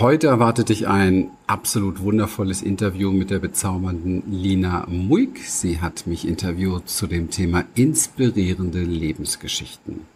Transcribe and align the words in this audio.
Heute 0.00 0.28
erwartet 0.28 0.70
dich 0.70 0.88
ein 0.88 1.28
absolut 1.46 2.00
wundervolles 2.00 2.62
Interview 2.62 3.12
mit 3.12 3.28
der 3.28 3.38
bezaubernden 3.38 4.22
Lina 4.30 4.86
Muig. 4.88 5.40
Sie 5.44 5.82
hat 5.82 6.06
mich 6.06 6.26
interviewt 6.26 6.88
zu 6.88 7.06
dem 7.06 7.28
Thema 7.28 7.66
inspirierende 7.74 8.80
Lebensgeschichten. 8.80 10.06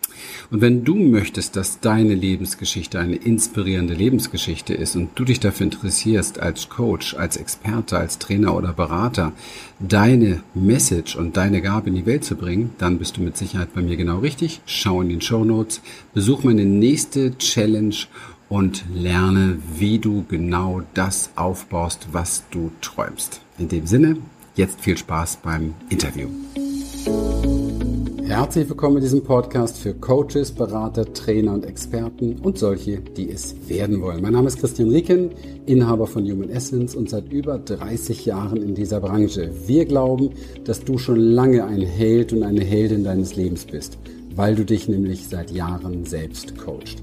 Und 0.51 0.61
wenn 0.61 0.85
du 0.85 0.95
möchtest, 0.95 1.57
dass 1.57 1.81
deine 1.81 2.15
Lebensgeschichte 2.15 2.99
eine 2.99 3.17
inspirierende 3.17 3.95
Lebensgeschichte 3.95 4.73
ist 4.73 4.97
und 4.97 5.11
du 5.17 5.25
dich 5.25 5.41
dafür 5.41 5.65
interessierst, 5.65 6.39
als 6.39 6.69
Coach, 6.69 7.15
als 7.15 7.37
Experte, 7.37 7.99
als 7.99 8.19
Trainer 8.19 8.57
oder 8.57 8.73
Berater, 8.73 9.33
deine 9.81 10.43
Message 10.55 11.17
und 11.17 11.37
deine 11.37 11.61
Gabe 11.61 11.91
in 11.91 11.97
die 11.97 12.07
Welt 12.07 12.25
zu 12.25 12.37
bringen, 12.37 12.71
dann 12.79 12.99
bist 12.99 13.17
du 13.17 13.23
mit 13.23 13.37
Sicherheit 13.37 13.75
bei 13.75 13.83
mir 13.83 13.97
genau 13.97 14.19
richtig. 14.19 14.61
Schau 14.67 15.03
in 15.03 15.09
den 15.09 15.21
Show 15.21 15.45
Notes, 15.45 15.83
besuch 16.15 16.45
meine 16.45 16.65
nächste 16.65 17.37
Challenge 17.37 17.97
und 18.49 18.85
lerne, 18.93 19.59
wie 19.77 19.99
du 19.99 20.25
genau 20.29 20.83
das 20.95 21.31
aufbaust, 21.37 22.09
was 22.13 22.45
du 22.51 22.71
träumst. 22.81 23.41
In 23.59 23.69
dem 23.69 23.87
Sinne, 23.87 24.17
jetzt 24.55 24.81
viel 24.81 24.97
Spaß 24.97 25.39
beim 25.43 25.75
Interview. 25.89 26.29
Herzlich 28.27 28.69
willkommen 28.69 28.97
in 28.97 29.03
diesem 29.03 29.23
Podcast 29.23 29.79
für 29.79 29.95
Coaches, 29.95 30.51
Berater, 30.51 31.13
Trainer 31.13 31.53
und 31.53 31.67
Experten 31.67 32.37
und 32.41 32.59
solche, 32.59 32.99
die 32.99 33.31
es 33.31 33.55
werden 33.69 34.01
wollen. 34.01 34.23
Mein 34.23 34.33
Name 34.33 34.49
ist 34.49 34.59
Christian 34.59 34.89
Rieken, 34.91 35.31
Inhaber 35.67 36.07
von 36.07 36.25
Human 36.25 36.49
Essence 36.49 36.95
und 36.95 37.11
seit 37.11 37.31
über 37.31 37.59
30 37.59 38.25
Jahren 38.25 38.63
in 38.63 38.75
dieser 38.75 39.01
Branche. 39.01 39.53
Wir 39.67 39.85
glauben, 39.85 40.31
dass 40.65 40.83
du 40.83 40.99
schon 40.99 41.21
lange 41.21 41.65
ein 41.65 41.83
Held 41.83 42.33
und 42.33 42.43
eine 42.43 42.65
Heldin 42.65 43.05
deines 43.05 43.37
Lebens 43.37 43.67
bist, 43.67 43.99
weil 44.35 44.55
du 44.55 44.65
dich 44.65 44.89
nämlich 44.89 45.29
seit 45.29 45.51
Jahren 45.51 46.05
selbst 46.05 46.57
coachst. 46.57 47.03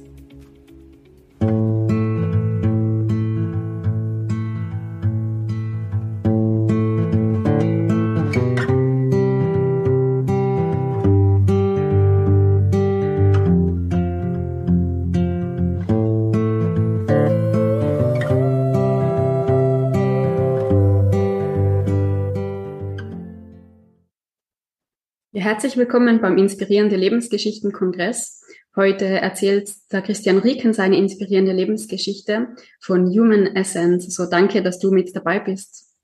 Herzlich 25.41 25.75
willkommen 25.75 26.21
beim 26.21 26.37
Inspirierende 26.37 26.95
Lebensgeschichten 26.95 27.71
Kongress. 27.71 28.45
Heute 28.75 29.05
erzählt 29.05 29.71
der 29.91 30.03
Christian 30.03 30.37
Rieken 30.37 30.71
seine 30.71 30.97
inspirierende 30.97 31.51
Lebensgeschichte 31.51 32.55
von 32.79 33.07
Human 33.07 33.47
Essence. 33.55 34.15
So 34.15 34.29
danke, 34.29 34.61
dass 34.61 34.77
du 34.77 34.91
mit 34.91 35.15
dabei 35.15 35.39
bist. 35.39 35.97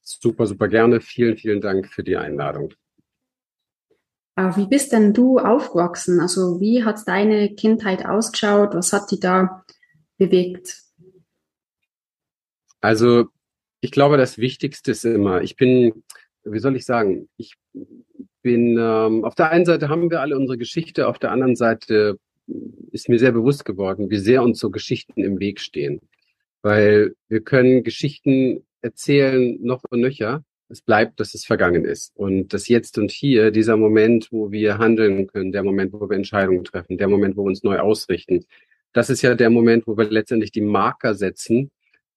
Super, 0.00 0.46
super 0.46 0.68
gerne. 0.68 1.00
Vielen, 1.00 1.36
vielen 1.36 1.60
Dank 1.60 1.88
für 1.88 2.04
die 2.04 2.16
Einladung. 2.16 2.72
Äh, 4.36 4.54
wie 4.54 4.68
bist 4.68 4.92
denn 4.92 5.12
du 5.12 5.40
aufgewachsen? 5.40 6.20
Also 6.20 6.60
wie 6.60 6.84
hat 6.84 7.00
deine 7.08 7.56
Kindheit 7.56 8.06
ausgeschaut? 8.06 8.74
Was 8.74 8.92
hat 8.92 9.10
dich 9.10 9.18
da 9.18 9.64
bewegt? 10.18 10.84
Also 12.80 13.26
ich 13.80 13.90
glaube, 13.90 14.18
das 14.18 14.38
Wichtigste 14.38 14.92
ist 14.92 15.04
immer, 15.04 15.42
ich 15.42 15.56
bin, 15.56 16.04
wie 16.44 16.60
soll 16.60 16.76
ich 16.76 16.84
sagen, 16.84 17.28
ich 17.36 17.56
bin, 18.42 18.76
ähm, 18.78 19.24
auf 19.24 19.34
der 19.34 19.50
einen 19.50 19.64
Seite 19.64 19.88
haben 19.88 20.10
wir 20.10 20.20
alle 20.20 20.36
unsere 20.36 20.58
Geschichte, 20.58 21.08
auf 21.08 21.18
der 21.18 21.32
anderen 21.32 21.56
Seite 21.56 22.18
ist 22.92 23.08
mir 23.08 23.18
sehr 23.18 23.32
bewusst 23.32 23.64
geworden, 23.64 24.10
wie 24.10 24.18
sehr 24.18 24.42
uns 24.42 24.58
so 24.58 24.70
Geschichten 24.70 25.22
im 25.22 25.38
Weg 25.38 25.60
stehen. 25.60 26.00
Weil 26.62 27.14
wir 27.28 27.40
können 27.40 27.82
Geschichten 27.84 28.64
erzählen 28.80 29.58
noch 29.60 29.84
und 29.90 30.00
nöcher. 30.00 30.44
Es 30.70 30.82
bleibt, 30.82 31.18
dass 31.20 31.34
es 31.34 31.44
vergangen 31.44 31.84
ist. 31.84 32.14
Und 32.16 32.52
das 32.52 32.68
Jetzt 32.68 32.98
und 32.98 33.10
Hier, 33.10 33.50
dieser 33.50 33.76
Moment, 33.76 34.28
wo 34.30 34.50
wir 34.50 34.78
handeln 34.78 35.26
können, 35.26 35.52
der 35.52 35.62
Moment, 35.62 35.92
wo 35.92 36.08
wir 36.08 36.16
Entscheidungen 36.16 36.64
treffen, 36.64 36.98
der 36.98 37.08
Moment, 37.08 37.36
wo 37.36 37.44
wir 37.44 37.48
uns 37.48 37.62
neu 37.62 37.78
ausrichten, 37.78 38.44
das 38.92 39.10
ist 39.10 39.22
ja 39.22 39.34
der 39.34 39.50
Moment, 39.50 39.86
wo 39.86 39.96
wir 39.96 40.10
letztendlich 40.10 40.52
die 40.52 40.60
Marker 40.60 41.14
setzen 41.14 41.70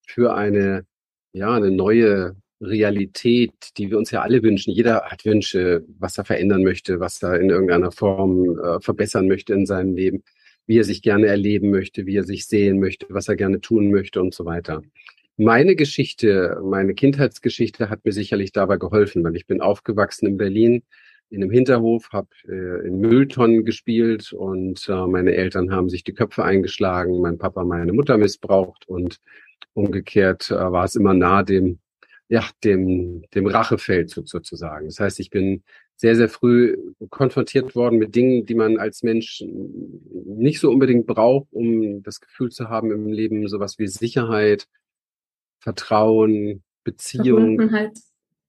für 0.05 0.33
eine, 0.33 0.85
ja, 1.33 1.53
eine 1.53 1.71
neue 1.71 2.35
Realität, 2.61 3.51
die 3.77 3.89
wir 3.89 3.97
uns 3.97 4.11
ja 4.11 4.22
alle 4.22 4.44
wünschen. 4.44 4.72
Jeder 4.72 5.03
hat 5.03 5.25
Wünsche, 5.25 5.83
was 5.99 6.17
er 6.17 6.25
verändern 6.25 6.63
möchte, 6.63 6.99
was 6.99 7.22
er 7.23 7.39
in 7.39 7.49
irgendeiner 7.49 7.91
Form 7.91 8.59
äh, 8.59 8.79
verbessern 8.79 9.27
möchte 9.27 9.53
in 9.53 9.66
seinem 9.66 9.95
Leben, 9.95 10.23
wie 10.67 10.77
er 10.77 10.83
sich 10.83 11.01
gerne 11.01 11.27
erleben 11.27 11.72
möchte, 11.72 12.05
wie 12.05 12.17
er 12.17 12.23
sich 12.23 12.47
sehen 12.47 12.79
möchte, 12.79 13.07
was 13.09 13.27
er 13.27 13.35
gerne 13.35 13.61
tun 13.61 13.91
möchte 13.91 14.22
und 14.22 14.33
so 14.33 14.45
weiter. 14.45 14.81
Meine 15.38 15.75
Geschichte, 15.75 16.61
meine 16.63 16.94
Kindheitsgeschichte 16.94 17.89
hat 17.89 18.05
mir 18.05 18.11
sicherlich 18.11 18.51
dabei 18.51 18.78
geholfen, 18.78 19.23
weil 19.23 19.35
ich 19.35 19.47
bin 19.47 19.61
aufgewachsen 19.61 20.28
in 20.28 20.38
Berlin 20.38 20.83
in 21.31 21.41
einem 21.41 21.51
Hinterhof, 21.51 22.09
habe 22.11 22.28
äh, 22.47 22.88
in 22.88 22.99
Mülltonnen 22.99 23.63
gespielt 23.66 24.33
und 24.33 24.88
äh, 24.89 25.07
meine 25.07 25.33
Eltern 25.33 25.72
haben 25.72 25.89
sich 25.89 26.03
die 26.03 26.13
Köpfe 26.13 26.43
eingeschlagen, 26.43 27.22
mein 27.22 27.38
Papa 27.38 27.63
meine 27.63 27.93
Mutter 27.93 28.17
missbraucht 28.17 28.88
und 28.88 29.19
umgekehrt 29.73 30.51
äh, 30.51 30.55
war 30.55 30.83
es 30.83 30.95
immer 30.95 31.13
nah 31.13 31.41
dem 31.41 31.79
ja, 32.31 32.49
dem, 32.63 33.23
dem 33.35 33.45
Rachefeldzug 33.45 34.29
sozusagen. 34.29 34.85
Das 34.85 35.01
heißt, 35.01 35.19
ich 35.19 35.29
bin 35.29 35.63
sehr, 35.97 36.15
sehr 36.15 36.29
früh 36.29 36.77
konfrontiert 37.09 37.75
worden 37.75 37.99
mit 37.99 38.15
Dingen, 38.15 38.45
die 38.45 38.55
man 38.55 38.77
als 38.77 39.03
Mensch 39.03 39.43
nicht 39.43 40.61
so 40.61 40.71
unbedingt 40.71 41.07
braucht, 41.07 41.51
um 41.51 42.01
das 42.03 42.21
Gefühl 42.21 42.49
zu 42.49 42.69
haben 42.69 42.89
im 42.89 43.07
Leben, 43.07 43.45
sowas 43.49 43.77
wie 43.79 43.87
Sicherheit, 43.87 44.69
Vertrauen, 45.59 46.63
Beziehung, 46.85 47.57
Verbundenheit. 47.57 47.99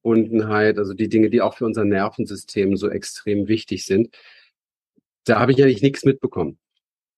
Verbundenheit, 0.00 0.78
also 0.78 0.94
die 0.94 1.08
Dinge, 1.08 1.28
die 1.28 1.40
auch 1.40 1.56
für 1.56 1.66
unser 1.66 1.84
Nervensystem 1.84 2.76
so 2.76 2.88
extrem 2.88 3.48
wichtig 3.48 3.84
sind. 3.84 4.16
Da 5.24 5.40
habe 5.40 5.50
ich 5.50 5.60
eigentlich 5.60 5.82
nichts 5.82 6.04
mitbekommen 6.04 6.56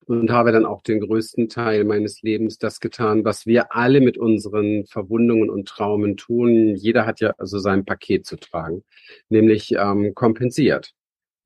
und 0.06 0.30
habe 0.30 0.52
dann 0.52 0.66
auch 0.66 0.82
den 0.82 1.00
größten 1.00 1.48
Teil 1.48 1.84
meines 1.84 2.22
Lebens 2.22 2.58
das 2.58 2.80
getan, 2.80 3.24
was 3.24 3.46
wir 3.46 3.74
alle 3.74 4.00
mit 4.00 4.18
unseren 4.18 4.84
Verwundungen 4.86 5.50
und 5.50 5.68
Traumen 5.68 6.16
tun. 6.16 6.74
Jeder 6.76 7.06
hat 7.06 7.20
ja 7.20 7.34
also 7.38 7.58
sein 7.58 7.84
Paket 7.84 8.26
zu 8.26 8.36
tragen, 8.36 8.84
nämlich 9.28 9.72
ähm, 9.72 10.14
kompensiert. 10.14 10.92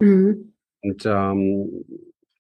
Mhm. 0.01 0.55
Und 0.83 1.05
ähm, 1.07 1.85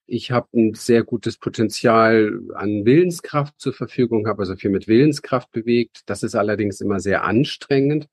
ich 0.06 0.30
habe 0.30 0.48
ein 0.54 0.74
sehr 0.74 1.04
gutes 1.04 1.36
Potenzial 1.36 2.40
an 2.54 2.86
Willenskraft 2.86 3.60
zur 3.60 3.74
Verfügung, 3.74 4.26
habe 4.26 4.40
also 4.40 4.56
viel 4.56 4.70
mit 4.70 4.88
Willenskraft 4.88 5.52
bewegt. 5.52 6.02
Das 6.06 6.22
ist 6.22 6.34
allerdings 6.34 6.80
immer 6.80 7.00
sehr 7.00 7.24
anstrengend. 7.24 8.08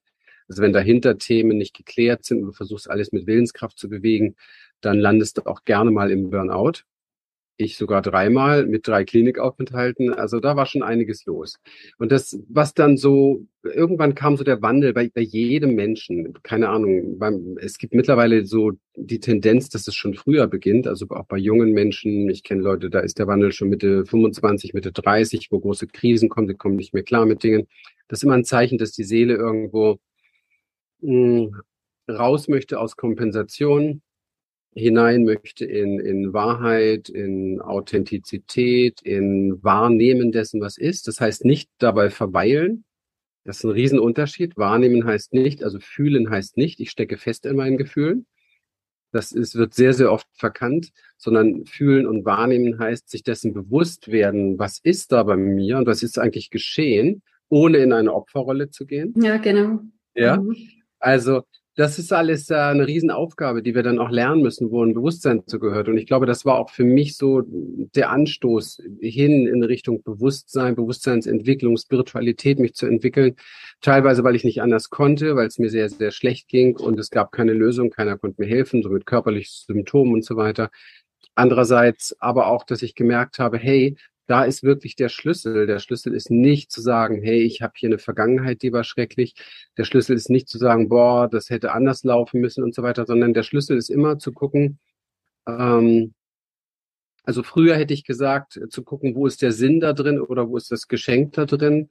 Also 0.48 0.62
wenn 0.62 0.74
dahinter 0.74 1.18
Themen 1.18 1.58
nicht 1.58 1.76
geklärt 1.76 2.26
sind 2.26 2.40
und 2.40 2.48
du 2.48 2.52
versuchst 2.52 2.90
alles 2.90 3.12
mit 3.12 3.28
Willenskraft 3.28 3.80
zu 3.80 3.90
bewegen, 3.90 4.36
dann 4.82 5.00
landest 5.00 5.38
du 5.38 5.46
auch 5.46 5.64
gerne 5.64 5.90
mal 5.90 6.12
im 6.12 6.30
Burnout 6.30 6.84
ich 7.58 7.78
sogar 7.78 8.02
dreimal 8.02 8.66
mit 8.66 8.88
drei 8.88 9.06
Klinikaufenthalten. 9.06 10.14
Also 10.14 10.40
da 10.40 10.56
war 10.56 10.66
schon 10.66 10.84
einiges 10.84 11.26
los. 11.26 11.56
Und 11.98 12.12
das, 12.12 12.40
was 12.50 12.74
dann 12.74 12.98
so, 12.98 13.46
irgendwann 13.64 14.16
kam 14.16 14.36
so 14.36 14.44
der 14.44 14.62
Wandel 14.62 14.94
bei, 14.94 15.10
bei 15.14 15.22
jedem 15.22 15.76
Menschen. 15.76 16.34
Keine 16.44 16.70
Ahnung, 16.70 17.18
beim, 17.18 17.58
es 17.60 17.78
gibt 17.78 17.94
mittlerweile 17.94 18.46
so 18.46 18.74
die 18.96 19.20
Tendenz, 19.20 19.70
dass 19.70 19.88
es 19.88 19.96
schon 19.96 20.16
früher 20.16 20.48
beginnt. 20.48 20.88
Also 20.88 21.08
auch 21.10 21.26
bei 21.26 21.38
jungen 21.38 21.72
Menschen. 21.72 22.30
Ich 22.30 22.44
kenne 22.44 22.62
Leute, 22.62 22.90
da 22.90 23.00
ist 23.00 23.20
der 23.20 23.28
Wandel 23.28 23.52
schon 23.52 23.70
Mitte 23.70 24.06
25, 24.06 24.74
Mitte 24.74 24.92
30, 24.92 25.52
wo 25.52 25.60
große 25.60 25.88
Krisen 25.88 26.30
kommen, 26.30 26.48
die 26.48 26.56
kommen 26.56 26.76
nicht 26.76 26.94
mehr 26.94 27.04
klar 27.04 27.26
mit 27.26 27.44
Dingen. 27.44 27.68
Das 28.08 28.20
ist 28.20 28.24
immer 28.24 28.36
ein 28.36 28.46
Zeichen, 28.46 28.78
dass 28.78 28.92
die 28.92 29.04
Seele 29.04 29.36
irgendwo 29.36 30.00
mh, 31.02 31.52
hm, 31.52 31.62
raus 32.10 32.48
möchte 32.48 32.80
aus 32.80 32.98
Kompensation 32.98 34.02
hinein 34.76 35.24
möchte 35.24 35.66
in, 35.66 36.00
in 36.00 36.34
Wahrheit, 36.34 37.08
in 37.10 37.62
Authentizität, 37.62 39.02
in 39.02 39.64
Wahrnehmen 39.64 40.32
dessen, 40.32 40.60
was 40.60 40.78
ist. 40.78 41.08
Das 41.08 41.22
heißt 41.22 41.46
nicht 41.46 41.70
dabei 41.78 42.10
verweilen. 42.10 42.84
Das 43.46 43.58
ist 43.58 43.64
ein 43.64 43.72
Riesenunterschied. 43.72 44.58
Wahrnehmen 44.58 45.06
heißt 45.06 45.34
nicht, 45.34 45.64
also 45.64 45.80
fühlen 45.80 46.30
heißt 46.30 46.58
nicht, 46.58 46.80
ich 46.80 46.92
stecke 46.92 47.18
fest 47.18 47.46
in 47.46 47.56
meinen 47.56 47.78
Gefühlen. 47.78 48.26
Das 49.12 49.32
ist, 49.32 49.56
wird 49.56 49.74
sehr, 49.74 49.94
sehr 49.94 50.12
oft 50.12 50.28
verkannt, 50.34 50.92
sondern 51.18 51.66
fühlen 51.66 52.06
und 52.06 52.26
wahrnehmen 52.26 52.78
heißt, 52.80 53.10
sich 53.10 53.24
dessen 53.24 53.54
bewusst 53.54 54.12
werden, 54.12 54.60
was 54.60 54.80
ist 54.80 55.14
da 55.14 55.24
bei 55.24 55.38
mir 55.38 55.78
und 55.78 55.88
was 55.88 56.04
ist 56.04 56.20
eigentlich 56.20 56.50
geschehen, 56.50 57.22
ohne 57.48 57.78
in 57.78 57.94
eine 57.94 58.14
Opferrolle 58.14 58.72
zu 58.72 58.86
gehen. 58.86 59.14
Ja, 59.16 59.38
genau. 59.38 59.80
Ja. 60.16 60.38
Mhm. 60.38 60.58
Also 61.00 61.44
das 61.76 62.00
ist 62.00 62.14
alles 62.14 62.50
äh, 62.50 62.56
eine 62.56 62.88
Riesenaufgabe, 62.88 63.62
die 63.62 63.76
wir 63.76 63.84
dann 63.84 64.00
auch 64.00 64.10
lernen 64.10 64.42
müssen, 64.42 64.72
wo 64.72 64.84
ein 64.84 64.94
Bewusstsein 64.94 65.44
zugehört. 65.46 65.90
Und 65.90 65.98
ich 65.98 66.06
glaube, 66.06 66.26
das 66.26 66.46
war 66.46 66.58
auch 66.58 66.70
für 66.70 66.86
mich 66.86 67.18
so 67.18 67.44
der 67.46 68.12
Anstoß 68.12 68.82
hin 69.02 69.46
in 69.46 69.62
Richtung 69.62 70.02
Bewusstsein, 70.02 70.76
Bewusstseinsentwicklung, 70.76 71.76
Spiritualität, 71.76 72.60
mich 72.60 72.76
zu 72.76 72.86
entwickeln. 72.86 73.36
Teilweise, 73.82 74.24
weil 74.24 74.36
ich 74.36 74.46
nicht 74.46 74.62
anders 74.62 74.90
konnte, 74.90 75.36
weil 75.36 75.48
es 75.48 75.60
mir 75.60 75.70
sehr, 75.70 75.90
sehr 75.90 76.12
schlecht 76.12 76.48
ging 76.48 76.78
und 76.78 76.98
es 76.98 77.10
gab 77.10 77.34
keine 77.34 77.54
Lösung, 77.54 77.90
keiner 77.90 78.18
konnte 78.18 78.42
mir 78.42 78.48
helfen, 78.48 78.82
so 78.82 78.90
mit 78.90 79.06
körperlichen 79.06 79.66
Symptomen 79.68 80.14
und 80.14 80.24
so 80.24 80.38
weiter. 80.38 80.72
Andererseits 81.36 82.16
aber 82.20 82.48
auch, 82.48 82.64
dass 82.64 82.82
ich 82.82 82.96
gemerkt 82.96 83.40
habe, 83.40 83.58
hey, 83.58 83.98
da 84.28 84.44
ist 84.44 84.64
wirklich 84.64 84.96
der 84.96 85.10
Schlüssel. 85.10 85.68
Der 85.68 85.80
Schlüssel 85.80 86.14
ist 86.14 86.32
nicht 86.32 86.72
zu 86.72 86.82
sagen, 86.82 87.22
hey, 87.22 87.42
ich 87.42 87.62
habe 87.62 87.74
hier 87.76 87.90
eine 87.90 88.00
Vergangenheit, 88.00 88.62
die 88.62 88.74
war 88.74 88.84
schrecklich. 88.84 89.36
Der 89.78 89.84
Schlüssel 89.84 90.16
ist 90.16 90.30
nicht 90.30 90.50
zu 90.50 90.58
sagen, 90.58 90.90
boah, 90.90 91.30
das 91.30 91.50
hätte 91.50 91.74
anders 91.74 92.04
laufen 92.04 92.42
müssen 92.42 92.64
und 92.64 92.74
so 92.74 92.84
weiter, 92.84 93.06
sondern 93.06 93.34
der 93.34 93.44
Schlüssel 93.44 93.78
ist 93.78 93.90
immer 93.90 94.20
zu 94.20 94.32
gucken, 94.32 94.80
ähm, 95.48 96.14
also 97.24 97.44
früher 97.44 97.76
hätte 97.76 97.94
ich 97.94 98.04
gesagt, 98.04 98.60
zu 98.70 98.84
gucken, 98.84 99.16
wo 99.16 99.26
ist 99.26 99.42
der 99.42 99.52
Sinn 99.52 99.80
da 99.80 99.94
drin 99.94 100.20
oder 100.20 100.48
wo 100.48 100.58
ist 100.58 100.72
das 100.72 100.88
Geschenk 100.88 101.34
da 101.34 101.46
drin. 101.46 101.90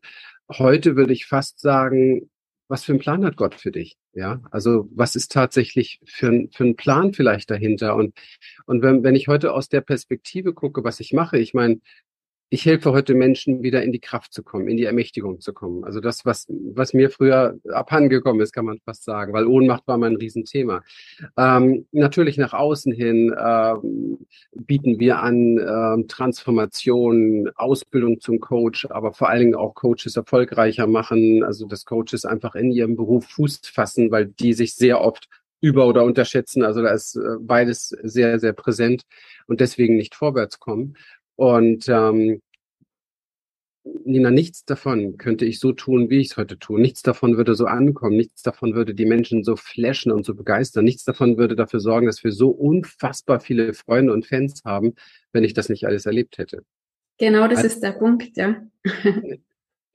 Heute 0.49 0.97
würde 0.97 1.13
ich 1.13 1.27
fast 1.27 1.59
sagen, 1.61 2.31
was 2.69 2.85
für 2.85 2.93
einen 2.93 3.01
Plan 3.01 3.25
hat 3.25 3.37
Gott 3.37 3.57
für 3.57 3.73
dich? 3.73 3.97
Ja, 4.13 4.41
also 4.51 4.89
was 4.93 5.17
ist 5.17 5.33
tatsächlich 5.33 6.01
für, 6.07 6.47
für 6.53 6.65
ein 6.65 6.77
Plan 6.77 7.13
vielleicht 7.13 7.51
dahinter? 7.51 7.97
Und, 7.97 8.17
und 8.67 8.83
wenn, 8.83 9.03
wenn 9.03 9.17
ich 9.17 9.29
heute 9.29 9.53
aus 9.53 9.69
der 9.69 9.81
Perspektive 9.81 10.55
gucke, 10.55 10.85
was 10.85 11.01
ich 11.01 11.13
mache, 11.13 11.39
ich 11.39 11.53
meine, 11.53 11.81
ich 12.51 12.67
helfe 12.67 12.93
heute 12.93 13.15
Menschen 13.15 13.63
wieder 13.63 13.83
in 13.83 13.91
die 13.91 14.01
Kraft 14.01 14.33
zu 14.33 14.43
kommen, 14.43 14.69
in 14.69 14.77
die 14.77 14.85
Ermächtigung 14.85 15.41
zu 15.41 15.53
kommen. 15.53 15.85
Also 15.85 16.01
das, 16.01 16.25
was, 16.25 16.47
was 16.49 16.93
mir 16.93 17.11
früher 17.11 17.59
abhandengekommen 17.69 18.41
ist, 18.43 18.53
kann 18.53 18.67
man 18.67 18.79
fast 18.85 19.05
sagen, 19.05 19.33
weil 19.33 19.47
Ohnmacht 19.47 19.87
war 19.87 19.99
mein 19.99 20.17
Riesenthema. 20.17 20.83
Ähm, 21.37 21.87
natürlich 21.93 22.37
nach 22.37 22.53
außen 22.53 22.93
hin 22.93 23.35
ähm, 23.37 24.27
bieten 24.55 25.01
wir 25.01 25.21
an 25.21 25.59
ähm, 25.59 26.07
Transformation, 26.07 27.51
Ausbildung 27.57 28.21
zum 28.21 28.41
Coach, 28.41 28.87
aber 28.91 29.13
vor 29.13 29.29
allen 29.31 29.41
Dingen 29.41 29.55
auch 29.57 29.75
Coaches 29.75 30.17
erfolgreicher 30.17 30.87
machen, 30.87 31.43
also 31.43 31.67
dass 31.67 31.85
Coaches 31.85 32.25
einfach 32.25 32.55
in 32.55 32.71
ihrem 32.71 32.95
Beruf 32.95 33.27
Fuß 33.27 33.63
fassen, 33.65 34.11
weil 34.11 34.27
die 34.27 34.53
sich 34.53 34.75
sehr 34.75 35.01
oft 35.01 35.29
über- 35.61 35.87
oder 35.87 36.05
unterschätzen. 36.05 36.63
Also 36.63 36.83
da 36.83 36.91
ist 36.91 37.17
äh, 37.17 37.37
beides 37.41 37.89
sehr, 38.03 38.39
sehr 38.39 38.53
präsent 38.53 39.03
und 39.47 39.61
deswegen 39.61 39.97
nicht 39.97 40.15
vorwärts 40.15 40.61
kommen. 40.61 40.97
Und 41.37 41.89
ähm, 41.89 42.41
Nina, 44.05 44.31
nichts 44.31 44.65
davon 44.65 45.19
könnte 45.19 45.45
ich 45.45 45.61
so 45.61 45.73
tun, 45.73 46.09
wie 46.09 46.19
ich 46.19 46.31
es 46.31 46.37
heute 46.37 46.59
tue. 46.59 46.81
Nichts 46.81 47.03
davon 47.03 47.37
würde 47.37 47.55
so 47.55 47.67
ankommen. 47.67 48.17
Nichts 48.17 48.43
davon 48.43 48.75
würde 48.75 48.95
die 48.95 49.05
Menschen 49.05 49.45
so 49.45 49.57
flashen 49.57 50.11
und 50.11 50.25
so 50.25 50.35
begeistern. 50.35 50.85
Nichts 50.85 51.05
davon 51.05 51.37
würde 51.37 51.55
dafür 51.55 51.81
sorgen, 51.81 52.07
dass 52.07 52.25
wir 52.25 52.33
so 52.33 52.49
unfassbar 52.49 53.41
viele 53.41 53.75
Freunde 53.75 54.13
und 54.13 54.27
Fans 54.27 54.63
haben, 54.65 54.95
wenn 55.33 55.45
ich 55.45 55.53
das 55.53 55.69
nicht 55.69 55.87
alles 55.87 56.07
erlebt 56.07 56.39
hätte. 56.39 56.65
Genau, 57.19 57.47
das 57.47 57.59
also, 57.59 57.69
ist 57.69 57.81
der 57.81 57.93
Punkt, 57.93 58.37
ja. 58.37 58.63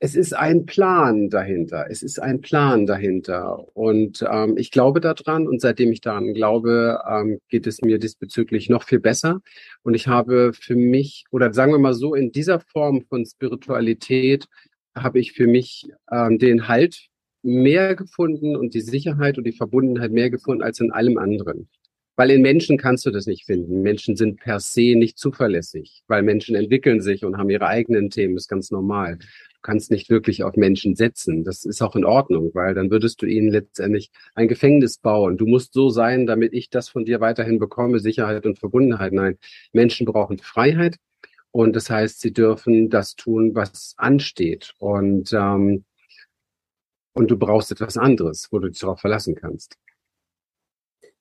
es 0.01 0.15
ist 0.15 0.33
ein 0.33 0.65
Plan 0.65 1.29
dahinter. 1.29 1.87
Es 1.89 2.03
ist 2.03 2.19
ein 2.19 2.39
Plan 2.39 2.85
dahinter. 2.85 3.65
Und 3.75 4.25
ähm, 4.29 4.55
ich 4.57 4.71
glaube 4.71 5.01
daran 5.01 5.47
und 5.47 5.59
seitdem 5.59 5.91
ich 5.91 5.99
daran 5.99 6.33
glaube, 6.33 6.99
ähm, 7.09 7.39
geht 7.49 7.67
es 7.67 7.81
mir 7.81 7.99
diesbezüglich 7.99 8.69
noch 8.69 8.83
viel 8.83 8.99
besser. 8.99 9.41
Und 9.83 9.95
ich 9.95 10.07
habe 10.07 10.53
für 10.53 10.75
mich, 10.75 11.25
oder 11.31 11.53
sagen 11.53 11.73
wir 11.73 11.79
mal 11.79 11.93
so, 11.93 12.15
in 12.15 12.31
dieser 12.31 12.61
Form 12.61 13.03
von 13.09 13.25
Spiritualität 13.25 14.47
habe 14.95 15.19
ich 15.19 15.33
für 15.33 15.47
mich 15.47 15.87
ähm, 16.11 16.39
den 16.39 16.69
Halt 16.69 17.07
mehr 17.43 17.95
gefunden 17.95 18.55
und 18.55 18.73
die 18.73 18.81
Sicherheit 18.81 19.37
und 19.37 19.43
die 19.43 19.51
Verbundenheit 19.53 20.11
mehr 20.11 20.29
gefunden 20.29 20.63
als 20.63 20.79
in 20.79 20.91
allem 20.91 21.17
anderen. 21.17 21.69
Weil 22.15 22.31
in 22.31 22.41
Menschen 22.41 22.77
kannst 22.77 23.05
du 23.05 23.11
das 23.11 23.27
nicht 23.27 23.45
finden. 23.45 23.81
Menschen 23.81 24.17
sind 24.17 24.41
per 24.41 24.59
se 24.59 24.95
nicht 24.95 25.17
zuverlässig, 25.17 26.03
weil 26.07 26.21
Menschen 26.21 26.55
entwickeln 26.55 27.01
sich 27.01 27.23
und 27.23 27.37
haben 27.37 27.49
ihre 27.49 27.67
eigenen 27.67 28.09
Themen, 28.09 28.35
ist 28.35 28.49
ganz 28.49 28.71
normal. 28.71 29.19
Du 29.61 29.67
kannst 29.71 29.91
nicht 29.91 30.09
wirklich 30.09 30.43
auf 30.43 30.55
Menschen 30.55 30.95
setzen. 30.95 31.43
Das 31.43 31.65
ist 31.65 31.81
auch 31.81 31.95
in 31.97 32.05
Ordnung, 32.05 32.51
weil 32.53 32.73
dann 32.73 32.91
würdest 32.91 33.21
du 33.21 33.25
ihnen 33.25 33.49
letztendlich 33.49 34.09
ein 34.33 34.47
Gefängnis 34.47 34.97
bauen. 34.97 35.37
Du 35.37 35.45
musst 35.45 35.73
so 35.73 35.89
sein, 35.89 36.25
damit 36.25 36.53
ich 36.53 36.69
das 36.69 36.87
von 36.87 37.03
dir 37.03 37.19
weiterhin 37.19 37.59
bekomme, 37.59 37.99
Sicherheit 37.99 38.45
und 38.45 38.57
Verbundenheit. 38.57 39.11
Nein, 39.11 39.37
Menschen 39.73 40.05
brauchen 40.05 40.37
Freiheit 40.37 40.97
und 41.51 41.75
das 41.75 41.89
heißt, 41.89 42.21
sie 42.21 42.31
dürfen 42.31 42.89
das 42.89 43.15
tun, 43.15 43.53
was 43.53 43.95
ansteht. 43.97 44.73
Und 44.77 45.33
ähm, 45.33 45.83
und 47.13 47.29
du 47.29 47.37
brauchst 47.37 47.69
etwas 47.71 47.97
anderes, 47.97 48.47
wo 48.51 48.59
du 48.59 48.69
dich 48.69 48.79
darauf 48.79 49.01
verlassen 49.01 49.35
kannst. 49.35 49.75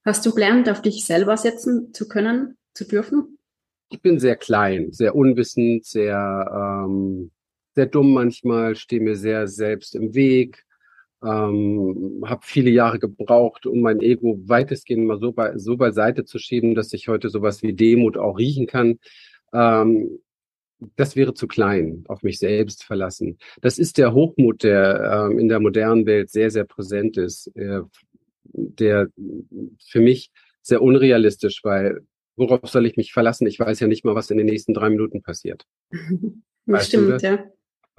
Hast 0.05 0.25
du 0.25 0.33
gelernt, 0.33 0.69
auf 0.69 0.81
dich 0.81 1.05
selber 1.05 1.37
setzen 1.37 1.93
zu 1.93 2.07
können, 2.07 2.57
zu 2.73 2.87
dürfen? 2.87 3.39
Ich 3.91 4.01
bin 4.01 4.21
sehr 4.21 4.37
klein, 4.37 4.93
sehr 4.93 5.17
unwissend, 5.17 5.85
sehr 5.85 6.85
ähm, 6.87 7.33
sehr 7.79 7.87
dumm 7.87 8.13
manchmal, 8.13 8.75
stehe 8.75 9.01
mir 9.01 9.15
sehr 9.15 9.47
selbst 9.47 9.95
im 9.95 10.13
Weg, 10.13 10.65
ähm, 11.23 12.25
habe 12.27 12.41
viele 12.43 12.71
Jahre 12.71 12.99
gebraucht, 12.99 13.67
um 13.67 13.83
mein 13.83 14.01
Ego 14.01 14.37
weitestgehend 14.47 15.07
mal 15.07 15.21
so, 15.21 15.31
bei, 15.31 15.57
so 15.59 15.77
beiseite 15.77 16.25
zu 16.25 16.41
schieben, 16.41 16.75
dass 16.75 16.93
ich 16.93 17.07
heute 17.07 17.29
sowas 17.29 17.63
wie 17.63 17.75
Demut 17.75 18.17
auch 18.17 18.37
riechen 18.37 18.67
kann. 18.67 18.99
Ähm, 19.53 20.19
das 20.97 21.15
wäre 21.15 21.35
zu 21.35 21.47
klein, 21.47 22.03
auf 22.09 22.25
mich 22.25 22.41
selbst 22.41 22.83
verlassen. 22.83 23.39
Das 23.61 23.79
ist 23.79 23.97
der 23.97 24.13
Hochmut, 24.13 24.65
der 24.65 25.29
ähm, 25.31 25.39
in 25.39 25.49
der 25.49 25.61
modernen 25.61 26.05
Welt 26.05 26.31
sehr, 26.31 26.51
sehr 26.51 26.65
präsent 26.65 27.17
ist, 27.17 27.47
äh, 27.55 27.83
der 28.43 29.09
für 29.87 30.01
mich 30.01 30.33
sehr 30.63 30.83
unrealistisch, 30.83 31.61
weil 31.63 32.01
worauf 32.35 32.69
soll 32.69 32.87
ich 32.87 32.97
mich 32.97 33.13
verlassen? 33.13 33.47
Ich 33.47 33.61
weiß 33.61 33.79
ja 33.79 33.87
nicht 33.87 34.05
mal, 34.05 34.17
was 34.17 34.33
in 34.33 34.39
den 34.39 34.47
nächsten 34.47 34.75
drei 34.75 34.91
Minuten 34.91 35.23
passiert. 35.23 35.65
Das 36.71 36.89
stimmt, 36.89 37.23
ja. 37.23 37.51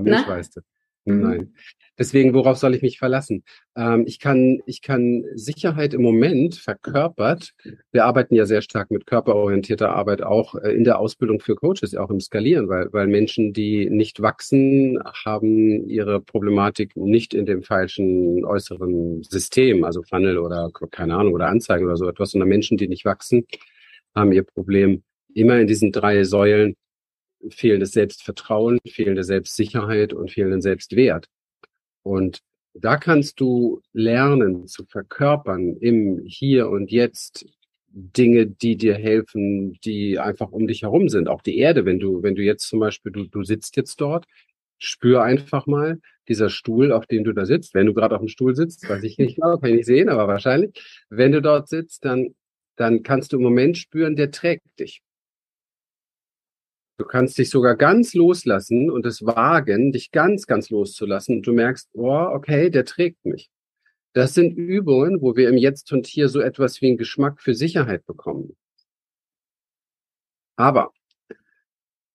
Mensch 0.04 0.28
weißt 0.28 0.57
du. 0.57 0.62
Mhm. 1.06 1.22
Nein. 1.22 1.54
Deswegen, 1.98 2.34
worauf 2.34 2.57
soll 2.57 2.75
ich 2.75 2.81
mich 2.81 2.98
verlassen? 2.98 3.44
Ähm, 3.75 4.06
ich 4.07 4.19
kann, 4.19 4.62
ich 4.66 4.81
kann 4.81 5.25
Sicherheit 5.36 5.94
im 5.94 6.01
Moment 6.01 6.56
verkörpert. 6.56 7.51
Wir 7.92 8.06
arbeiten 8.06 8.36
ja 8.36 8.46
sehr 8.46 8.62
stark 8.62 8.90
mit 8.90 9.06
körperorientierter 9.06 9.90
Arbeit 9.90 10.22
auch 10.22 10.56
äh, 10.56 10.72
in 10.72 10.86
der 10.86 11.00
Ausbildung 11.00 11.42
für 11.42 11.56
Coaches, 11.56 11.96
auch 11.96 12.10
im 12.10 12.22
Skalieren, 12.22 12.69
weil, 12.69 12.88
weil 12.94 13.07
Menschen, 13.07 13.51
die 13.51 13.90
nicht 13.90 14.22
wachsen, 14.22 14.98
haben 15.25 15.90
ihre 15.90 16.22
Problematik 16.22 16.96
nicht 16.96 17.34
in 17.34 17.46
dem 17.46 17.63
falschen 17.63 18.46
äußeren 18.46 19.24
System, 19.24 19.84
also 19.84 20.01
Funnel 20.04 20.38
oder 20.38 20.69
keine 20.92 21.16
Ahnung 21.16 21.34
oder 21.34 21.48
Anzeigen 21.48 21.86
oder 21.86 21.98
so 21.98 22.07
etwas, 22.07 22.31
sondern 22.31 22.48
Menschen, 22.48 22.78
die 22.78 22.88
nicht 22.88 23.04
wachsen, 23.04 23.46
haben 24.16 24.31
ihr 24.31 24.44
Problem 24.44 25.03
immer 25.34 25.60
in 25.60 25.68
diesen 25.68 25.91
drei 25.91 26.24
Säulen 26.24 26.75
fehlendes 27.50 27.91
Selbstvertrauen, 27.91 28.79
fehlende 28.88 29.24
Selbstsicherheit 29.24 30.13
und 30.13 30.31
fehlenden 30.31 30.62
Selbstwert. 30.62 31.27
Und 32.03 32.39
da 32.74 32.98
kannst 32.98 33.39
du 33.39 33.81
lernen 33.93 34.67
zu 34.67 34.86
verkörpern 34.86 35.75
im 35.77 36.22
Hier 36.25 36.69
und 36.69 36.91
Jetzt 36.91 37.46
Dinge, 37.91 38.46
die 38.46 38.77
dir 38.77 38.96
helfen, 38.96 39.79
die 39.84 40.19
einfach 40.19 40.51
um 40.51 40.67
dich 40.67 40.84
herum 40.84 41.10
sind. 41.10 41.27
Auch 41.27 41.41
die 41.41 41.58
Erde, 41.58 41.86
wenn 41.86 42.00
du, 42.00 42.22
wenn 42.22 42.36
du 42.36 42.43
jetzt 42.43 42.67
zum 42.67 42.79
Beispiel, 42.79 43.12
du, 43.12 43.25
du 43.25 43.43
sitzt 43.43 43.75
jetzt 43.77 44.00
dort, 44.00 44.25
spür 44.77 45.24
einfach 45.24 45.65
mal 45.65 46.00
dieser 46.27 46.50
Stuhl, 46.50 46.91
auf 46.91 47.08
dem 47.08 47.24
du 47.24 47.34
da 47.34 47.46
sitzt. 47.46 47.74
Wenn 47.74 47.88
du 47.88 47.93
gerade 47.93 48.15
auf 48.15 48.22
dem 48.22 48.27
Stuhl 48.27 48.55
sitzt, 48.55 48.88
weiß 48.88 49.03
ich 49.03 49.17
nicht 49.17 49.41
kann 49.41 49.58
ich 49.63 49.74
nicht 49.74 49.86
sehen, 49.86 50.10
aber 50.10 50.27
wahrscheinlich. 50.27 50.79
Wenn 51.10 51.31
du 51.31 51.41
dort 51.41 51.67
sitzt, 51.67 52.05
dann, 52.05 52.36
dann 52.75 53.03
kannst 53.03 53.34
du 53.34 53.38
im 53.38 53.43
Moment 53.43 53.77
spüren, 53.77 54.15
der 54.15 54.31
trägt 54.31 54.79
dich. 54.79 55.01
Du 57.00 57.06
kannst 57.06 57.38
dich 57.38 57.50
sogar 57.50 57.77
ganz 57.77 58.13
loslassen 58.13 58.91
und 58.91 59.06
es 59.06 59.25
wagen, 59.25 59.94
dich 59.94 60.12
ganz, 60.12 60.48
ganz 60.48 60.70
loszulassen. 60.70 61.38
Und 61.38 61.48
du 61.48 61.53
merkst, 61.53 61.89
oh, 61.94 62.27
okay, 62.34 62.70
der 62.70 62.84
trägt 62.84 63.24
mich. 63.24 63.50
Das 64.12 64.34
sind 64.34 64.58
Übungen, 64.58 65.22
wo 65.22 65.38
wir 65.38 65.48
im 65.48 65.56
Jetzt 65.56 65.94
und 65.94 66.08
Hier 66.08 66.27
so 66.27 66.41
etwas 66.41 66.82
wie 66.82 66.88
einen 66.88 66.98
Geschmack 66.98 67.41
für 67.41 67.56
Sicherheit 67.56 68.06
bekommen. 68.06 68.58
Aber 70.58 70.91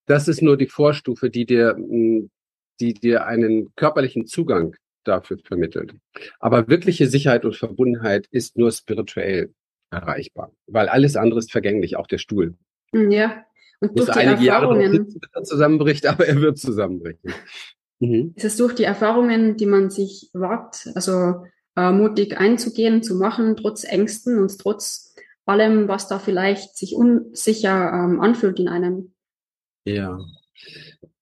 das 0.05 0.29
ist 0.29 0.43
nur 0.43 0.59
die 0.59 0.67
Vorstufe, 0.67 1.31
die 1.31 1.47
dir, 1.47 1.77
hm, 1.77 2.31
die 2.79 2.93
dir 2.93 3.25
einen 3.25 3.75
körperlichen 3.77 4.27
Zugang 4.27 4.77
dafür 5.05 5.39
vermittelt. 5.39 5.95
Aber 6.41 6.69
wirkliche 6.69 7.07
Sicherheit 7.07 7.47
und 7.47 7.57
Verbundenheit 7.57 8.27
ist 8.31 8.59
nur 8.59 8.71
spirituell 8.71 9.55
erreichbar, 9.91 10.53
weil 10.67 10.91
alles 10.91 11.17
andere 11.17 11.39
ist 11.39 11.53
vergänglich, 11.53 11.97
auch 11.97 12.07
der 12.07 12.19
Stuhl. 12.19 12.55
Ja, 12.93 13.47
und 13.81 13.99
durch 13.99 14.11
die 14.11 14.21
Erfahrungen. 14.21 15.09
Jahre 15.23 15.43
zusammenbricht, 15.43 16.07
aber 16.07 16.27
er 16.27 16.41
wird 16.41 16.59
zusammenbrechen. 16.59 17.33
Mhm. 18.01 18.33
Ist 18.37 18.45
es 18.45 18.57
durch 18.57 18.75
die 18.75 18.85
Erfahrungen, 18.85 19.57
die 19.57 19.67
man 19.67 19.91
sich 19.91 20.31
wagt, 20.33 20.89
also 20.95 21.45
äh, 21.77 21.93
mutig 21.93 22.39
einzugehen, 22.39 23.03
zu 23.03 23.17
machen, 23.17 23.57
trotz 23.57 23.85
Ängsten 23.85 24.39
und 24.39 24.59
trotz 24.59 25.15
allem, 25.47 25.89
was 25.89 26.09
da 26.09 26.19
vielleicht 26.19 26.77
sich 26.77 26.95
unsicher 26.95 27.93
ähm, 27.93 28.21
anfühlt 28.21 28.59
in 28.59 28.69
einem. 28.69 29.13
Ja. 29.85 30.19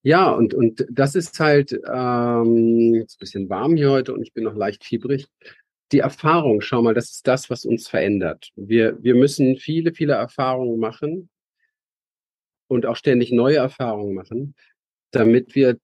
Ja, 0.04 0.30
und, 0.30 0.52
und 0.52 0.84
das 0.90 1.14
ist 1.14 1.38
halt 1.38 1.72
ähm, 1.72 2.94
ist 2.94 3.16
ein 3.16 3.20
bisschen 3.20 3.48
warm 3.48 3.76
hier 3.76 3.90
heute 3.90 4.12
und 4.12 4.22
ich 4.22 4.32
bin 4.32 4.44
noch 4.44 4.54
leicht 4.54 4.84
fiebrig. 4.84 5.26
die 5.92 6.00
Erfahrung, 6.00 6.60
schau 6.60 6.82
mal, 6.82 6.94
das 6.94 7.10
ist 7.10 7.26
das, 7.28 7.50
was 7.50 7.64
uns 7.64 7.86
verändert. 7.86 8.50
Wir, 8.56 9.00
wir 9.02 9.14
müssen 9.14 9.56
viele, 9.56 9.92
viele 9.92 10.14
Erfahrungen 10.14 10.78
machen 10.78 11.28
und 12.68 12.86
auch 12.86 12.96
ständig 12.96 13.32
neue 13.32 13.56
Erfahrungen 13.56 14.14
machen, 14.14 14.54
damit 15.10 15.54
wir 15.54 15.78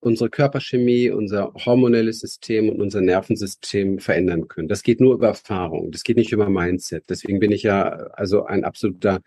unsere 0.00 0.30
Körperchemie, 0.30 1.10
unser 1.10 1.52
hormonelles 1.54 2.18
System 2.18 2.68
und 2.68 2.80
unser 2.80 3.00
Nervensystem 3.00 4.00
verändern 4.00 4.48
können. 4.48 4.66
Das 4.66 4.82
geht 4.82 5.00
nur 5.00 5.14
über 5.14 5.28
Erfahrung. 5.28 5.92
Das 5.92 6.02
geht 6.02 6.16
nicht 6.16 6.32
über 6.32 6.50
Mindset. 6.50 7.04
Deswegen 7.08 7.38
bin 7.38 7.52
ich 7.52 7.62
ja 7.62 7.88
also 7.88 8.44
ein 8.44 8.64
absoluter 8.64 9.20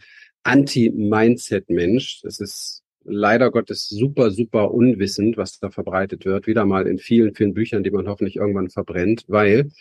Anti-Mindset-Mensch. 0.43 2.21
Das 2.23 2.41
ist 2.41 2.83
leider 3.05 3.51
Gottes 3.51 3.87
super, 3.87 4.31
super 4.31 4.73
unwissend, 4.73 5.37
was 5.37 5.59
da 5.59 5.69
verbreitet 5.69 6.25
wird. 6.25 6.45
Wieder 6.45 6.65
mal 6.65 6.87
in 6.87 6.99
vielen, 6.99 7.33
vielen 7.33 7.53
Büchern, 7.53 7.83
die 7.83 7.91
man 7.91 8.09
hoffentlich 8.09 8.35
irgendwann 8.35 8.69
verbrennt, 8.69 9.23
weil 9.27 9.71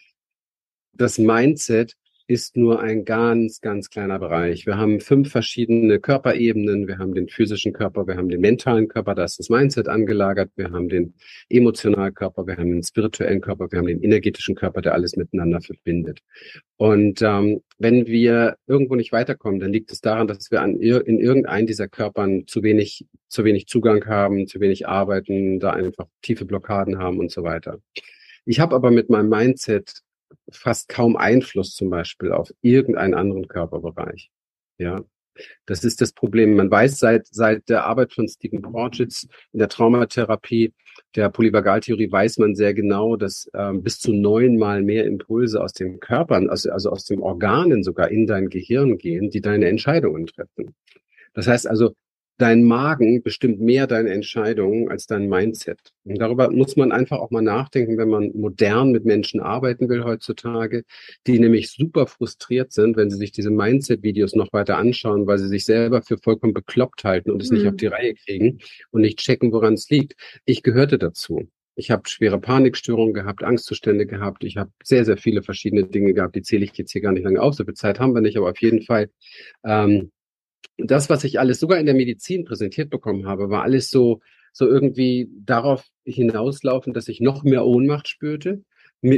das 0.93 1.19
Mindset 1.19 1.97
ist 2.27 2.57
nur 2.57 2.81
ein 2.81 3.05
ganz, 3.05 3.61
ganz 3.61 3.91
kleiner 3.91 4.19
Bereich. 4.19 4.65
Wir 4.65 4.79
haben 4.79 5.01
fünf 5.01 5.31
verschiedene 5.31 6.01
Körperebenen. 6.01 6.89
Wir 6.89 6.99
haben 6.99 7.15
den 7.15 7.29
physischen 7.29 7.75
Körper, 7.75 8.07
wir 8.07 8.17
haben 8.17 8.31
den 8.31 8.41
mentalen 8.41 8.89
Körper, 8.89 9.15
da 9.15 9.25
ist 9.25 9.39
das 9.39 9.51
Mindset 9.51 9.89
angelagert. 9.89 10.51
Wir 10.57 10.71
haben 10.71 10.89
den 10.89 11.15
emotionalen 11.51 12.15
Körper, 12.15 12.47
wir 12.47 12.57
haben 12.57 12.71
den 12.71 12.83
spirituellen 12.83 13.43
Körper, 13.43 13.71
wir 13.71 13.79
haben 13.79 13.87
den 13.87 14.03
energetischen 14.03 14.55
Körper, 14.55 14.81
der 14.81 14.95
alles 14.95 15.17
miteinander 15.17 15.61
verbindet. 15.61 16.21
Und 16.77 17.21
ähm, 17.21 17.61
wenn 17.79 18.07
wir 18.07 18.57
irgendwo 18.67 18.95
nicht 18.95 19.13
weiterkommen, 19.13 19.61
dann 19.61 19.73
liegt 19.73 19.93
es 19.93 20.01
daran, 20.01 20.27
dass 20.27 20.51
wir 20.51 20.63
an 20.63 20.77
in 20.77 21.21
irgendeinen 21.21 21.67
dieser 21.67 21.89
Körpern 21.89 22.47
zu 22.47 22.63
wenig, 22.63 23.07
zu 23.29 23.45
wenig 23.45 23.67
Zugang 23.67 24.07
haben, 24.07 24.47
zu 24.47 24.61
wenig 24.61 24.89
arbeiten, 24.89 25.61
da 25.61 25.71
einfach 25.71 26.07
tiefe 26.23 26.47
Blockaden 26.47 26.99
haben 26.99 27.19
und 27.19 27.31
so 27.31 27.43
weiter. 27.43 27.81
Ich 28.47 28.61
habe 28.61 28.75
aber 28.75 28.91
mit 28.91 29.11
meinem 29.11 29.29
Mindset 29.29 30.04
fast 30.51 30.89
kaum 30.89 31.17
Einfluss 31.17 31.75
zum 31.75 31.91
Beispiel 31.91 32.33
auf 32.33 32.53
irgendeinen 32.63 33.15
anderen 33.15 33.49
Körperbereich. 33.49 34.31
Ja, 34.79 35.05
das 35.67 35.85
ist 35.85 36.01
das 36.01 36.13
Problem. 36.13 36.55
Man 36.55 36.71
weiß 36.71 36.99
seit, 36.99 37.27
seit 37.27 37.69
der 37.69 37.85
Arbeit 37.85 38.13
von 38.13 38.29
Stephen 38.29 38.63
Porges 38.63 39.29
in 39.53 39.59
der 39.59 39.69
Traumatherapie, 39.69 40.73
der 41.17 41.29
Polyvagaltheorie, 41.29 42.11
weiß 42.11 42.39
man 42.39 42.55
sehr 42.55 42.75
genau, 42.75 43.17
dass 43.17 43.51
ähm, 43.55 43.83
bis 43.83 43.99
zu 43.99 44.13
neunmal 44.13 44.83
mehr 44.83 45.05
Impulse 45.07 45.63
aus 45.63 45.73
den 45.73 46.01
Körpern, 46.01 46.49
also, 46.49 46.71
also 46.71 46.91
aus 46.91 47.05
den 47.05 47.21
Organen 47.21 47.83
sogar 47.83 48.11
in 48.11 48.27
dein 48.27 48.49
Gehirn 48.49 48.99
gehen, 48.99 49.31
die 49.31 49.41
deine 49.41 49.69
Entscheidungen 49.69 50.27
treffen. 50.27 50.75
Das 51.35 51.49
heißt 51.49 51.67
also, 51.67 51.95
dein 52.39 52.65
Magen 52.65 53.23
bestimmt 53.23 53.61
mehr 53.61 53.87
deine 53.87 54.11
Entscheidungen 54.11 54.89
als 54.89 55.07
dein 55.07 55.29
Mindset. 55.29 55.79
Und 56.05 56.21
darüber 56.21 56.51
muss 56.51 56.77
man 56.77 56.91
einfach 56.91 57.19
auch 57.19 57.31
mal 57.31 57.43
nachdenken, 57.43 57.97
wenn 57.97 58.09
man 58.09 58.33
modern 58.35 58.91
mit 58.91 59.05
Menschen 59.05 59.41
arbeiten 59.41 59.89
will 59.89 60.05
heutzutage, 60.05 60.85
die 61.27 61.39
nämlich 61.39 61.71
super 61.71 62.07
frustriert 62.07 62.73
sind, 62.73 62.97
wenn 62.97 63.11
sie 63.11 63.17
sich 63.17 63.33
diese 63.33 63.51
Mindset-Videos 63.51 64.35
noch 64.35 64.53
weiter 64.53 64.79
anschauen, 64.79 65.27
weil 65.27 65.39
sie 65.39 65.49
sich 65.49 65.65
selber 65.65 66.03
für 66.03 66.19
vollkommen 66.19 66.55
bekloppt 66.55 67.05
halten 67.05 67.31
und 67.31 67.41
es 67.41 67.51
mhm. 67.51 67.59
nicht 67.59 67.69
auf 67.69 67.77
die 67.77 67.87
Reihe 67.87 68.15
kriegen 68.15 68.59
und 68.91 69.03
nicht 69.03 69.19
checken, 69.19 69.53
woran 69.53 69.75
es 69.75 69.89
liegt. 69.89 70.15
Ich 70.45 70.63
gehörte 70.63 70.99
dazu. 70.99 71.49
Ich 71.77 71.91
habe 71.91 72.09
schwere 72.09 72.41
Panikstörungen 72.41 73.15
gehabt, 73.15 73.43
Angstzustände 73.43 74.07
gehabt. 74.07 74.45
Ich 74.45 74.57
habe 74.57 74.71
sehr, 74.83 75.05
sehr 75.05 75.17
viele 75.17 75.43
verschiedene 75.43 75.85
Dinge 75.85 76.15
gehabt. 76.15 76.37
Die 76.37 76.43
zähle 76.43 76.65
ich 76.65 76.73
jetzt 76.75 76.93
hier 76.93 77.01
gar 77.01 77.13
nicht 77.13 77.25
lange 77.25 77.41
auf. 77.41 77.55
So 77.55 77.65
viel 77.65 77.75
Zeit 77.75 77.99
haben 77.99 78.15
wir 78.15 78.21
nicht, 78.21 78.37
aber 78.37 78.51
auf 78.51 78.61
jeden 78.61 78.83
Fall 78.83 79.11
ähm, 79.65 80.13
das, 80.79 81.11
was 81.11 81.25
ich 81.25 81.39
alles 81.39 81.61
sogar 81.61 81.79
in 81.79 81.87
der 81.87 81.95
Medizin 81.95 82.45
präsentiert 82.45 82.91
bekommen 82.91 83.27
habe, 83.27 83.51
war 83.51 83.63
alles 83.63 83.91
so, 83.91 84.21
so 84.53 84.67
irgendwie 84.67 85.29
darauf 85.45 85.85
hinauslaufen, 86.05 86.93
dass 86.93 87.09
ich 87.09 87.21
noch 87.21 87.45
mehr 87.45 87.65
Ohnmacht 87.65 88.09
spürte, 88.09 88.65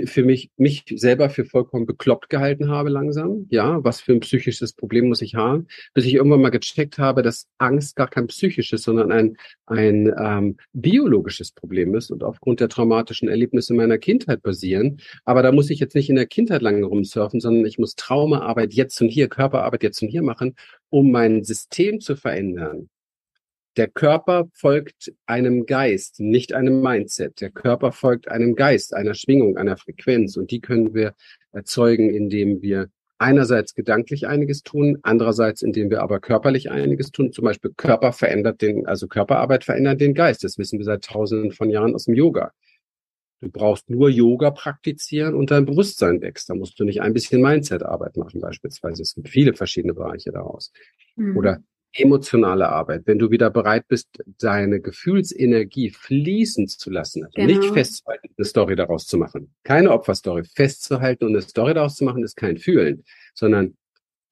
für 0.06 0.24
mich, 0.24 0.50
mich 0.56 0.84
selber 0.96 1.30
für 1.30 1.44
vollkommen 1.44 1.86
bekloppt 1.86 2.28
gehalten 2.28 2.68
habe 2.68 2.90
langsam. 2.90 3.46
Ja, 3.50 3.82
was 3.84 4.00
für 4.00 4.12
ein 4.12 4.20
psychisches 4.20 4.72
Problem 4.72 5.08
muss 5.08 5.22
ich 5.22 5.34
haben? 5.36 5.68
Bis 5.94 6.04
ich 6.04 6.14
irgendwann 6.14 6.40
mal 6.40 6.50
gecheckt 6.50 6.98
habe, 6.98 7.22
dass 7.22 7.46
Angst 7.58 7.94
gar 7.94 8.08
kein 8.08 8.26
psychisches, 8.26 8.82
sondern 8.82 9.12
ein, 9.12 9.36
ein 9.66 10.12
ähm, 10.18 10.56
biologisches 10.72 11.52
Problem 11.52 11.94
ist 11.94 12.10
und 12.10 12.24
aufgrund 12.24 12.60
der 12.60 12.68
traumatischen 12.68 13.28
Erlebnisse 13.28 13.74
meiner 13.74 13.98
Kindheit 13.98 14.42
basieren. 14.42 15.00
Aber 15.24 15.42
da 15.42 15.52
muss 15.52 15.70
ich 15.70 15.78
jetzt 15.78 15.94
nicht 15.94 16.10
in 16.10 16.16
der 16.16 16.26
Kindheit 16.26 16.62
lange 16.62 16.84
rumsurfen, 16.84 17.40
sondern 17.40 17.64
ich 17.64 17.78
muss 17.78 17.94
Traumaarbeit 17.94 18.74
jetzt 18.74 19.00
und 19.00 19.08
hier, 19.08 19.28
Körperarbeit 19.28 19.82
jetzt 19.82 20.02
und 20.02 20.08
hier 20.08 20.22
machen, 20.22 20.56
um 20.90 21.10
mein 21.10 21.44
System 21.44 22.00
zu 22.00 22.16
verändern. 22.16 22.88
Der 23.76 23.88
Körper 23.88 24.48
folgt 24.54 25.12
einem 25.26 25.66
Geist, 25.66 26.18
nicht 26.18 26.54
einem 26.54 26.80
Mindset. 26.80 27.42
Der 27.42 27.50
Körper 27.50 27.92
folgt 27.92 28.28
einem 28.28 28.54
Geist, 28.54 28.94
einer 28.94 29.12
Schwingung, 29.12 29.58
einer 29.58 29.76
Frequenz. 29.76 30.36
Und 30.38 30.50
die 30.50 30.60
können 30.60 30.94
wir 30.94 31.14
erzeugen, 31.52 32.08
indem 32.08 32.62
wir 32.62 32.88
einerseits 33.18 33.74
gedanklich 33.74 34.26
einiges 34.26 34.62
tun, 34.62 34.98
andererseits 35.02 35.60
indem 35.62 35.90
wir 35.90 36.02
aber 36.02 36.20
körperlich 36.20 36.70
einiges 36.70 37.10
tun. 37.10 37.32
Zum 37.32 37.44
Beispiel 37.44 37.72
Körper 37.76 38.12
verändert 38.12 38.62
den, 38.62 38.86
also 38.86 39.08
Körperarbeit 39.08 39.64
verändert 39.64 40.00
den 40.00 40.14
Geist. 40.14 40.42
Das 40.42 40.56
wissen 40.56 40.78
wir 40.78 40.84
seit 40.84 41.04
tausenden 41.04 41.52
von 41.52 41.68
Jahren 41.68 41.94
aus 41.94 42.04
dem 42.04 42.14
Yoga. 42.14 42.52
Du 43.42 43.50
brauchst 43.50 43.90
nur 43.90 44.08
Yoga 44.08 44.50
praktizieren 44.50 45.34
und 45.34 45.50
dein 45.50 45.66
Bewusstsein 45.66 46.22
wächst. 46.22 46.48
Da 46.48 46.54
musst 46.54 46.80
du 46.80 46.84
nicht 46.84 47.02
ein 47.02 47.12
bisschen 47.12 47.42
Mindset-Arbeit 47.42 48.16
machen 48.16 48.40
beispielsweise. 48.40 49.02
Es 49.02 49.14
gibt 49.14 49.28
viele 49.28 49.52
verschiedene 49.52 49.92
Bereiche 49.92 50.32
daraus. 50.32 50.72
Mhm. 51.16 51.36
Oder 51.36 51.62
emotionale 51.92 52.68
Arbeit, 52.68 53.02
wenn 53.06 53.18
du 53.18 53.30
wieder 53.30 53.50
bereit 53.50 53.88
bist, 53.88 54.08
deine 54.38 54.80
Gefühlsenergie 54.80 55.90
fließen 55.90 56.68
zu 56.68 56.90
lassen, 56.90 57.24
also 57.24 57.32
genau. 57.34 57.60
nicht 57.60 57.72
festzuhalten, 57.72 58.28
eine 58.36 58.44
Story 58.44 58.76
daraus 58.76 59.06
zu 59.06 59.16
machen, 59.16 59.54
keine 59.64 59.90
Opferstory, 59.90 60.44
festzuhalten 60.44 61.24
und 61.24 61.30
eine 61.30 61.42
Story 61.42 61.74
daraus 61.74 61.96
zu 61.96 62.04
machen, 62.04 62.22
ist 62.22 62.36
kein 62.36 62.58
Fühlen, 62.58 63.04
sondern 63.34 63.76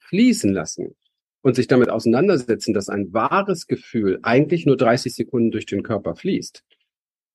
fließen 0.00 0.52
lassen 0.52 0.94
und 1.42 1.56
sich 1.56 1.66
damit 1.66 1.90
auseinandersetzen, 1.90 2.74
dass 2.74 2.88
ein 2.88 3.12
wahres 3.12 3.66
Gefühl 3.66 4.18
eigentlich 4.22 4.66
nur 4.66 4.76
30 4.76 5.14
Sekunden 5.14 5.50
durch 5.50 5.66
den 5.66 5.82
Körper 5.82 6.16
fließt. 6.16 6.62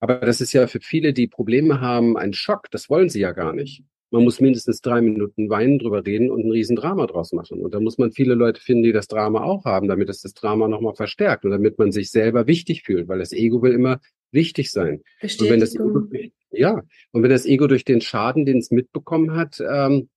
Aber 0.00 0.16
das 0.16 0.40
ist 0.40 0.52
ja 0.52 0.66
für 0.66 0.80
viele, 0.80 1.12
die 1.12 1.28
Probleme 1.28 1.80
haben, 1.80 2.16
ein 2.16 2.32
Schock. 2.32 2.70
Das 2.70 2.88
wollen 2.88 3.10
sie 3.10 3.20
ja 3.20 3.32
gar 3.32 3.52
nicht 3.52 3.84
man 4.10 4.24
muss 4.24 4.40
mindestens 4.40 4.80
drei 4.80 5.00
Minuten 5.00 5.48
weinen, 5.48 5.78
drüber 5.78 6.04
reden 6.04 6.30
und 6.30 6.44
ein 6.44 6.50
Riesendrama 6.50 7.06
draus 7.06 7.32
machen. 7.32 7.60
Und 7.60 7.74
da 7.74 7.80
muss 7.80 7.98
man 7.98 8.12
viele 8.12 8.34
Leute 8.34 8.60
finden, 8.60 8.82
die 8.82 8.92
das 8.92 9.08
Drama 9.08 9.42
auch 9.42 9.64
haben, 9.64 9.88
damit 9.88 10.08
es 10.08 10.20
das 10.22 10.34
Drama 10.34 10.68
nochmal 10.68 10.94
verstärkt 10.94 11.44
und 11.44 11.52
damit 11.52 11.78
man 11.78 11.92
sich 11.92 12.10
selber 12.10 12.46
wichtig 12.46 12.82
fühlt, 12.82 13.08
weil 13.08 13.20
das 13.20 13.32
Ego 13.32 13.62
will 13.62 13.72
immer 13.72 14.00
wichtig 14.32 14.70
sein. 14.70 15.02
Und 15.22 15.50
wenn 15.50 15.60
das 15.60 15.74
Ego, 15.74 16.08
ja, 16.50 16.82
und 17.12 17.22
wenn 17.22 17.30
das 17.30 17.46
Ego 17.46 17.66
durch 17.66 17.84
den 17.84 18.00
Schaden, 18.00 18.44
den 18.44 18.58
es 18.58 18.70
mitbekommen 18.70 19.34
hat, 19.34 19.60
ähm, 19.60 20.08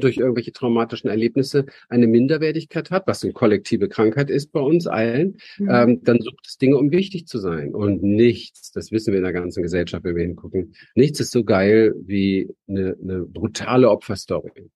durch 0.00 0.16
irgendwelche 0.16 0.52
traumatischen 0.52 1.10
Erlebnisse 1.10 1.66
eine 1.88 2.06
Minderwertigkeit 2.06 2.90
hat, 2.90 3.06
was 3.06 3.22
eine 3.22 3.32
kollektive 3.32 3.88
Krankheit 3.88 4.30
ist 4.30 4.52
bei 4.52 4.60
uns 4.60 4.86
allen, 4.86 5.36
mhm. 5.58 5.68
ähm, 5.70 6.04
dann 6.04 6.20
sucht 6.20 6.46
es 6.46 6.58
Dinge, 6.58 6.78
um 6.78 6.90
wichtig 6.90 7.26
zu 7.26 7.38
sein. 7.38 7.74
Und 7.74 8.02
nichts, 8.02 8.72
das 8.72 8.90
wissen 8.90 9.12
wir 9.12 9.18
in 9.18 9.24
der 9.24 9.32
ganzen 9.32 9.62
Gesellschaft, 9.62 10.04
wenn 10.04 10.16
wir 10.16 10.24
hingucken, 10.24 10.74
nichts 10.94 11.20
ist 11.20 11.32
so 11.32 11.44
geil 11.44 11.94
wie 12.04 12.48
eine, 12.68 12.96
eine 13.02 13.22
brutale 13.22 13.90
Opferstory. 13.90 14.70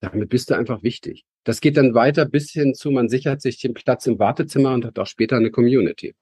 Damit 0.00 0.28
bist 0.28 0.50
du 0.50 0.54
einfach 0.54 0.82
wichtig. 0.82 1.24
Das 1.44 1.60
geht 1.60 1.76
dann 1.76 1.94
weiter 1.94 2.24
bis 2.24 2.50
hin 2.50 2.74
zu, 2.74 2.90
man 2.90 3.08
sichert 3.08 3.42
sich 3.42 3.60
den 3.60 3.74
Platz 3.74 4.06
im 4.06 4.18
Wartezimmer 4.18 4.74
und 4.74 4.84
hat 4.84 4.98
auch 4.98 5.06
später 5.06 5.36
eine 5.36 5.50
Community. 5.50 6.14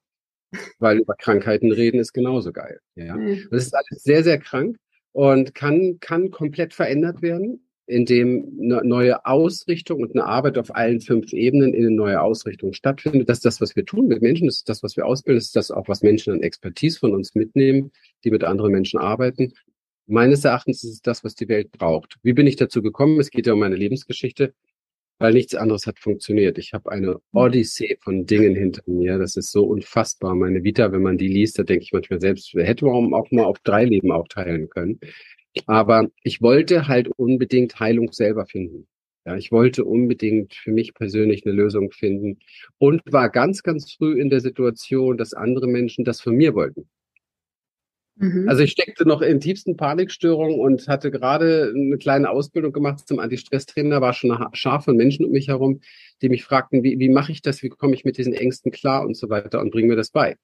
Weil 0.79 0.99
über 0.99 1.15
Krankheiten 1.15 1.73
reden 1.73 1.99
ist 1.99 2.13
genauso 2.13 2.53
geil. 2.53 2.81
Ja? 2.97 3.17
Mhm. 3.17 3.47
Das 3.51 3.65
ist 3.65 3.75
alles 3.75 4.03
sehr, 4.03 4.23
sehr 4.25 4.39
krank 4.39 4.77
und 5.13 5.55
kann, 5.55 5.99
kann 6.01 6.31
komplett 6.31 6.75
verändert 6.75 7.23
werden 7.23 7.67
in 7.87 8.07
dem 8.07 8.59
eine 8.61 8.83
neue 8.85 9.27
Ausrichtung 9.27 10.01
und 10.01 10.15
eine 10.15 10.25
Arbeit 10.25 10.57
auf 10.57 10.75
allen 10.75 11.01
fünf 11.01 11.33
Ebenen 11.33 11.75
in 11.75 11.87
eine 11.87 11.95
neue 11.95 12.21
Ausrichtung 12.21 12.73
stattfindet. 12.73 13.29
Das 13.29 13.39
ist 13.39 13.45
das, 13.45 13.61
was 13.61 13.75
wir 13.75 13.85
tun 13.85 14.07
mit 14.07 14.23
Menschen, 14.23 14.47
das 14.47 14.59
ist 14.59 14.69
das, 14.69 14.83
was 14.83 14.97
wir 14.97 15.07
ausbilden, 15.07 15.39
das 15.39 15.47
ist 15.47 15.57
das 15.57 15.71
auch, 15.71 15.89
was 15.89 16.03
Menschen 16.03 16.33
an 16.33 16.43
Expertise 16.43 16.99
von 16.99 17.13
uns 17.13 17.35
mitnehmen, 17.35 17.91
die 18.25 18.31
mit 18.31 18.45
anderen 18.45 18.73
Menschen 18.73 18.99
arbeiten. 18.99 19.53
Meines 20.07 20.45
Erachtens 20.45 20.85
ist 20.85 20.93
es 20.93 21.03
das, 21.03 21.25
was 21.25 21.35
die 21.35 21.49
Welt 21.49 21.73
braucht. 21.73 22.19
Wie 22.23 22.33
bin 22.33 22.47
ich 22.47 22.57
dazu 22.57 22.83
gekommen? 22.83 23.19
Es 23.21 23.31
geht 23.31 23.47
ja 23.47 23.53
um 23.53 23.61
meine 23.61 23.77
Lebensgeschichte, 23.77 24.55
weil 25.19 25.33
nichts 25.33 25.55
anderes 25.55 25.87
hat 25.87 25.99
funktioniert. 25.99 26.59
Ich 26.59 26.73
habe 26.73 26.91
eine 26.91 27.21
Odyssee 27.33 27.97
von 28.01 28.27
Dingen 28.27 28.55
hinter 28.57 28.83
mir. 28.87 29.19
Das 29.19 29.37
ist 29.37 29.53
so 29.53 29.65
unfassbar. 29.65 30.35
Meine 30.35 30.65
Vita, 30.65 30.91
wenn 30.93 31.03
man 31.03 31.19
die 31.19 31.29
liest, 31.29 31.59
da 31.59 31.63
denke 31.63 31.85
ich 31.85 31.93
manchmal 31.93 32.21
selbst, 32.21 32.53
hätte 32.55 32.85
man 32.85 33.15
auch 33.15 33.31
mal 33.31 33.45
auf 33.45 33.59
drei 33.61 33.85
Leben 33.85 34.11
aufteilen 34.13 34.69
können. 34.69 34.99
Aber 35.67 36.09
ich 36.23 36.41
wollte 36.41 36.89
halt 36.89 37.09
unbedingt 37.17 37.79
Heilung 37.79 38.13
selber 38.13 38.47
finden. 38.47 38.87
Ja, 39.25 39.37
ich 39.37 39.53
wollte 39.53 39.85
unbedingt 39.85 40.55
für 40.55 40.73
mich 40.73 40.95
persönlich 40.95 41.47
eine 41.47 41.55
Lösung 41.55 41.93
finden 41.93 42.41
und 42.79 43.03
war 43.07 43.31
ganz, 43.31 43.63
ganz 43.63 43.93
früh 43.93 44.21
in 44.21 44.31
der 44.31 44.41
Situation, 44.41 45.17
dass 45.17 45.33
andere 45.33 45.69
Menschen 45.69 46.05
das 46.05 46.21
von 46.21 46.35
mir 46.35 46.55
wollten. 46.55 46.89
Mhm. 48.17 48.49
Also 48.49 48.63
ich 48.63 48.73
steckte 48.73 49.07
noch 49.07 49.23
in 49.23 49.41
tiefsten 49.41 49.77
Panikstörungen 49.77 50.59
und 50.59 50.89
hatte 50.89 51.11
gerade 51.11 51.73
eine 51.75 51.99
kleine 51.99 52.31
Ausbildung 52.31 52.73
gemacht 52.73 53.07
zum 53.07 53.21
Anti-Stress-Trainer, 53.21 54.01
war 54.01 54.13
schon 54.13 54.33
eine 54.33 54.49
Schar 54.55 54.83
von 54.83 54.97
Menschen 54.97 55.25
um 55.25 55.31
mich 55.31 55.49
herum, 55.49 55.81
die 56.21 56.29
mich 56.29 56.45
fragten, 56.45 56.83
wie, 56.83 56.99
wie 56.99 57.09
mache 57.09 57.33
ich 57.33 57.43
das, 57.43 57.63
wie 57.63 57.69
komme 57.69 57.95
ich 57.95 58.05
mit 58.05 58.19
diesen 58.19 58.35
Ängsten 58.35 58.73
klar 58.73 59.07
und 59.07 59.17
so 59.17 59.31
weiter 59.31 59.61
und 59.61 59.71
bringen 59.71 59.89
mir 59.89 59.97
das 59.97 60.11
bei. 60.11 60.37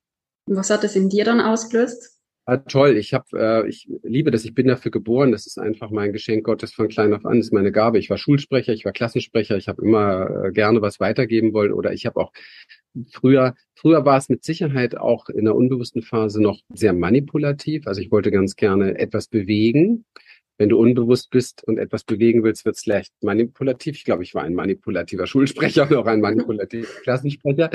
Und 0.47 0.57
was 0.57 0.71
hat 0.71 0.85
es 0.85 0.97
in 0.97 1.09
dir 1.09 1.25
dann 1.25 1.41
ausgelöst? 1.41 2.18
Ah, 2.51 2.57
toll, 2.57 2.97
ich 2.97 3.13
habe, 3.13 3.27
äh, 3.35 3.69
ich 3.69 3.91
liebe 4.03 4.31
das, 4.31 4.43
ich 4.47 4.55
bin 4.55 4.69
dafür 4.69 4.91
geboren, 4.91 5.33
das 5.33 5.47
ist 5.47 5.59
einfach 5.59 5.91
mein 5.91 6.15
Geschenk 6.15 6.45
Gottes 6.45 6.73
von 6.73 6.89
klein 6.89 7.13
auf 7.13 7.27
an, 7.27 7.37
das 7.37 7.49
ist 7.49 7.53
meine 7.53 7.73
Gabe. 7.73 7.99
Ich 7.99 8.09
war 8.09 8.17
Schulsprecher, 8.17 8.73
ich 8.73 8.87
war 8.87 8.93
Klassensprecher, 8.93 9.59
ich 9.59 9.69
habe 9.69 9.83
immer 9.83 10.47
äh, 10.47 10.53
gerne 10.53 10.81
was 10.81 10.99
weitergeben 10.99 11.53
wollen. 11.53 11.75
Oder 11.75 11.93
ich 11.93 12.07
habe 12.07 12.19
auch 12.19 12.33
früher, 13.13 13.55
früher 13.75 14.07
war 14.07 14.17
es 14.17 14.31
mit 14.31 14.45
Sicherheit 14.45 14.97
auch 14.97 15.29
in 15.29 15.45
der 15.45 15.57
unbewussten 15.57 16.01
Phase 16.01 16.41
noch 16.41 16.59
sehr 16.73 16.95
manipulativ, 16.95 17.87
also 17.87 18.01
ich 18.01 18.11
wollte 18.11 18.31
ganz 18.31 18.57
gerne 18.57 18.99
etwas 18.99 19.29
bewegen. 19.29 20.07
Wenn 20.57 20.71
du 20.71 20.79
unbewusst 20.79 21.29
bist 21.29 21.63
und 21.69 21.77
etwas 21.77 22.03
bewegen 22.03 22.45
willst, 22.45 22.65
wird 22.65 22.77
es 22.77 22.87
leicht 22.87 23.13
manipulativ. 23.21 23.95
Ich 23.95 24.05
glaube, 24.05 24.23
ich 24.23 24.35
war 24.35 24.45
ein 24.45 24.55
manipulativer 24.55 25.27
Schulsprecher 25.27 25.83
und 25.83 25.95
auch 25.95 26.07
ein 26.07 26.23
manipulativer 26.23 26.89
Klassensprecher, 27.03 27.71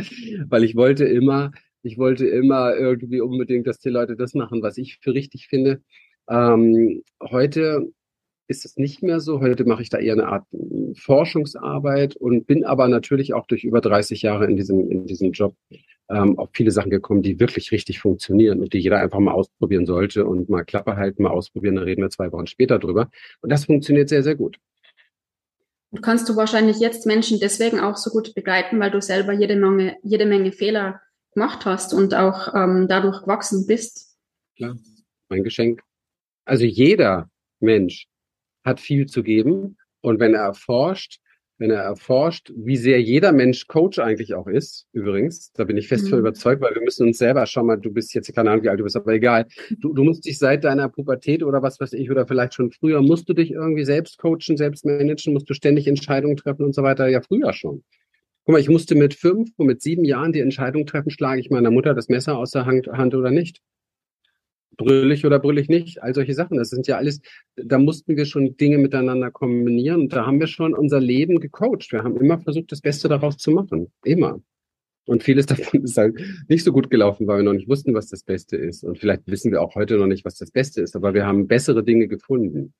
weil 0.50 0.64
ich 0.64 0.76
wollte 0.76 1.06
immer 1.06 1.52
ich 1.84 1.98
wollte 1.98 2.26
immer 2.26 2.76
irgendwie 2.76 3.22
unbedingt, 3.22 3.68
dass 3.68 3.80
die 3.80 3.90
Leute 3.90 4.16
das 4.16 4.34
machen, 4.34 4.64
was 4.64 4.78
ich 4.78 5.00
für 5.02 5.14
richtig 5.14 5.48
finde. 5.48 5.82
Ähm, 6.30 7.04
heute 7.22 7.92
ist 8.48 8.66
es 8.66 8.78
nicht 8.78 9.04
mehr 9.04 9.20
so. 9.20 9.42
Heute 9.42 9.66
mache 9.66 9.82
ich 9.82 9.90
da 9.90 9.98
eher 9.98 10.14
eine 10.14 10.28
Art 10.28 10.46
Forschungsarbeit 10.96 12.16
und 12.16 12.46
bin 12.46 12.66
aber 12.66 12.88
natürlich 12.88 13.34
auch 13.34 13.48
durch 13.48 13.64
über 13.64 13.82
30 13.82 14.22
Jahre 14.22 14.46
in 14.46 14.56
diesem, 14.56 14.90
in 14.90 15.06
diesem 15.06 15.32
Job 15.32 15.56
ähm, 16.10 16.38
auf 16.38 16.50
viele 16.54 16.72
Sachen 16.72 16.90
gekommen, 16.90 17.22
die 17.22 17.40
wirklich 17.40 17.72
richtig 17.72 18.00
funktionieren 18.00 18.60
und 18.60 18.74
die 18.74 18.80
jeder 18.80 19.00
einfach 19.00 19.20
mal 19.20 19.34
ausprobieren 19.34 19.86
sollte 19.86 20.26
und 20.26 20.50
mal 20.50 20.64
Klappe 20.64 20.96
halten, 20.96 21.24
mal 21.24 21.32
ausprobieren, 21.32 21.76
dann 21.76 21.86
reden 21.86 22.02
wir 22.02 22.10
zwei 22.10 22.32
Wochen 22.32 22.48
später 22.48 22.80
drüber. 22.80 23.10
Und 23.42 23.52
das 23.52 23.66
funktioniert 23.66 24.10
sehr, 24.10 24.24
sehr 24.24 24.36
gut. 24.36 24.58
Und 25.92 26.02
kannst 26.02 26.28
du 26.28 26.36
wahrscheinlich 26.36 26.80
jetzt 26.80 27.06
Menschen 27.06 27.40
deswegen 27.40 27.80
auch 27.80 27.98
so 27.98 28.10
gut 28.10 28.34
begleiten, 28.36 28.80
weil 28.80 28.92
du 28.92 29.02
selber 29.02 29.32
jede 29.32 29.56
Menge, 29.56 29.98
jede 30.02 30.26
Menge 30.26 30.52
Fehler 30.52 31.02
gemacht 31.34 31.66
hast 31.66 31.94
und 31.94 32.14
auch 32.14 32.54
ähm, 32.56 32.88
dadurch 32.88 33.22
gewachsen 33.22 33.66
bist. 33.68 34.18
Klar, 34.56 34.78
mein 35.30 35.44
Geschenk. 35.44 35.82
Also 36.46 36.66
jeder 36.66 37.30
Mensch 37.60 38.08
hat 38.64 38.80
viel 38.80 39.06
zu 39.06 39.24
geben 39.24 39.78
und 40.02 40.20
wenn 40.20 40.34
er 40.34 40.42
erforscht, 40.42 41.20
wenn 41.60 41.72
er 41.72 41.82
erforscht, 41.82 42.52
wie 42.56 42.76
sehr 42.76 43.02
jeder 43.02 43.32
Mensch 43.32 43.68
Coach 43.68 44.00
eigentlich 44.00 44.34
auch 44.34 44.48
ist, 44.48 44.88
übrigens, 44.92 45.52
da 45.54 45.64
bin 45.64 45.78
ich 45.78 45.88
fest 45.88 46.06
mhm. 46.06 46.10
von 46.10 46.20
überzeugt, 46.20 46.62
weil 46.62 46.74
wir 46.76 46.82
müssen 46.82 47.08
uns 47.08 47.20
selber, 47.20 47.46
schau 47.46 47.64
mal, 47.64 47.78
du 47.78 47.92
bist 47.92 48.14
jetzt, 48.14 48.34
keine 48.36 48.52
Ahnung, 48.52 48.64
wie 48.64 48.70
alt 48.70 48.80
du 48.80 48.84
bist, 48.84 48.98
aber 48.98 49.14
egal, 49.14 49.48
du, 49.80 49.94
du 49.94 50.04
musst 50.04 50.26
dich 50.26 50.40
seit 50.40 50.64
deiner 50.64 50.90
Pubertät 50.90 51.44
oder 51.44 51.62
was 51.62 51.80
weiß 51.80 51.94
ich, 51.94 52.10
oder 52.10 52.28
vielleicht 52.28 52.56
schon 52.56 52.72
früher, 52.72 53.02
musst 53.02 53.30
du 53.30 53.34
dich 53.34 53.52
irgendwie 53.52 53.86
selbst 53.86 54.18
coachen, 54.18 54.58
selbst 54.58 54.84
managen, 54.84 55.34
musst 55.34 55.50
du 55.50 55.54
ständig 55.54 55.88
Entscheidungen 55.88 56.36
treffen 56.36 56.66
und 56.66 56.74
so 56.74 56.84
weiter, 56.84 57.08
ja 57.08 57.22
früher 57.22 57.54
schon. 57.54 57.84
Guck 58.46 58.54
mal, 58.54 58.60
ich 58.60 58.70
musste 58.70 58.96
mit 58.96 59.14
fünf 59.14 59.52
und 59.58 59.68
mit 59.68 59.82
sieben 59.82 60.04
Jahren 60.04 60.34
die 60.34 60.42
Entscheidung 60.42 60.86
treffen, 60.86 61.12
schlage 61.12 61.40
ich 61.40 61.50
meiner 61.50 61.72
Mutter 61.72 61.94
das 61.94 62.10
Messer 62.10 62.38
aus 62.38 62.52
der 62.52 62.66
Hand, 62.66 62.88
oder 63.16 63.32
nicht. 63.32 63.62
Brüllig 64.76 65.26
oder 65.26 65.40
brüllig 65.40 65.70
nicht, 65.70 66.02
all 66.04 66.14
solche 66.14 66.34
Sachen. 66.34 66.58
Das 66.58 66.70
sind 66.70 66.88
ja 66.88 66.98
alles, 66.98 67.22
da 67.56 67.78
mussten 67.78 68.18
wir 68.18 68.26
schon 68.26 68.58
Dinge 68.58 68.80
miteinander 68.80 69.32
kombinieren 69.32 70.02
und 70.02 70.14
da 70.14 70.26
haben 70.26 70.40
wir 70.40 70.48
schon 70.48 70.74
unser 70.74 71.00
Leben 71.00 71.40
gecoacht. 71.40 71.92
Wir 71.92 72.04
haben 72.04 72.18
immer 72.18 72.40
versucht, 72.40 72.72
das 72.72 72.82
Beste 72.82 73.08
daraus 73.08 73.38
zu 73.38 73.52
machen. 73.52 73.94
Immer. 74.04 74.42
Und 75.06 75.24
vieles 75.24 75.46
davon 75.46 75.84
ist 75.84 75.98
halt 75.98 76.20
nicht 76.50 76.66
so 76.66 76.74
gut 76.74 76.90
gelaufen, 76.90 77.28
weil 77.28 77.38
wir 77.38 77.44
noch 77.44 77.54
nicht 77.54 77.70
wussten, 77.70 77.94
was 77.94 78.08
das 78.08 78.24
Beste 78.24 78.58
ist. 78.58 78.84
Und 78.84 79.00
vielleicht 79.00 79.26
wissen 79.28 79.52
wir 79.52 79.62
auch 79.62 79.76
heute 79.76 79.98
noch 79.98 80.08
nicht, 80.08 80.26
was 80.26 80.36
das 80.36 80.52
Beste 80.52 80.82
ist, 80.82 80.96
aber 80.96 81.14
wir 81.14 81.26
haben 81.26 81.48
bessere 81.48 81.84
Dinge 81.84 82.08
gefunden. 82.10 82.74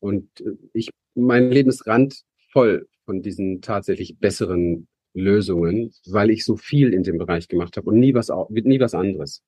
Und 0.00 0.28
äh, 0.40 0.56
ich, 0.74 0.90
mein 1.14 1.50
Leben 1.50 1.70
ist 2.54 2.56
randvoll 2.56 2.88
von 3.04 3.22
diesen 3.22 3.60
tatsächlich 3.60 4.18
besseren 4.18 4.88
Lösungen, 5.12 5.92
weil 6.06 6.30
ich 6.30 6.44
so 6.44 6.56
viel 6.56 6.92
in 6.92 7.02
dem 7.02 7.18
Bereich 7.18 7.48
gemacht 7.48 7.76
habe 7.76 7.90
und 7.90 7.98
nie 7.98 8.14
was, 8.14 8.30
nie 8.48 8.80
was 8.80 8.94
anderes. 8.94 9.42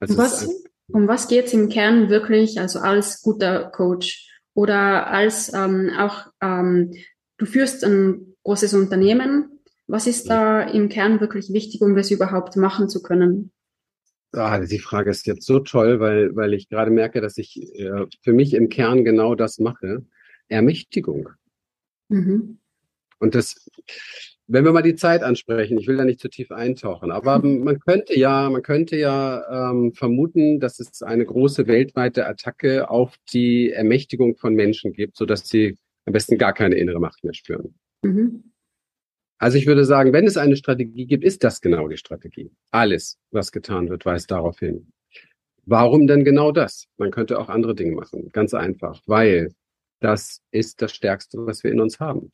Also 0.00 0.16
was, 0.18 0.48
um 0.88 1.08
was 1.08 1.28
geht's 1.28 1.52
im 1.52 1.68
Kern 1.68 2.10
wirklich, 2.10 2.58
also 2.58 2.80
als 2.80 3.22
guter 3.22 3.70
Coach 3.70 4.28
oder 4.54 5.06
als 5.06 5.52
ähm, 5.54 5.90
auch, 5.96 6.26
ähm, 6.42 6.92
du 7.38 7.46
führst 7.46 7.84
ein 7.84 8.36
großes 8.42 8.74
Unternehmen. 8.74 9.60
Was 9.86 10.06
ist 10.06 10.28
da 10.30 10.62
im 10.62 10.88
Kern 10.88 11.20
wirklich 11.20 11.52
wichtig, 11.52 11.80
um 11.80 11.96
das 11.96 12.10
überhaupt 12.10 12.56
machen 12.56 12.88
zu 12.88 13.02
können? 13.02 13.52
Ah, 14.32 14.60
die 14.60 14.78
Frage 14.78 15.10
ist 15.10 15.26
jetzt 15.26 15.44
so 15.44 15.58
toll, 15.58 15.98
weil, 15.98 16.36
weil 16.36 16.54
ich 16.54 16.68
gerade 16.68 16.92
merke, 16.92 17.20
dass 17.20 17.36
ich 17.38 17.56
äh, 17.74 18.06
für 18.22 18.32
mich 18.32 18.54
im 18.54 18.68
Kern 18.68 19.04
genau 19.04 19.34
das 19.34 19.58
mache. 19.58 20.04
Ermächtigung. 20.48 21.30
Mhm. 22.10 22.58
Und 23.18 23.34
das, 23.34 23.70
wenn 24.46 24.64
wir 24.64 24.72
mal 24.72 24.82
die 24.82 24.94
Zeit 24.94 25.22
ansprechen, 25.22 25.78
ich 25.78 25.86
will 25.86 25.96
da 25.96 26.04
nicht 26.04 26.20
zu 26.20 26.28
tief 26.28 26.50
eintauchen, 26.50 27.10
aber 27.10 27.38
mhm. 27.38 27.64
man 27.64 27.78
könnte 27.78 28.18
ja, 28.18 28.50
man 28.50 28.62
könnte 28.62 28.96
ja 28.96 29.70
ähm, 29.70 29.92
vermuten, 29.92 30.58
dass 30.58 30.80
es 30.80 31.02
eine 31.02 31.24
große 31.24 31.66
weltweite 31.66 32.26
Attacke 32.26 32.90
auf 32.90 33.16
die 33.32 33.70
Ermächtigung 33.70 34.36
von 34.36 34.54
Menschen 34.54 34.92
gibt, 34.92 35.16
sodass 35.16 35.48
sie 35.48 35.76
am 36.06 36.12
besten 36.12 36.38
gar 36.38 36.52
keine 36.52 36.76
innere 36.76 36.98
Macht 36.98 37.22
mehr 37.24 37.34
spüren. 37.34 37.74
Mhm. 38.02 38.44
Also 39.38 39.56
ich 39.56 39.66
würde 39.66 39.84
sagen, 39.84 40.12
wenn 40.12 40.26
es 40.26 40.36
eine 40.36 40.56
Strategie 40.56 41.06
gibt, 41.06 41.24
ist 41.24 41.44
das 41.44 41.60
genau 41.60 41.88
die 41.88 41.96
Strategie. 41.96 42.50
Alles, 42.72 43.18
was 43.30 43.52
getan 43.52 43.88
wird, 43.88 44.04
weist 44.04 44.30
darauf 44.30 44.58
hin. 44.58 44.92
Warum 45.64 46.06
denn 46.06 46.24
genau 46.24 46.52
das? 46.52 46.86
Man 46.98 47.10
könnte 47.10 47.38
auch 47.38 47.48
andere 47.48 47.74
Dinge 47.74 47.94
machen. 47.94 48.28
Ganz 48.32 48.52
einfach, 48.54 49.00
weil 49.06 49.52
das 50.00 50.42
ist 50.50 50.82
das 50.82 50.92
Stärkste, 50.92 51.46
was 51.46 51.62
wir 51.62 51.70
in 51.70 51.80
uns 51.80 52.00
haben. 52.00 52.30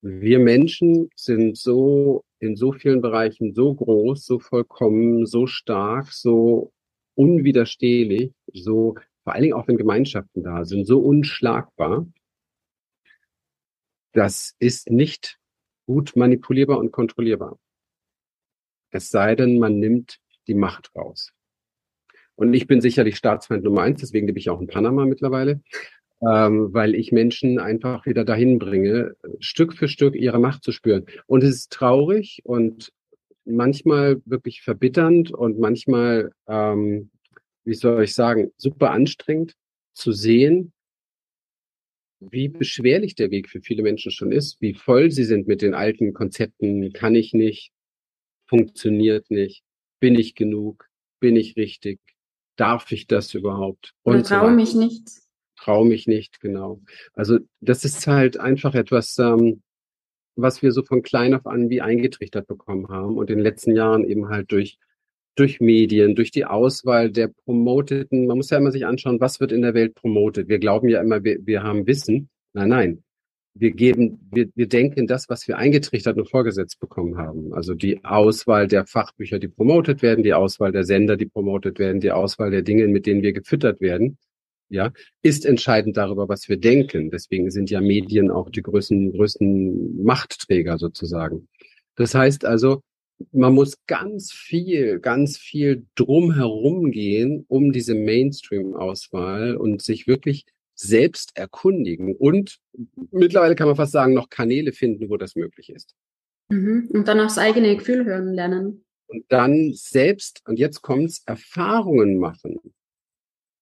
Wir 0.00 0.38
Menschen 0.38 1.10
sind 1.16 1.56
so 1.56 2.24
in 2.40 2.56
so 2.56 2.72
vielen 2.72 3.00
Bereichen 3.00 3.54
so 3.54 3.74
groß, 3.74 4.24
so 4.24 4.38
vollkommen, 4.38 5.26
so 5.26 5.46
stark, 5.46 6.12
so 6.12 6.72
unwiderstehlich, 7.14 8.32
so 8.52 8.94
vor 9.24 9.32
allen 9.32 9.42
Dingen 9.42 9.54
auch 9.54 9.66
wenn 9.66 9.76
Gemeinschaften 9.76 10.42
da 10.42 10.64
sind, 10.64 10.86
so 10.86 11.00
unschlagbar. 11.00 12.06
Das 14.12 14.54
ist 14.58 14.90
nicht 14.90 15.38
gut 15.86 16.14
manipulierbar 16.16 16.78
und 16.78 16.92
kontrollierbar. 16.92 17.58
Es 18.90 19.10
sei 19.10 19.34
denn, 19.34 19.58
man 19.58 19.78
nimmt 19.78 20.18
die 20.46 20.54
Macht 20.54 20.94
raus. 20.94 21.32
Und 22.36 22.54
ich 22.54 22.66
bin 22.68 22.80
sicherlich 22.80 23.16
Staatsfeind 23.16 23.64
Nummer 23.64 23.82
eins, 23.82 24.00
deswegen 24.00 24.28
lebe 24.28 24.38
ich 24.38 24.48
auch 24.48 24.60
in 24.60 24.68
Panama 24.68 25.04
mittlerweile 25.04 25.60
ähm, 26.20 26.72
weil 26.72 26.94
ich 26.94 27.12
Menschen 27.12 27.58
einfach 27.58 28.06
wieder 28.06 28.24
dahin 28.24 28.58
bringe, 28.58 29.14
Stück 29.38 29.74
für 29.74 29.88
Stück 29.88 30.14
ihre 30.14 30.38
Macht 30.38 30.64
zu 30.64 30.72
spüren. 30.72 31.06
Und 31.26 31.44
es 31.44 31.50
ist 31.50 31.72
traurig 31.72 32.40
und 32.44 32.92
manchmal 33.44 34.20
wirklich 34.24 34.62
verbitternd 34.62 35.30
und 35.30 35.58
manchmal, 35.58 36.32
ähm, 36.48 37.10
wie 37.64 37.74
soll 37.74 38.02
ich 38.02 38.14
sagen, 38.14 38.50
super 38.56 38.90
anstrengend 38.90 39.54
zu 39.94 40.12
sehen, 40.12 40.72
wie 42.20 42.48
beschwerlich 42.48 43.14
der 43.14 43.30
Weg 43.30 43.48
für 43.48 43.60
viele 43.60 43.82
Menschen 43.84 44.10
schon 44.10 44.32
ist, 44.32 44.60
wie 44.60 44.74
voll 44.74 45.12
sie 45.12 45.24
sind 45.24 45.46
mit 45.46 45.62
den 45.62 45.74
alten 45.74 46.12
Konzepten, 46.12 46.92
kann 46.92 47.14
ich 47.14 47.32
nicht, 47.32 47.70
funktioniert 48.48 49.30
nicht, 49.30 49.62
bin 50.00 50.16
ich 50.16 50.34
genug, 50.34 50.88
bin 51.20 51.36
ich 51.36 51.56
richtig, 51.56 52.00
darf 52.56 52.90
ich 52.90 53.06
das 53.06 53.34
überhaupt? 53.34 53.94
Und 54.02 54.26
traue 54.26 54.50
so 54.50 54.56
mich 54.56 54.74
nicht 54.74 55.27
traue 55.58 55.86
mich 55.86 56.06
nicht, 56.06 56.40
genau. 56.40 56.80
Also 57.14 57.38
das 57.60 57.84
ist 57.84 58.06
halt 58.06 58.38
einfach 58.38 58.74
etwas, 58.74 59.18
ähm, 59.18 59.62
was 60.36 60.62
wir 60.62 60.72
so 60.72 60.82
von 60.82 61.02
klein 61.02 61.34
auf 61.34 61.46
an 61.46 61.68
wie 61.68 61.80
eingetrichtert 61.80 62.46
bekommen 62.46 62.88
haben 62.88 63.18
und 63.18 63.30
in 63.30 63.38
den 63.38 63.44
letzten 63.44 63.74
Jahren 63.74 64.04
eben 64.04 64.28
halt 64.28 64.52
durch 64.52 64.78
durch 65.38 65.60
Medien, 65.60 66.16
durch 66.16 66.32
die 66.32 66.44
Auswahl 66.44 67.12
der 67.12 67.28
promoteten, 67.28 68.26
man 68.26 68.38
muss 68.38 68.50
ja 68.50 68.58
immer 68.58 68.72
sich 68.72 68.86
anschauen, 68.86 69.20
was 69.20 69.38
wird 69.38 69.52
in 69.52 69.62
der 69.62 69.72
Welt 69.74 69.94
promotet. 69.94 70.48
Wir 70.48 70.58
glauben 70.58 70.88
ja 70.88 71.00
immer, 71.00 71.22
wir, 71.22 71.38
wir 71.46 71.62
haben 71.62 71.86
Wissen. 71.86 72.28
Nein, 72.54 72.68
nein. 72.68 73.04
Wir 73.54 73.70
geben, 73.70 74.28
wir, 74.32 74.48
wir 74.56 74.68
denken 74.68 75.06
das, 75.06 75.28
was 75.28 75.46
wir 75.46 75.56
eingetrichtert 75.56 76.16
und 76.16 76.28
vorgesetzt 76.28 76.80
bekommen 76.80 77.18
haben. 77.18 77.54
Also 77.54 77.74
die 77.74 78.04
Auswahl 78.04 78.66
der 78.66 78.86
Fachbücher, 78.86 79.38
die 79.38 79.48
promotet 79.48 80.02
werden, 80.02 80.24
die 80.24 80.34
Auswahl 80.34 80.72
der 80.72 80.84
Sender, 80.84 81.16
die 81.16 81.26
promotet 81.26 81.78
werden, 81.78 82.00
die 82.00 82.10
Auswahl 82.10 82.50
der 82.50 82.62
Dinge, 82.62 82.88
mit 82.88 83.06
denen 83.06 83.22
wir 83.22 83.32
gefüttert 83.32 83.80
werden 83.80 84.18
ja, 84.68 84.92
ist 85.22 85.46
entscheidend 85.46 85.96
darüber, 85.96 86.28
was 86.28 86.48
wir 86.48 86.58
denken. 86.58 87.10
Deswegen 87.10 87.50
sind 87.50 87.70
ja 87.70 87.80
Medien 87.80 88.30
auch 88.30 88.50
die 88.50 88.62
größten, 88.62 89.12
größten 89.12 90.02
Machtträger 90.02 90.78
sozusagen. 90.78 91.48
Das 91.96 92.14
heißt 92.14 92.44
also, 92.44 92.82
man 93.32 93.52
muss 93.52 93.74
ganz 93.86 94.32
viel, 94.32 95.00
ganz 95.00 95.38
viel 95.38 95.86
drumherum 95.96 96.90
gehen, 96.92 97.44
um 97.48 97.72
diese 97.72 97.94
Mainstream-Auswahl 97.94 99.56
und 99.56 99.82
sich 99.82 100.06
wirklich 100.06 100.44
selbst 100.74 101.36
erkundigen 101.36 102.14
und 102.14 102.58
mittlerweile 103.10 103.56
kann 103.56 103.66
man 103.66 103.74
fast 103.74 103.92
sagen, 103.92 104.14
noch 104.14 104.30
Kanäle 104.30 104.72
finden, 104.72 105.10
wo 105.10 105.16
das 105.16 105.34
möglich 105.34 105.70
ist. 105.70 105.96
Mhm. 106.50 106.88
Und 106.92 107.08
dann 107.08 107.18
aufs 107.18 107.38
eigene 107.38 107.76
Gefühl 107.76 108.04
hören 108.04 108.32
lernen. 108.32 108.84
Und 109.08 109.24
dann 109.28 109.72
selbst, 109.74 110.42
und 110.46 110.58
jetzt 110.58 110.82
kommt's, 110.82 111.22
Erfahrungen 111.26 112.18
machen. 112.18 112.58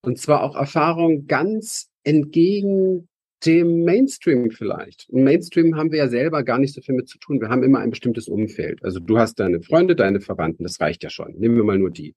Und 0.07 0.19
zwar 0.21 0.45
auch 0.45 0.55
Erfahrung 0.55 1.27
ganz 1.27 1.91
entgegen 2.05 3.09
dem 3.45 3.83
Mainstream 3.83 4.53
vielleicht. 4.53 5.09
Im 5.09 5.25
Mainstream 5.25 5.77
haben 5.77 5.91
wir 5.91 5.99
ja 5.99 6.09
selber 6.09 6.45
gar 6.45 6.59
nicht 6.59 6.75
so 6.75 6.81
viel 6.81 6.95
mit 6.95 7.09
zu 7.09 7.19
tun. 7.19 7.41
Wir 7.41 7.49
haben 7.49 7.65
immer 7.65 7.81
ein 7.81 7.91
bestimmtes 7.91 8.29
Umfeld. 8.29 8.85
Also 8.85 9.01
du 9.01 9.19
hast 9.19 9.41
deine 9.41 9.63
Freunde, 9.63 9.97
deine 9.97 10.21
Verwandten, 10.21 10.63
das 10.63 10.81
reicht 10.81 11.03
ja 11.03 11.11
schon. 11.11 11.35
Nehmen 11.35 11.57
wir 11.57 11.65
mal 11.65 11.77
nur 11.77 11.91
die. 11.91 12.15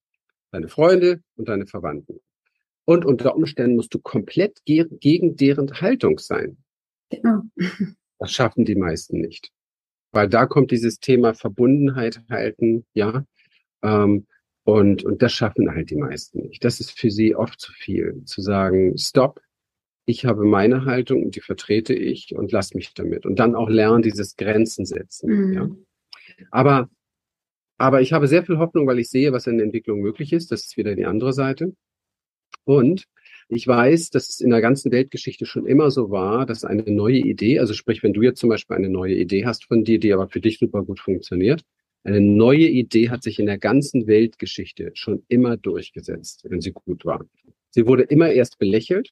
deine 0.52 0.68
Freunde 0.68 1.24
und 1.36 1.50
deine 1.50 1.66
Verwandten. 1.66 2.20
Und 2.86 3.06
unter 3.06 3.36
Umständen 3.36 3.76
musst 3.76 3.92
du 3.96 4.00
komplett 4.00 4.64
ge 4.66 4.86
gegen 5.00 5.36
deren 5.36 5.82
Haltung 5.82 6.20
sein. 6.20 6.58
Genau. 7.10 7.42
Das 8.20 8.32
schaffen 8.32 8.66
die 8.66 8.76
meisten 8.76 9.20
nicht. 9.20 9.50
Weil 10.12 10.30
da 10.30 10.46
kommt 10.46 10.70
dieses 10.70 11.00
Thema 11.00 11.34
Verbundenheit 11.34 12.22
halten, 12.30 12.86
ja. 12.94 13.26
Ähm, 13.82 14.28
und, 14.64 15.04
und 15.04 15.22
das 15.22 15.34
schaffen 15.34 15.72
halt 15.72 15.90
die 15.90 15.96
meisten 15.96 16.42
nicht. 16.42 16.64
Das 16.64 16.80
ist 16.80 16.98
für 16.98 17.10
sie 17.10 17.36
oft 17.36 17.60
zu 17.60 17.72
viel, 17.74 18.24
zu 18.26 18.42
sagen, 18.42 18.98
stopp, 18.98 19.42
ich 20.06 20.26
habe 20.26 20.44
meine 20.44 20.86
Haltung 20.86 21.24
und 21.24 21.36
die 21.36 21.42
vertrete 21.42 21.94
ich 21.94 22.36
und 22.36 22.52
lass 22.52 22.74
mich 22.74 22.94
damit. 22.94 23.26
Und 23.26 23.38
dann 23.38 23.56
auch 23.56 23.70
lernen, 23.70 24.02
dieses 24.02 24.36
Grenzen 24.36 24.86
setzen. 24.86 25.30
Mhm. 25.30 25.54
Ja. 25.54 25.70
Aber, 26.52 26.90
aber 27.78 28.02
ich 28.02 28.12
habe 28.12 28.28
sehr 28.28 28.44
viel 28.44 28.58
Hoffnung, 28.58 28.88
weil 28.88 29.00
ich 29.00 29.10
sehe, 29.10 29.32
was 29.32 29.46
in 29.46 29.58
der 29.58 29.66
Entwicklung 29.66 30.00
möglich 30.02 30.34
ist. 30.34 30.52
Das 30.52 30.66
ist 30.66 30.78
wieder 30.78 30.96
die 30.96 31.06
andere 31.06 31.32
Seite. 31.32 31.76
Und 32.64 33.06
ich 33.50 33.68
weiß, 33.68 34.10
dass 34.10 34.30
es 34.30 34.42
in 34.42 34.52
der 34.52 34.62
ganzen 34.62 34.92
Weltgeschichte 34.92 35.46
schon 35.46 35.66
immer 35.66 35.92
so 35.92 36.12
war, 36.12 36.46
dass 36.46 36.64
eine 36.64 36.84
neue 36.84 37.18
Idee, 37.18 37.60
also 37.60 37.74
sprich, 37.74 38.04
wenn 38.04 38.14
du 38.14 38.22
jetzt 38.22 38.40
zum 38.40 38.50
Beispiel 38.50 38.78
eine 38.78 38.90
neue 38.90 39.16
Idee 39.16 39.46
hast 39.46 39.66
von 39.66 39.84
dir, 39.84 40.00
die 40.00 40.14
aber 40.14 40.28
für 40.28 40.40
dich 40.40 40.60
super 40.60 40.84
gut 40.84 41.00
funktioniert, 41.00 41.64
eine 42.04 42.22
neue 42.22 42.68
Idee 42.68 43.10
hat 43.10 43.24
sich 43.24 43.40
in 43.40 43.46
der 43.46 43.58
ganzen 43.58 44.08
Weltgeschichte 44.08 44.92
schon 44.94 45.24
immer 45.28 45.58
durchgesetzt, 45.58 46.46
wenn 46.50 46.62
sie 46.62 46.72
gut 46.72 47.06
war. 47.06 47.26
Sie 47.72 47.86
wurde 47.86 48.04
immer 48.04 48.32
erst 48.32 48.58
belächelt. 48.58 49.10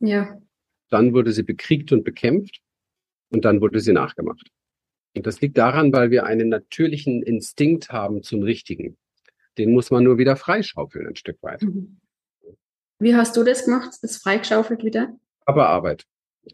Ja. 0.00 0.38
Dann 0.90 1.12
wurde 1.14 1.32
sie 1.32 1.42
bekriegt 1.42 1.90
und 1.92 2.04
bekämpft 2.04 2.60
und 3.30 3.44
dann 3.44 3.60
wurde 3.60 3.80
sie 3.80 3.92
nachgemacht. 3.92 4.50
Und 5.16 5.26
das 5.26 5.40
liegt 5.40 5.58
daran, 5.58 5.92
weil 5.92 6.10
wir 6.10 6.24
einen 6.24 6.48
natürlichen 6.48 7.22
Instinkt 7.22 7.90
haben 7.90 8.22
zum 8.22 8.42
Richtigen. 8.42 8.96
Den 9.56 9.72
muss 9.72 9.90
man 9.90 10.04
nur 10.04 10.18
wieder 10.18 10.36
freischaufeln 10.36 11.06
ein 11.06 11.16
Stück 11.16 11.42
weit. 11.42 11.62
Mhm. 11.62 11.98
Wie 13.00 13.14
hast 13.14 13.36
du 13.36 13.44
das 13.44 13.64
gemacht? 13.64 13.90
Das 14.02 14.18
freigeschaufelt 14.18 14.84
wieder? 14.84 15.16
Aber 15.44 15.68
Arbeit. 15.68 16.04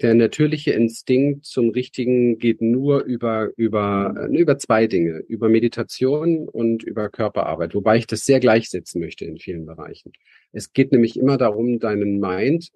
Der 0.00 0.14
natürliche 0.14 0.72
Instinkt 0.72 1.44
zum 1.44 1.70
Richtigen 1.70 2.38
geht 2.38 2.60
nur 2.60 3.04
über, 3.04 3.50
über, 3.56 4.28
äh, 4.30 4.36
über 4.36 4.58
zwei 4.58 4.86
Dinge. 4.86 5.18
Über 5.28 5.48
Meditation 5.48 6.48
und 6.48 6.82
über 6.82 7.08
Körperarbeit. 7.08 7.74
Wobei 7.74 7.98
ich 7.98 8.06
das 8.06 8.24
sehr 8.24 8.40
gleichsetzen 8.40 9.00
möchte 9.00 9.24
in 9.24 9.38
vielen 9.38 9.66
Bereichen. 9.66 10.12
Es 10.52 10.72
geht 10.72 10.92
nämlich 10.92 11.18
immer 11.18 11.36
darum, 11.36 11.78
deinen 11.78 12.18
Mind, 12.18 12.70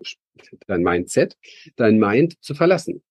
dein 0.66 0.82
Mindset, 0.82 1.36
dein 1.76 1.98
Mind 1.98 2.34
zu 2.42 2.54
verlassen. 2.54 3.02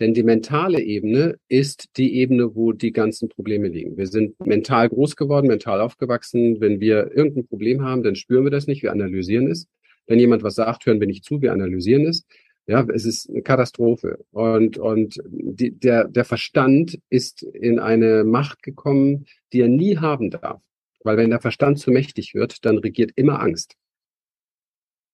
Denn 0.00 0.12
die 0.12 0.24
mentale 0.24 0.80
Ebene 0.80 1.36
ist 1.48 1.96
die 1.96 2.16
Ebene, 2.16 2.56
wo 2.56 2.72
die 2.72 2.92
ganzen 2.92 3.28
Probleme 3.28 3.68
liegen. 3.68 3.96
Wir 3.96 4.08
sind 4.08 4.38
mental 4.44 4.88
groß 4.88 5.14
geworden, 5.14 5.46
mental 5.46 5.80
aufgewachsen. 5.80 6.60
Wenn 6.60 6.80
wir 6.80 7.12
irgendein 7.14 7.46
Problem 7.46 7.82
haben, 7.82 8.02
dann 8.02 8.16
spüren 8.16 8.44
wir 8.44 8.50
das 8.50 8.66
nicht, 8.66 8.82
wir 8.82 8.90
analysieren 8.90 9.46
es. 9.46 9.68
Wenn 10.06 10.18
jemand 10.18 10.42
was 10.42 10.56
sagt, 10.56 10.84
hören 10.84 11.00
wir 11.00 11.06
nicht 11.06 11.24
zu, 11.24 11.40
wir 11.40 11.52
analysieren 11.52 12.06
es. 12.06 12.26
Ja, 12.66 12.86
es 12.94 13.04
ist 13.04 13.28
eine 13.28 13.42
Katastrophe. 13.42 14.24
Und, 14.30 14.78
und 14.78 15.20
die, 15.26 15.70
der, 15.70 16.08
der 16.08 16.24
Verstand 16.24 16.98
ist 17.10 17.42
in 17.42 17.78
eine 17.78 18.24
Macht 18.24 18.62
gekommen, 18.62 19.26
die 19.52 19.60
er 19.60 19.68
nie 19.68 19.98
haben 19.98 20.30
darf. 20.30 20.62
Weil 21.02 21.18
wenn 21.18 21.30
der 21.30 21.40
Verstand 21.40 21.78
zu 21.78 21.90
mächtig 21.90 22.34
wird, 22.34 22.64
dann 22.64 22.78
regiert 22.78 23.12
immer 23.16 23.40
Angst. 23.40 23.76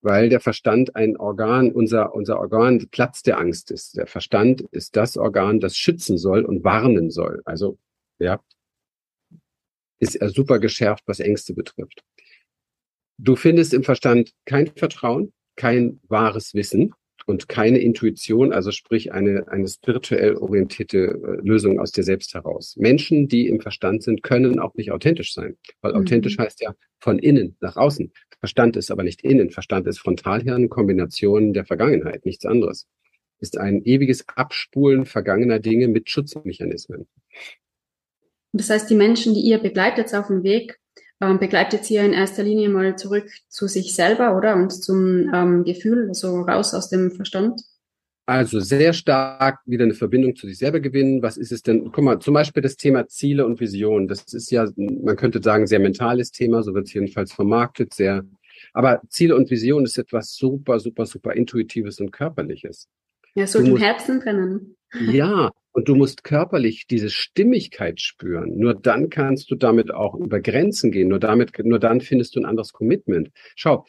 Weil 0.03 0.29
der 0.29 0.41
Verstand 0.41 0.95
ein 0.95 1.17
Organ, 1.17 1.73
unser, 1.73 2.15
unser 2.15 2.39
Organ 2.39 2.89
Platz 2.91 3.23
der 3.23 3.39
Angst 3.39 3.73
ist. 3.73 3.97
Der 3.97 4.07
Verstand 4.07 4.63
ist 4.71 4.95
das 4.95 5.17
Organ, 5.17 5.59
das 5.59 5.77
schützen 5.77 6.19
soll 6.19 6.45
und 6.45 6.63
warnen 6.63 7.11
soll. 7.11 7.43
Also, 7.45 7.79
ja, 8.21 8.41
ist 9.99 10.15
er 10.15 10.31
super 10.31 10.61
geschärft, 10.61 11.03
was 11.07 11.19
Ängste 11.19 11.53
betrifft. 11.53 12.05
Du 13.19 13.35
findest 13.35 13.75
im 13.75 13.83
Verstand 13.83 14.33
kein 14.47 14.69
Vertrauen, 14.69 15.33
kein 15.57 16.01
wahres 16.09 16.55
Wissen 16.55 16.95
und 17.31 17.49
keine 17.49 17.79
Intuition, 17.79 18.53
also 18.53 18.73
sprich 18.73 19.13
eine, 19.13 19.47
eine 19.49 19.69
spirituell 19.69 20.35
orientierte 20.35 20.99
äh, 20.99 21.47
Lösung 21.47 21.79
aus 21.79 21.93
dir 21.93 22.03
selbst 22.03 22.35
heraus. 22.35 22.75
Menschen, 22.77 23.29
die 23.29 23.47
im 23.47 23.61
Verstand 23.61 24.03
sind, 24.03 24.23
können 24.25 24.59
auch 24.59 24.75
nicht 24.75 24.91
authentisch 24.91 25.33
sein, 25.33 25.57
weil 25.81 25.93
mhm. 25.93 26.01
authentisch 26.01 26.37
heißt 26.39 26.61
ja 26.61 26.75
von 26.99 27.21
innen 27.21 27.57
nach 27.61 27.77
außen. 27.77 28.13
Verstand 28.41 28.77
ist 28.77 28.91
aber 28.91 29.05
nicht 29.05 29.23
innen. 29.23 29.51
Verstand 29.51 29.87
ist 29.87 30.01
Frontalhirn, 30.01 30.69
Kombination 30.69 31.53
der 31.53 31.65
Vergangenheit, 31.65 32.27
nichts 32.27 32.45
anderes. 32.45 32.89
Ist 33.39 33.57
ein 33.57 33.83
ewiges 33.85 34.29
Abspulen 34.29 35.07
vergangener 35.07 35.61
Dinge 35.61 35.89
mit 35.89 36.11
Schutzmechanismen. 36.11 37.07
Das 38.53 38.69
heißt, 38.69 38.91
die 38.91 38.97
Menschen, 38.97 39.35
die 39.35 39.43
ihr 39.43 39.59
begleitet 39.59 40.13
auf 40.15 40.27
dem 40.27 40.43
Weg, 40.43 40.81
ähm, 41.21 41.39
begleitet 41.39 41.85
sie 41.85 41.95
ja 41.95 42.05
in 42.05 42.13
erster 42.13 42.43
Linie 42.43 42.69
mal 42.69 42.97
zurück 42.97 43.29
zu 43.49 43.67
sich 43.67 43.95
selber, 43.95 44.37
oder? 44.37 44.57
Und 44.57 44.71
zum 44.71 45.33
ähm, 45.35 45.65
Gefühl, 45.65 46.15
so 46.15 46.41
raus 46.41 46.75
aus 46.75 46.89
dem 46.89 47.11
Verstand. 47.11 47.61
Also 48.27 48.61
sehr 48.61 48.93
stark 48.93 49.59
wieder 49.67 49.85
eine 49.85 49.95
Verbindung 49.95 50.37
zu 50.37 50.47
sich 50.47 50.59
selber 50.59 50.81
gewinnen. 50.81 51.21
Was 51.21 51.37
ist 51.37 51.51
es 51.51 51.63
denn? 51.63 51.91
Guck 51.91 52.05
mal, 52.05 52.21
zum 52.21 52.35
Beispiel 52.35 52.63
das 52.63 52.77
Thema 52.77 53.09
Ziele 53.09 53.45
und 53.45 53.61
Vision. 53.61 54.07
Das 54.07 54.33
ist 54.33 54.51
ja, 54.51 54.69
man 54.77 55.17
könnte 55.17 55.43
sagen, 55.43 55.67
sehr 55.67 55.81
mentales 55.81 56.31
Thema, 56.31 56.63
so 56.63 56.73
wird 56.73 56.87
es 56.87 56.95
jedenfalls 56.95 57.33
vermarktet, 57.33 57.93
sehr. 57.93 58.25
Aber 58.73 59.03
Ziele 59.09 59.35
und 59.35 59.51
Vision 59.51 59.85
ist 59.85 59.99
etwas 59.99 60.35
super, 60.35 60.79
super, 60.79 61.07
super 61.07 61.33
Intuitives 61.33 61.99
und 62.01 62.13
Körperliches. 62.13 62.89
Ja, 63.35 63.47
so 63.47 63.59
im 63.59 63.77
Herzen 63.77 64.21
drinnen. 64.21 64.77
Ja, 64.99 65.53
und 65.73 65.89
du 65.89 65.95
musst 65.95 66.25
körperlich 66.25 66.87
diese 66.87 67.11
Stimmigkeit 67.11 68.01
spüren. 68.01 68.59
Nur 68.59 68.75
dann 68.75 69.09
kannst 69.09 69.51
du 69.51 69.55
damit 69.55 69.93
auch 69.93 70.15
über 70.15 70.41
Grenzen 70.41 70.91
gehen. 70.91 71.09
Nur 71.09 71.21
damit, 71.21 71.57
nur 71.65 71.79
dann 71.79 72.01
findest 72.01 72.35
du 72.35 72.41
ein 72.41 72.47
anderes 72.47 72.73
Commitment. 72.73 73.31
Schau, 73.55 73.87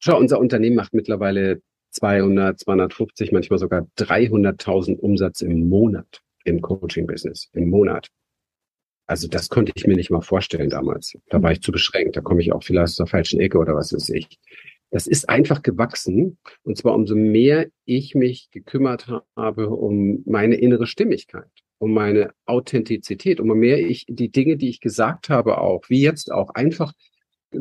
schau, 0.00 0.18
unser 0.18 0.40
Unternehmen 0.40 0.76
macht 0.76 0.92
mittlerweile 0.92 1.62
200, 1.90 2.58
250, 2.58 3.32
manchmal 3.32 3.58
sogar 3.58 3.86
300.000 3.98 4.96
Umsatz 4.98 5.40
im 5.40 5.68
Monat 5.68 6.20
im 6.44 6.60
Coaching-Business, 6.60 7.50
im 7.52 7.70
Monat. 7.70 8.08
Also 9.06 9.28
das 9.28 9.48
konnte 9.48 9.72
ich 9.74 9.86
mir 9.86 9.96
nicht 9.96 10.10
mal 10.10 10.20
vorstellen 10.20 10.70
damals. 10.70 11.16
Da 11.28 11.42
war 11.42 11.52
ich 11.52 11.60
zu 11.60 11.70
beschränkt. 11.70 12.16
Da 12.16 12.20
komme 12.20 12.40
ich 12.40 12.52
auch 12.52 12.62
vielleicht 12.62 12.98
der 12.98 13.06
falschen 13.06 13.40
Ecke 13.40 13.58
oder 13.58 13.74
was 13.74 13.92
weiß 13.92 14.08
ich. 14.10 14.38
Das 14.96 15.06
ist 15.06 15.28
einfach 15.28 15.62
gewachsen. 15.62 16.38
Und 16.62 16.78
zwar 16.78 16.94
umso 16.94 17.14
mehr 17.14 17.66
ich 17.84 18.14
mich 18.14 18.50
gekümmert 18.50 19.06
habe 19.36 19.68
um 19.68 20.22
meine 20.24 20.54
innere 20.54 20.86
Stimmigkeit, 20.86 21.50
um 21.76 21.92
meine 21.92 22.30
Authentizität, 22.46 23.38
umso 23.38 23.54
mehr 23.56 23.78
ich 23.78 24.06
die 24.08 24.30
Dinge, 24.30 24.56
die 24.56 24.70
ich 24.70 24.80
gesagt 24.80 25.28
habe, 25.28 25.58
auch, 25.58 25.82
wie 25.90 26.00
jetzt 26.00 26.32
auch, 26.32 26.48
einfach 26.54 26.94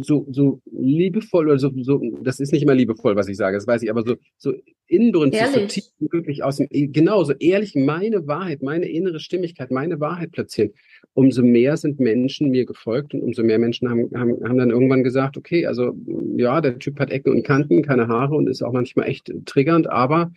so, 0.01 0.27
so 0.31 0.61
liebevoll 0.71 1.47
oder 1.47 1.59
so, 1.59 1.71
so, 1.81 2.01
das 2.21 2.39
ist 2.39 2.51
nicht 2.51 2.63
immer 2.63 2.75
liebevoll, 2.75 3.15
was 3.15 3.27
ich 3.27 3.37
sage, 3.37 3.57
das 3.57 3.67
weiß 3.67 3.83
ich, 3.83 3.89
aber 3.89 4.03
so, 4.03 4.15
so 4.37 4.53
inbrünstig, 4.87 5.47
so 5.47 5.65
tief 5.65 5.85
wirklich 5.99 6.43
aus 6.43 6.57
dem, 6.57 6.67
genau, 6.69 7.23
so 7.23 7.33
ehrlich 7.33 7.75
meine 7.75 8.27
Wahrheit, 8.27 8.61
meine 8.61 8.87
innere 8.87 9.19
Stimmigkeit, 9.19 9.71
meine 9.71 9.99
Wahrheit 9.99 10.31
platzieren. 10.31 10.71
Umso 11.13 11.41
mehr 11.41 11.77
sind 11.77 11.99
Menschen 11.99 12.51
mir 12.51 12.65
gefolgt 12.65 13.13
und 13.13 13.21
umso 13.21 13.43
mehr 13.43 13.59
Menschen 13.59 13.89
haben, 13.89 14.09
haben, 14.15 14.37
haben 14.47 14.57
dann 14.57 14.69
irgendwann 14.69 15.03
gesagt, 15.03 15.37
okay, 15.37 15.65
also, 15.65 15.95
ja, 16.37 16.61
der 16.61 16.77
Typ 16.79 16.99
hat 16.99 17.11
Ecken 17.11 17.33
und 17.33 17.43
Kanten, 17.43 17.81
keine 17.81 18.07
Haare 18.07 18.35
und 18.35 18.47
ist 18.47 18.61
auch 18.61 18.73
manchmal 18.73 19.07
echt 19.07 19.31
triggernd, 19.45 19.87
aber 19.89 20.31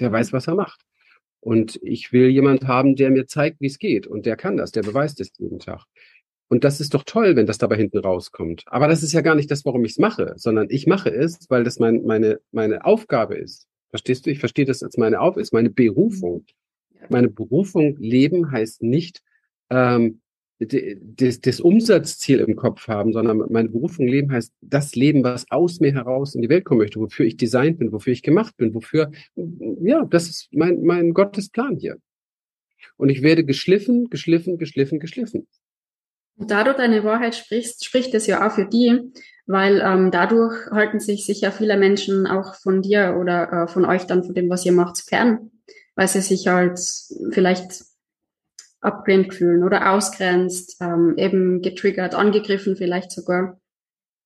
der 0.00 0.10
weiß, 0.10 0.32
was 0.32 0.48
er 0.48 0.54
macht. 0.54 0.80
Und 1.40 1.78
ich 1.82 2.10
will 2.10 2.28
jemand 2.28 2.66
haben, 2.66 2.96
der 2.96 3.10
mir 3.10 3.26
zeigt, 3.26 3.60
wie 3.60 3.66
es 3.66 3.78
geht. 3.78 4.06
Und 4.06 4.24
der 4.24 4.34
kann 4.34 4.56
das, 4.56 4.72
der 4.72 4.82
beweist 4.82 5.20
es 5.20 5.30
jeden 5.38 5.58
Tag. 5.58 5.84
Und 6.54 6.62
das 6.62 6.80
ist 6.80 6.94
doch 6.94 7.02
toll, 7.02 7.34
wenn 7.34 7.46
das 7.46 7.58
dabei 7.58 7.74
hinten 7.74 7.98
rauskommt. 7.98 8.62
Aber 8.66 8.86
das 8.86 9.02
ist 9.02 9.12
ja 9.12 9.22
gar 9.22 9.34
nicht 9.34 9.50
das, 9.50 9.64
warum 9.64 9.84
ich 9.84 9.90
es 9.90 9.98
mache, 9.98 10.34
sondern 10.36 10.68
ich 10.70 10.86
mache 10.86 11.10
es, 11.10 11.50
weil 11.50 11.64
das 11.64 11.80
mein, 11.80 12.04
meine, 12.04 12.38
meine 12.52 12.84
Aufgabe 12.84 13.34
ist. 13.34 13.66
Verstehst 13.90 14.24
du? 14.24 14.30
Ich 14.30 14.38
verstehe 14.38 14.64
das 14.64 14.80
als 14.84 14.96
meine 14.96 15.18
Aufgabe, 15.18 15.40
ist 15.40 15.52
meine 15.52 15.70
Berufung. 15.70 16.44
Meine 17.08 17.28
Berufung 17.28 17.96
leben 17.98 18.52
heißt 18.52 18.84
nicht 18.84 19.20
ähm, 19.68 20.20
das, 20.60 21.40
das 21.40 21.58
Umsatzziel 21.58 22.38
im 22.38 22.54
Kopf 22.54 22.86
haben, 22.86 23.12
sondern 23.12 23.38
meine 23.50 23.70
Berufung 23.70 24.06
leben 24.06 24.30
heißt 24.30 24.52
das 24.60 24.94
Leben, 24.94 25.24
was 25.24 25.50
aus 25.50 25.80
mir 25.80 25.92
heraus 25.92 26.36
in 26.36 26.42
die 26.42 26.48
Welt 26.48 26.64
kommen 26.64 26.82
möchte, 26.82 27.00
wofür 27.00 27.26
ich 27.26 27.36
designt 27.36 27.80
bin, 27.80 27.90
wofür 27.90 28.12
ich 28.12 28.22
gemacht 28.22 28.56
bin, 28.56 28.74
wofür, 28.74 29.10
ja, 29.34 30.04
das 30.04 30.28
ist 30.28 30.50
mein, 30.52 30.84
mein 30.84 31.14
Gottes 31.14 31.48
Plan 31.50 31.74
hier. 31.74 31.96
Und 32.96 33.08
ich 33.08 33.22
werde 33.22 33.44
geschliffen, 33.44 34.08
geschliffen, 34.08 34.56
geschliffen, 34.56 35.00
geschliffen. 35.00 35.48
Und 36.36 36.50
da 36.50 36.64
du 36.64 36.74
deine 36.74 37.04
Wahrheit 37.04 37.34
sprichst, 37.34 37.84
spricht 37.84 38.14
es 38.14 38.26
ja 38.26 38.46
auch 38.46 38.52
für 38.52 38.66
die, 38.66 39.12
weil 39.46 39.80
ähm, 39.84 40.10
dadurch 40.10 40.66
halten 40.70 41.00
sich 41.00 41.26
sicher 41.26 41.52
viele 41.52 41.76
Menschen 41.76 42.26
auch 42.26 42.54
von 42.56 42.82
dir 42.82 43.16
oder 43.20 43.52
äh, 43.52 43.68
von 43.68 43.84
euch 43.84 44.04
dann, 44.04 44.24
von 44.24 44.34
dem, 44.34 44.48
was 44.48 44.64
ihr 44.64 44.72
macht, 44.72 44.98
fern, 44.98 45.50
weil 45.94 46.08
sie 46.08 46.20
sich 46.20 46.48
halt 46.48 46.80
vielleicht 47.30 47.84
abgelehnt 48.80 49.34
fühlen 49.34 49.64
oder 49.64 49.92
ausgrenzt, 49.92 50.76
ähm, 50.80 51.14
eben 51.16 51.62
getriggert, 51.62 52.14
angegriffen 52.14 52.76
vielleicht 52.76 53.10
sogar. 53.10 53.58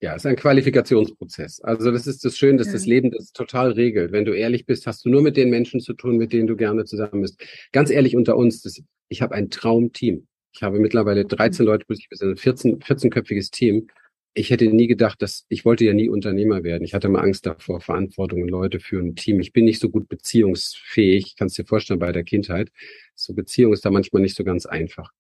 Ja, 0.01 0.15
es 0.15 0.23
ist 0.23 0.27
ein 0.27 0.37
Qualifikationsprozess. 0.37 1.61
Also 1.61 1.91
das 1.91 2.07
ist 2.07 2.25
das 2.25 2.37
Schöne, 2.37 2.59
dass 2.59 2.69
ja. 2.69 2.75
das 2.75 2.87
Leben 2.87 3.11
das 3.11 3.33
total 3.33 3.73
regelt. 3.73 4.13
Wenn 4.13 4.25
du 4.25 4.33
ehrlich 4.33 4.65
bist, 4.65 4.87
hast 4.87 5.05
du 5.05 5.11
nur 5.11 5.23
mit 5.23 5.37
den 5.37 5.51
Menschen 5.51 5.81
zu 5.81 5.93
tun, 5.93 6.17
mit 6.17 6.33
denen 6.33 6.47
du 6.47 6.57
gerne 6.57 6.85
zusammen 6.85 7.23
bist. 7.23 7.41
Ganz 7.73 7.91
ehrlich 7.91 8.15
unter 8.15 8.37
uns, 8.37 8.63
das, 8.63 8.81
ich 9.09 9.23
habe 9.23 9.35
ein 9.35 9.51
Traumteam. 9.51 10.29
Ich 10.59 10.65
habe 10.65 10.81
mittlerweile 10.81 11.25
13 11.25 11.65
Leute, 11.65 11.87
ich 11.89 12.09
bis 12.09 12.21
ein 12.21 12.37
14, 12.37 12.81
14-köpfiges 12.81 13.53
Team. 13.53 13.87
ich 14.35 14.51
hätte 14.51 14.67
nie 14.67 14.89
gedacht, 14.89 15.23
dass 15.23 15.47
ich 15.49 15.65
wollte 15.65 15.85
ja 15.85 15.93
nie 15.95 16.09
Unternehmer 16.09 16.65
werden. 16.65 16.83
Ich 16.83 16.95
hatte 16.95 17.09
mal 17.09 17.21
Angst 17.21 17.47
davor, 17.47 17.81
Verantwortung 17.81 18.43
und 18.43 18.49
Leute 18.49 18.81
für 18.81 18.99
ein 18.99 19.15
Team. 19.15 19.39
Ich 19.39 19.53
bin 19.53 19.67
nicht 19.67 19.81
so 19.81 19.89
gut 19.89 20.09
beziehungsfähig. 20.09 21.37
Kannst 21.37 21.59
dir 21.59 21.65
vorstellen, 21.65 22.01
bei 22.01 22.11
der 22.11 22.25
Kindheit. 22.25 22.73
So 23.15 23.35
Beziehung 23.35 23.73
ist 23.73 23.85
da 23.85 23.93
manchmal 23.93 24.21
nicht 24.21 24.35
so 24.35 24.43
ganz 24.43 24.67
einfach. 24.67 25.13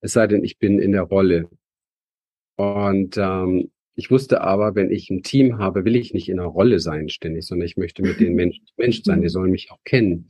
Es 0.00 0.14
sei 0.14 0.26
denn, 0.26 0.42
ich 0.42 0.58
bin 0.58 0.80
in 0.80 0.90
der 0.90 1.02
Rolle. 1.02 1.48
Und 2.56 3.16
ähm, 3.16 3.70
ich 3.94 4.10
wusste 4.10 4.40
aber, 4.40 4.74
wenn 4.74 4.90
ich 4.90 5.08
ein 5.08 5.22
Team 5.22 5.58
habe, 5.58 5.84
will 5.84 5.94
ich 5.94 6.14
nicht 6.14 6.28
in 6.28 6.40
einer 6.40 6.48
Rolle 6.48 6.80
sein 6.80 7.08
ständig, 7.10 7.46
sondern 7.46 7.66
ich 7.66 7.76
möchte 7.76 8.02
mit 8.02 8.18
den 8.18 8.34
Menschen 8.34 8.64
Mensch 8.76 9.02
sein. 9.04 9.22
Die 9.22 9.28
sollen 9.28 9.52
mich 9.52 9.70
auch 9.70 9.78
kennen 9.84 10.26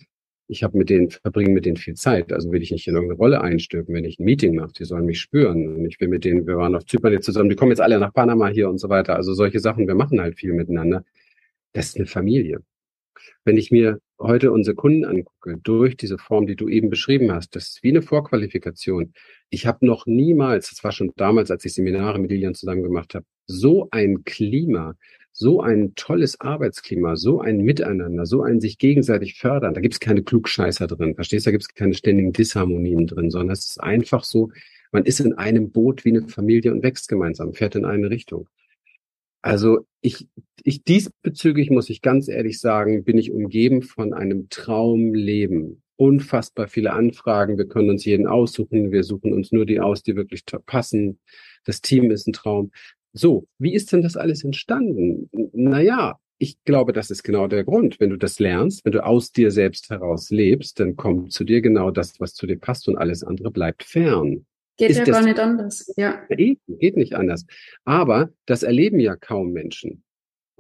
ich 0.50 0.64
habe 0.64 0.76
mit 0.76 0.90
denen, 0.90 1.10
verbringe 1.10 1.50
mit 1.50 1.64
denen 1.64 1.76
viel 1.76 1.94
Zeit. 1.94 2.32
Also 2.32 2.50
will 2.50 2.62
ich 2.62 2.72
nicht 2.72 2.86
in 2.88 2.94
irgendeine 2.94 3.18
Rolle 3.18 3.40
einstülpen, 3.40 3.94
wenn 3.94 4.04
ich 4.04 4.18
ein 4.18 4.24
Meeting 4.24 4.56
mache. 4.56 4.72
Die 4.72 4.84
sollen 4.84 5.06
mich 5.06 5.20
spüren. 5.20 5.76
Und 5.76 5.86
ich 5.86 6.00
will 6.00 6.08
mit 6.08 6.24
denen, 6.24 6.46
wir 6.46 6.56
waren 6.56 6.74
auf 6.74 6.84
Zypern 6.86 7.12
jetzt 7.12 7.26
zusammen, 7.26 7.48
die 7.48 7.56
kommen 7.56 7.70
jetzt 7.70 7.80
alle 7.80 7.98
nach 8.00 8.12
Panama 8.12 8.48
hier 8.48 8.68
und 8.68 8.78
so 8.78 8.88
weiter. 8.88 9.14
Also 9.14 9.32
solche 9.32 9.60
Sachen, 9.60 9.86
wir 9.86 9.94
machen 9.94 10.20
halt 10.20 10.38
viel 10.38 10.52
miteinander. 10.52 11.04
Das 11.72 11.88
ist 11.88 11.96
eine 11.96 12.06
Familie. 12.06 12.62
Wenn 13.44 13.56
ich 13.56 13.70
mir 13.70 14.00
heute 14.18 14.50
unsere 14.50 14.74
Kunden 14.74 15.04
angucke, 15.04 15.56
durch 15.62 15.96
diese 15.96 16.18
Form, 16.18 16.46
die 16.46 16.56
du 16.56 16.68
eben 16.68 16.90
beschrieben 16.90 17.30
hast, 17.32 17.54
das 17.54 17.68
ist 17.68 17.82
wie 17.82 17.90
eine 17.90 18.02
Vorqualifikation. 18.02 19.12
Ich 19.50 19.66
habe 19.66 19.86
noch 19.86 20.06
niemals, 20.06 20.70
das 20.70 20.82
war 20.82 20.92
schon 20.92 21.12
damals, 21.16 21.50
als 21.50 21.64
ich 21.64 21.74
Seminare 21.74 22.18
mit 22.18 22.30
Lilian 22.30 22.54
zusammen 22.54 22.82
gemacht 22.82 23.14
habe, 23.14 23.24
so 23.46 23.88
ein 23.92 24.24
Klima, 24.24 24.94
so 25.32 25.60
ein 25.60 25.94
tolles 25.94 26.40
Arbeitsklima, 26.40 27.16
so 27.16 27.40
ein 27.40 27.58
Miteinander, 27.58 28.26
so 28.26 28.42
ein 28.42 28.60
sich 28.60 28.78
gegenseitig 28.78 29.38
fördern. 29.38 29.74
Da 29.74 29.80
gibt 29.80 29.94
es 29.94 30.00
keine 30.00 30.22
Klugscheißer 30.22 30.86
drin, 30.86 31.14
verstehst 31.14 31.46
du? 31.46 31.48
Da 31.48 31.52
gibt 31.52 31.64
es 31.64 31.74
keine 31.74 31.94
ständigen 31.94 32.32
Disharmonien 32.32 33.06
drin, 33.06 33.30
sondern 33.30 33.52
es 33.52 33.70
ist 33.70 33.80
einfach 33.80 34.24
so, 34.24 34.50
man 34.92 35.04
ist 35.04 35.20
in 35.20 35.34
einem 35.34 35.70
Boot 35.70 36.04
wie 36.04 36.10
eine 36.10 36.28
Familie 36.28 36.72
und 36.72 36.82
wächst 36.82 37.08
gemeinsam, 37.08 37.54
fährt 37.54 37.76
in 37.76 37.84
eine 37.84 38.10
Richtung. 38.10 38.48
Also 39.42 39.86
ich, 40.02 40.28
ich 40.62 40.84
diesbezüglich 40.84 41.70
muss 41.70 41.88
ich 41.90 42.02
ganz 42.02 42.28
ehrlich 42.28 42.60
sagen, 42.60 43.04
bin 43.04 43.16
ich 43.16 43.30
umgeben 43.30 43.82
von 43.82 44.12
einem 44.12 44.48
Traumleben. 44.50 45.82
Unfassbar 45.96 46.68
viele 46.68 46.92
Anfragen. 46.92 47.58
Wir 47.58 47.66
können 47.66 47.90
uns 47.90 48.04
jeden 48.04 48.26
aussuchen. 48.26 48.90
Wir 48.90 49.04
suchen 49.04 49.32
uns 49.32 49.52
nur 49.52 49.66
die 49.66 49.80
aus, 49.80 50.02
die 50.02 50.16
wirklich 50.16 50.44
passen. 50.66 51.18
Das 51.64 51.80
Team 51.80 52.10
ist 52.10 52.26
ein 52.26 52.32
Traum. 52.32 52.70
So, 53.12 53.46
wie 53.58 53.74
ist 53.74 53.92
denn 53.92 54.02
das 54.02 54.16
alles 54.16 54.44
entstanden? 54.44 55.28
Naja, 55.52 56.18
ich 56.38 56.62
glaube, 56.64 56.92
das 56.92 57.10
ist 57.10 57.22
genau 57.22 57.48
der 57.48 57.64
Grund. 57.64 58.00
Wenn 58.00 58.10
du 58.10 58.16
das 58.16 58.38
lernst, 58.38 58.84
wenn 58.84 58.92
du 58.92 59.04
aus 59.04 59.32
dir 59.32 59.50
selbst 59.50 59.90
heraus 59.90 60.30
lebst, 60.30 60.80
dann 60.80 60.96
kommt 60.96 61.32
zu 61.32 61.44
dir 61.44 61.60
genau 61.60 61.90
das, 61.90 62.18
was 62.18 62.34
zu 62.34 62.46
dir 62.46 62.58
passt 62.58 62.88
und 62.88 62.96
alles 62.96 63.22
andere 63.22 63.50
bleibt 63.50 63.84
fern. 63.84 64.46
Geht 64.78 64.90
ist 64.90 64.98
ja 64.98 65.04
gar 65.04 65.22
nicht 65.22 65.38
anders. 65.38 65.92
Ja. 65.98 66.22
Geht 66.30 66.96
nicht 66.96 67.14
anders. 67.14 67.44
Aber 67.84 68.30
das 68.46 68.62
erleben 68.62 68.98
ja 68.98 69.16
kaum 69.16 69.52
Menschen. 69.52 70.02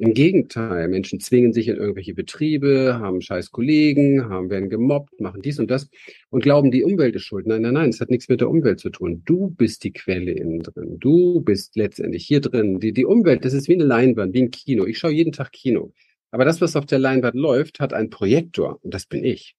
Im 0.00 0.14
Gegenteil, 0.14 0.88
Menschen 0.88 1.20
zwingen 1.20 1.52
sich 1.52 1.68
in 1.68 1.76
irgendwelche 1.76 2.14
Betriebe, 2.14 2.98
haben 3.00 3.20
scheiß 3.20 3.50
Kollegen, 3.50 4.30
haben, 4.30 4.48
werden 4.48 4.70
gemobbt, 4.70 5.20
machen 5.20 5.42
dies 5.42 5.58
und 5.58 5.70
das 5.70 5.90
und 6.30 6.42
glauben, 6.42 6.70
die 6.70 6.84
Umwelt 6.84 7.16
ist 7.16 7.24
schuld. 7.24 7.46
Nein, 7.46 7.60
nein, 7.60 7.74
nein, 7.74 7.90
es 7.90 8.00
hat 8.00 8.08
nichts 8.08 8.26
mit 8.30 8.40
der 8.40 8.48
Umwelt 8.48 8.80
zu 8.80 8.88
tun. 8.88 9.20
Du 9.26 9.50
bist 9.50 9.84
die 9.84 9.92
Quelle 9.92 10.32
innen 10.32 10.60
drin. 10.60 10.96
Du 10.98 11.42
bist 11.42 11.76
letztendlich 11.76 12.24
hier 12.24 12.40
drin. 12.40 12.80
Die, 12.80 12.94
die 12.94 13.04
Umwelt, 13.04 13.44
das 13.44 13.52
ist 13.52 13.68
wie 13.68 13.74
eine 13.74 13.84
Leinwand, 13.84 14.32
wie 14.32 14.40
ein 14.40 14.50
Kino. 14.50 14.86
Ich 14.86 14.96
schaue 14.96 15.12
jeden 15.12 15.32
Tag 15.32 15.52
Kino. 15.52 15.92
Aber 16.30 16.46
das, 16.46 16.62
was 16.62 16.76
auf 16.76 16.86
der 16.86 16.98
Leinwand 16.98 17.34
läuft, 17.34 17.78
hat 17.78 17.92
einen 17.92 18.08
Projektor 18.08 18.78
und 18.82 18.94
das 18.94 19.04
bin 19.04 19.22
ich. 19.22 19.54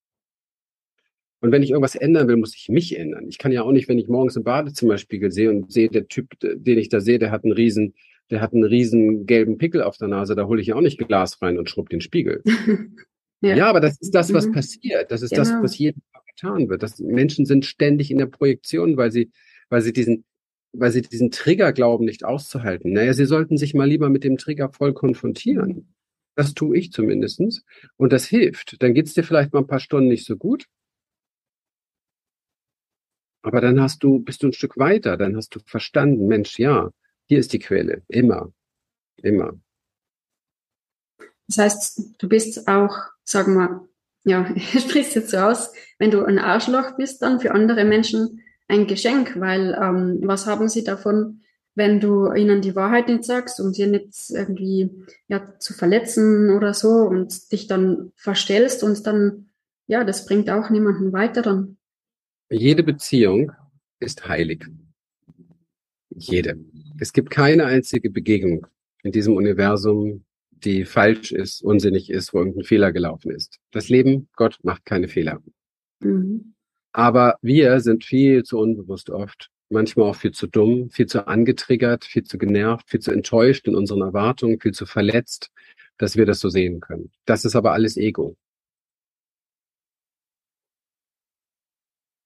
Und 1.38 1.52
wenn 1.52 1.62
ich 1.62 1.70
irgendwas 1.70 1.94
ändern 1.94 2.26
will, 2.26 2.36
muss 2.36 2.56
ich 2.56 2.68
mich 2.68 2.98
ändern. 2.98 3.28
Ich 3.28 3.38
kann 3.38 3.52
ja 3.52 3.62
auch 3.62 3.70
nicht, 3.70 3.88
wenn 3.88 3.98
ich 3.98 4.08
morgens 4.08 4.34
im 4.34 4.42
Badezimmerspiegel 4.42 5.30
sehe 5.30 5.50
und 5.50 5.72
sehe, 5.72 5.88
der 5.88 6.08
Typ, 6.08 6.34
den 6.40 6.78
ich 6.78 6.88
da 6.88 7.00
sehe, 7.00 7.20
der 7.20 7.30
hat 7.30 7.44
einen 7.44 7.52
riesen 7.52 7.94
der 8.32 8.40
hat 8.40 8.54
einen 8.54 8.64
riesen 8.64 9.26
gelben 9.26 9.58
Pickel 9.58 9.82
auf 9.82 9.98
der 9.98 10.08
Nase, 10.08 10.34
da 10.34 10.46
hole 10.46 10.62
ich 10.62 10.68
ja 10.68 10.74
auch 10.74 10.80
nicht 10.80 10.98
Glas 11.06 11.40
rein 11.42 11.58
und 11.58 11.68
schrubb 11.68 11.90
den 11.90 12.00
Spiegel. 12.00 12.42
ja. 13.42 13.56
ja. 13.56 13.66
aber 13.68 13.80
das 13.80 14.00
ist 14.00 14.14
das, 14.14 14.32
was 14.32 14.46
mhm. 14.46 14.52
passiert. 14.52 15.10
Das 15.10 15.20
ist 15.20 15.30
genau. 15.30 15.42
das, 15.42 15.62
was 15.62 15.76
jeden 15.76 16.02
Tag 16.14 16.24
getan 16.26 16.68
wird. 16.70 16.82
Das, 16.82 16.98
Menschen 16.98 17.44
sind 17.44 17.66
ständig 17.66 18.10
in 18.10 18.16
der 18.16 18.26
Projektion, 18.26 18.96
weil 18.96 19.12
sie, 19.12 19.30
weil 19.68 19.82
sie 19.82 19.92
diesen, 19.92 20.24
weil 20.72 20.90
sie 20.90 21.02
diesen 21.02 21.30
Trigger 21.30 21.74
glauben, 21.74 22.06
nicht 22.06 22.24
auszuhalten. 22.24 22.94
Naja, 22.94 23.12
sie 23.12 23.26
sollten 23.26 23.58
sich 23.58 23.74
mal 23.74 23.86
lieber 23.86 24.08
mit 24.08 24.24
dem 24.24 24.38
Trigger 24.38 24.72
voll 24.72 24.94
konfrontieren. 24.94 25.94
Das 26.34 26.54
tue 26.54 26.78
ich 26.78 26.90
zumindestens 26.90 27.62
Und 27.98 28.14
das 28.14 28.24
hilft. 28.24 28.82
Dann 28.82 28.94
geht's 28.94 29.12
dir 29.12 29.24
vielleicht 29.24 29.52
mal 29.52 29.60
ein 29.60 29.66
paar 29.66 29.78
Stunden 29.78 30.08
nicht 30.08 30.24
so 30.24 30.38
gut. 30.38 30.64
Aber 33.42 33.60
dann 33.60 33.78
hast 33.78 34.02
du, 34.02 34.20
bist 34.20 34.42
du 34.42 34.46
ein 34.46 34.52
Stück 34.54 34.78
weiter, 34.78 35.18
dann 35.18 35.36
hast 35.36 35.54
du 35.54 35.58
verstanden, 35.66 36.28
Mensch, 36.28 36.58
ja, 36.58 36.92
hier 37.32 37.40
ist 37.40 37.54
die 37.54 37.60
Quelle. 37.60 38.02
Immer. 38.08 38.52
Immer. 39.22 39.58
Das 41.48 41.56
heißt, 41.56 42.00
du 42.18 42.28
bist 42.28 42.68
auch, 42.68 42.94
sagen 43.24 43.54
wir, 43.54 43.88
ja, 44.24 44.50
ich 44.54 44.80
sprich's 44.80 45.14
jetzt 45.14 45.30
so 45.30 45.38
aus, 45.38 45.72
wenn 45.98 46.10
du 46.10 46.26
ein 46.26 46.38
Arschloch 46.38 46.94
bist, 46.98 47.22
dann 47.22 47.40
für 47.40 47.52
andere 47.52 47.86
Menschen 47.86 48.42
ein 48.68 48.86
Geschenk, 48.86 49.40
weil 49.40 49.74
ähm, 49.80 50.20
was 50.24 50.44
haben 50.46 50.68
sie 50.68 50.84
davon, 50.84 51.40
wenn 51.74 52.00
du 52.00 52.30
ihnen 52.34 52.60
die 52.60 52.76
Wahrheit 52.76 53.08
nicht 53.08 53.24
sagst, 53.24 53.60
um 53.60 53.72
sie 53.72 53.86
nicht 53.86 54.12
irgendwie 54.28 54.90
ja, 55.28 55.58
zu 55.58 55.72
verletzen 55.72 56.50
oder 56.50 56.74
so 56.74 56.88
und 56.88 57.50
dich 57.50 57.66
dann 57.66 58.12
verstellst 58.14 58.82
und 58.82 59.06
dann, 59.06 59.48
ja, 59.86 60.04
das 60.04 60.26
bringt 60.26 60.50
auch 60.50 60.68
niemanden 60.68 61.14
weiter 61.14 61.40
dann. 61.40 61.78
Jede 62.50 62.82
Beziehung 62.82 63.52
ist 64.00 64.28
heilig. 64.28 64.66
Jede. 66.16 66.58
Es 66.98 67.12
gibt 67.12 67.30
keine 67.30 67.66
einzige 67.66 68.10
Begegnung 68.10 68.66
in 69.02 69.12
diesem 69.12 69.36
Universum, 69.36 70.24
die 70.50 70.84
falsch 70.84 71.32
ist, 71.32 71.62
unsinnig 71.62 72.10
ist, 72.10 72.32
wo 72.32 72.38
irgendein 72.38 72.64
Fehler 72.64 72.92
gelaufen 72.92 73.30
ist. 73.32 73.58
Das 73.72 73.88
Leben, 73.88 74.28
Gott 74.36 74.58
macht 74.62 74.84
keine 74.84 75.08
Fehler. 75.08 75.42
Mhm. 76.00 76.54
Aber 76.92 77.36
wir 77.42 77.80
sind 77.80 78.04
viel 78.04 78.42
zu 78.42 78.58
unbewusst 78.58 79.10
oft, 79.10 79.50
manchmal 79.70 80.10
auch 80.10 80.16
viel 80.16 80.32
zu 80.32 80.46
dumm, 80.46 80.90
viel 80.90 81.06
zu 81.06 81.26
angetriggert, 81.26 82.04
viel 82.04 82.22
zu 82.22 82.38
genervt, 82.38 82.88
viel 82.90 83.00
zu 83.00 83.10
enttäuscht 83.10 83.66
in 83.66 83.74
unseren 83.74 84.02
Erwartungen, 84.02 84.60
viel 84.60 84.72
zu 84.72 84.86
verletzt, 84.86 85.50
dass 85.98 86.16
wir 86.16 86.26
das 86.26 86.40
so 86.40 86.48
sehen 86.48 86.80
können. 86.80 87.10
Das 87.24 87.44
ist 87.44 87.56
aber 87.56 87.72
alles 87.72 87.96
Ego. 87.96 88.36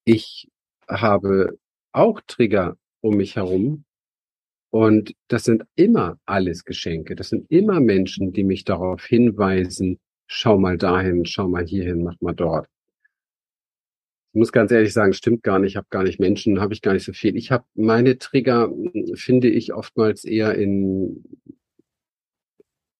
Ich 0.04 0.48
habe 0.88 1.58
auch 1.92 2.20
Trigger 2.26 2.76
um 3.06 3.16
mich 3.16 3.36
herum, 3.36 3.84
und 4.70 5.14
das 5.28 5.44
sind 5.44 5.64
immer 5.74 6.18
alles 6.26 6.64
Geschenke. 6.64 7.16
Das 7.16 7.30
sind 7.30 7.50
immer 7.50 7.80
Menschen, 7.80 8.32
die 8.34 8.44
mich 8.44 8.64
darauf 8.64 9.04
hinweisen, 9.04 9.98
schau 10.26 10.58
mal 10.58 10.76
dahin, 10.76 11.24
schau 11.24 11.48
mal 11.48 11.64
hierhin, 11.64 12.02
mach 12.02 12.20
mal 12.20 12.34
dort. 12.34 12.68
Ich 14.32 14.38
muss 14.38 14.52
ganz 14.52 14.70
ehrlich 14.70 14.92
sagen, 14.92 15.14
stimmt 15.14 15.42
gar 15.42 15.58
nicht. 15.58 15.70
Ich 15.70 15.76
habe 15.76 15.86
gar 15.88 16.02
nicht 16.02 16.20
Menschen, 16.20 16.60
habe 16.60 16.74
ich 16.74 16.82
gar 16.82 16.92
nicht 16.92 17.06
so 17.06 17.14
viel. 17.14 17.36
Ich 17.36 17.50
habe 17.50 17.64
meine 17.74 18.18
Trigger, 18.18 18.70
finde 19.14 19.48
ich 19.48 19.72
oftmals 19.72 20.24
eher 20.24 20.54
in 20.56 21.24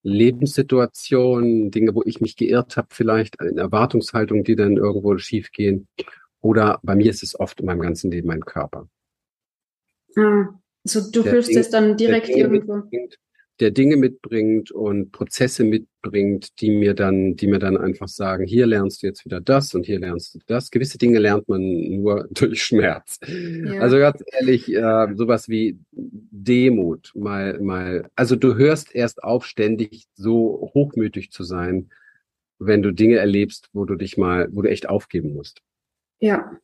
Lebenssituationen, 0.03 1.71
Dinge, 1.71 1.95
wo 1.95 2.03
ich 2.07 2.23
mich 2.23 2.37
geirrt 2.37 2.79
habe, 2.79 2.89
vielleicht 2.91 3.43
in 3.43 3.59
Erwartungshaltungen, 3.59 4.45
die 4.45 4.57
dann 4.57 4.79
irgendwo 4.79 5.19
schiefgehen. 5.19 5.89
Oder 6.41 6.81
bei 6.83 6.95
mir 6.95 7.11
ist 7.11 7.23
es 7.23 7.39
oft 7.39 7.61
in 7.61 7.67
meinem 7.67 7.81
ganzen 7.81 8.11
Leben 8.11 8.29
mein 8.29 8.41
Körper. 8.41 8.89
Ah, 10.17 10.49
so, 10.85 11.01
du 11.11 11.23
fühlst 11.23 11.55
es 11.55 11.71
dann 11.71 11.97
direkt 11.97 12.29
der 12.29 12.37
irgendwo. 12.37 12.83
Der 13.59 13.71
Dinge 13.71 13.97
mitbringt 13.97 14.71
und 14.71 15.13
Prozesse 15.13 15.65
mitbringt, 15.65 16.61
die 16.61 16.71
mir 16.71 16.93
dann, 16.93 17.37
die 17.37 17.47
mir 17.47 17.59
dann 17.59 17.79
einfach 17.79 18.07
sagen, 18.07 18.45
hier 18.45 18.67
lernst 18.67 19.03
du 19.03 19.07
jetzt 19.07 19.25
wieder 19.25 19.41
das 19.41 19.75
und 19.75 19.87
hier 19.87 19.99
lernst 19.99 20.35
du 20.35 20.41
das. 20.47 20.71
Gewisse 20.71 20.99
Dinge 20.99 21.19
lernt 21.19 21.49
man 21.49 21.63
nur 21.63 22.29
durch 22.31 22.63
Schmerz. 22.63 23.19
Ja. 23.27 23.81
Also 23.81 23.97
ganz 23.97 24.23
ehrlich, 24.33 24.71
äh, 24.73 25.15
sowas 25.15 25.49
wie 25.49 25.79
Demut, 25.93 27.13
mal, 27.15 27.59
mal, 27.61 28.11
also 28.15 28.37
du 28.37 28.57
hörst 28.57 28.95
erst 28.95 29.23
auf, 29.23 29.47
ständig 29.47 30.05
so 30.15 30.71
hochmütig 30.75 31.31
zu 31.31 31.43
sein, 31.43 31.89
wenn 32.59 32.83
du 32.83 32.93
Dinge 32.93 33.17
erlebst, 33.17 33.71
wo 33.73 33.87
du 33.87 33.97
dich 33.97 34.19
mal, 34.19 34.49
wo 34.53 34.63
du 34.63 34.69
echt 34.69 34.89
aufgeben 34.89 35.35
musst. 35.35 35.63
Ja. 36.21 36.59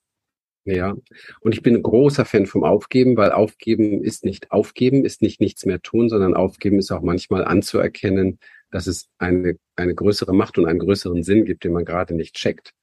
Ja, 0.64 0.94
und 1.40 1.54
ich 1.54 1.62
bin 1.62 1.74
ein 1.74 1.82
großer 1.82 2.24
Fan 2.24 2.46
vom 2.46 2.62
Aufgeben, 2.62 3.16
weil 3.16 3.32
Aufgeben 3.32 4.04
ist 4.04 4.24
nicht 4.24 4.52
Aufgeben, 4.52 5.04
ist 5.04 5.20
nicht 5.20 5.40
nichts 5.40 5.66
mehr 5.66 5.82
tun, 5.82 6.08
sondern 6.08 6.34
Aufgeben 6.34 6.78
ist 6.78 6.92
auch 6.92 7.02
manchmal 7.02 7.44
anzuerkennen, 7.44 8.38
dass 8.70 8.86
es 8.86 9.08
eine, 9.18 9.58
eine 9.74 9.94
größere 9.94 10.32
Macht 10.32 10.58
und 10.58 10.66
einen 10.66 10.78
größeren 10.78 11.24
Sinn 11.24 11.44
gibt, 11.44 11.64
den 11.64 11.72
man 11.72 11.84
gerade 11.84 12.14
nicht 12.14 12.36
checkt. 12.36 12.74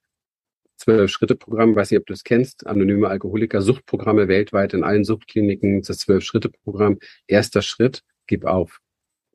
Zwölf-Schritte-Programm, 0.75 1.75
weiß 1.75 1.91
nicht, 1.91 1.99
ob 1.99 2.05
du 2.05 2.13
es 2.13 2.23
kennst, 2.25 2.67
anonyme 2.67 3.07
Alkoholiker, 3.07 3.61
Suchtprogramme 3.61 4.27
weltweit 4.27 4.73
in 4.73 4.83
allen 4.83 5.05
Suchtkliniken, 5.05 5.81
das 5.81 5.99
Zwölf-Schritte-Programm. 5.99 6.99
Erster 7.27 7.61
Schritt, 7.61 8.03
gib 8.27 8.45
auf. 8.45 8.79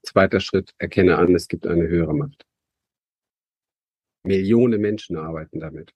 Zweiter 0.02 0.40
Schritt, 0.40 0.72
erkenne 0.78 1.16
an, 1.16 1.34
es 1.34 1.48
gibt 1.48 1.66
eine 1.66 1.88
höhere 1.88 2.14
Macht. 2.14 2.44
Millionen 4.22 4.80
Menschen 4.80 5.16
arbeiten 5.16 5.60
damit. 5.60 5.92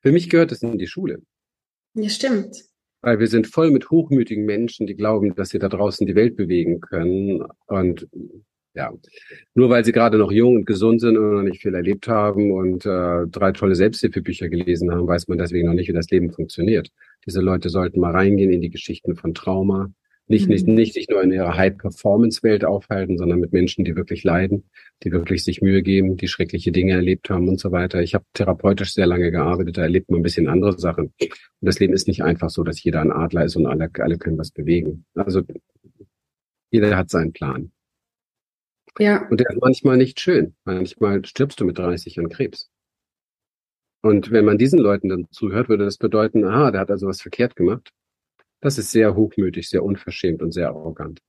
Für 0.00 0.12
mich 0.12 0.30
gehört 0.30 0.52
es 0.52 0.62
in 0.62 0.78
die 0.78 0.86
Schule. 0.86 1.22
Ja, 2.02 2.08
stimmt. 2.08 2.64
Weil 3.00 3.18
wir 3.18 3.26
sind 3.26 3.46
voll 3.46 3.70
mit 3.70 3.90
hochmütigen 3.90 4.44
Menschen, 4.44 4.86
die 4.86 4.94
glauben, 4.94 5.34
dass 5.34 5.50
sie 5.50 5.58
da 5.58 5.68
draußen 5.68 6.06
die 6.06 6.14
Welt 6.14 6.36
bewegen 6.36 6.80
können. 6.80 7.44
Und 7.66 8.08
ja, 8.74 8.92
nur 9.54 9.70
weil 9.70 9.84
sie 9.84 9.92
gerade 9.92 10.18
noch 10.18 10.30
jung 10.30 10.56
und 10.56 10.64
gesund 10.64 11.00
sind 11.00 11.16
und 11.16 11.34
noch 11.34 11.42
nicht 11.42 11.60
viel 11.60 11.74
erlebt 11.74 12.06
haben 12.06 12.52
und 12.52 12.86
äh, 12.86 13.26
drei 13.26 13.50
tolle 13.52 13.74
Selbsthilfebücher 13.74 14.48
gelesen 14.48 14.92
haben, 14.92 15.08
weiß 15.08 15.26
man 15.26 15.38
deswegen 15.38 15.66
noch 15.66 15.74
nicht, 15.74 15.88
wie 15.88 15.94
das 15.94 16.10
Leben 16.10 16.30
funktioniert. 16.30 16.90
Diese 17.26 17.40
Leute 17.40 17.70
sollten 17.70 17.98
mal 17.98 18.12
reingehen 18.12 18.52
in 18.52 18.60
die 18.60 18.70
Geschichten 18.70 19.16
von 19.16 19.34
Trauma, 19.34 19.90
nicht, 20.28 20.46
mhm. 20.46 20.52
nicht, 20.52 20.66
nicht 20.66 20.94
sich 20.94 21.08
nur 21.08 21.22
in 21.22 21.32
ihrer 21.32 21.56
High-Performance-Welt 21.56 22.64
aufhalten, 22.64 23.18
sondern 23.18 23.40
mit 23.40 23.52
Menschen, 23.52 23.84
die 23.84 23.96
wirklich 23.96 24.24
leiden, 24.24 24.64
die 25.02 25.12
wirklich 25.12 25.44
sich 25.44 25.62
Mühe 25.62 25.82
geben, 25.82 26.16
die 26.16 26.28
schreckliche 26.28 26.70
Dinge 26.70 26.92
erlebt 26.92 27.30
haben 27.30 27.48
und 27.48 27.58
so 27.58 27.72
weiter. 27.72 28.02
Ich 28.02 28.14
habe 28.14 28.24
therapeutisch 28.34 28.92
sehr 28.92 29.06
lange 29.06 29.30
gearbeitet, 29.30 29.78
da 29.78 29.82
erlebt 29.82 30.10
man 30.10 30.20
ein 30.20 30.22
bisschen 30.22 30.48
andere 30.48 30.78
Sachen. 30.78 31.12
Und 31.20 31.32
das 31.60 31.78
Leben 31.78 31.94
ist 31.94 32.08
nicht 32.08 32.22
einfach 32.22 32.50
so, 32.50 32.62
dass 32.62 32.82
jeder 32.82 33.00
ein 33.00 33.12
Adler 33.12 33.44
ist 33.44 33.56
und 33.56 33.66
alle, 33.66 33.90
alle 33.98 34.18
können 34.18 34.38
was 34.38 34.50
bewegen. 34.50 35.04
Also 35.14 35.42
jeder 36.70 36.96
hat 36.96 37.10
seinen 37.10 37.32
Plan. 37.32 37.72
Ja. 38.98 39.26
Und 39.28 39.40
der 39.40 39.50
ist 39.50 39.60
manchmal 39.60 39.96
nicht 39.96 40.20
schön. 40.20 40.54
Manchmal 40.64 41.24
stirbst 41.24 41.60
du 41.60 41.64
mit 41.64 41.78
30 41.78 42.18
an 42.18 42.28
Krebs. 42.28 42.70
Und 44.02 44.30
wenn 44.30 44.44
man 44.44 44.58
diesen 44.58 44.78
Leuten 44.78 45.08
dann 45.08 45.26
zuhört, 45.30 45.68
würde 45.68 45.84
das 45.84 45.98
bedeuten, 45.98 46.44
aha, 46.44 46.70
der 46.70 46.80
hat 46.82 46.90
also 46.90 47.06
was 47.06 47.20
verkehrt 47.20 47.56
gemacht. 47.56 47.92
Das 48.60 48.78
ist 48.78 48.90
sehr 48.90 49.14
hochmütig, 49.14 49.68
sehr 49.68 49.84
unverschämt 49.84 50.42
und 50.42 50.52
sehr 50.52 50.68
arrogant. 50.68 51.20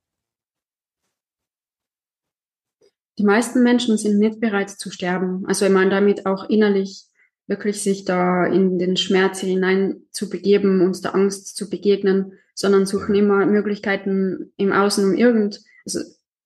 Die 3.18 3.24
meisten 3.24 3.62
Menschen 3.62 3.98
sind 3.98 4.18
nicht 4.18 4.40
bereit 4.40 4.70
zu 4.70 4.90
sterben. 4.90 5.44
Also 5.46 5.66
wenn 5.66 5.72
man 5.72 5.90
damit 5.90 6.26
auch 6.26 6.48
innerlich 6.48 7.04
wirklich 7.46 7.82
sich 7.82 8.04
da 8.04 8.46
in 8.46 8.78
den 8.78 8.96
Schmerz 8.96 9.40
hinein 9.40 10.02
zu 10.10 10.30
begeben, 10.30 10.80
uns 10.80 11.00
der 11.00 11.14
Angst 11.14 11.56
zu 11.56 11.68
begegnen, 11.68 12.32
sondern 12.54 12.86
suchen 12.86 13.14
immer 13.14 13.44
Möglichkeiten 13.44 14.52
im 14.56 14.72
Außen, 14.72 15.04
um 15.04 15.14
irgend, 15.14 15.60
also 15.84 16.00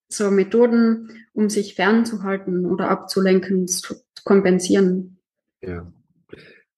so 0.09 0.31
Methoden, 0.31 1.27
um 1.33 1.49
sich 1.49 1.75
fernzuhalten 1.75 2.65
oder 2.65 2.89
abzulenken, 2.89 3.67
zu 3.67 3.95
kompensieren. 4.23 5.19
Ja. 5.61 5.91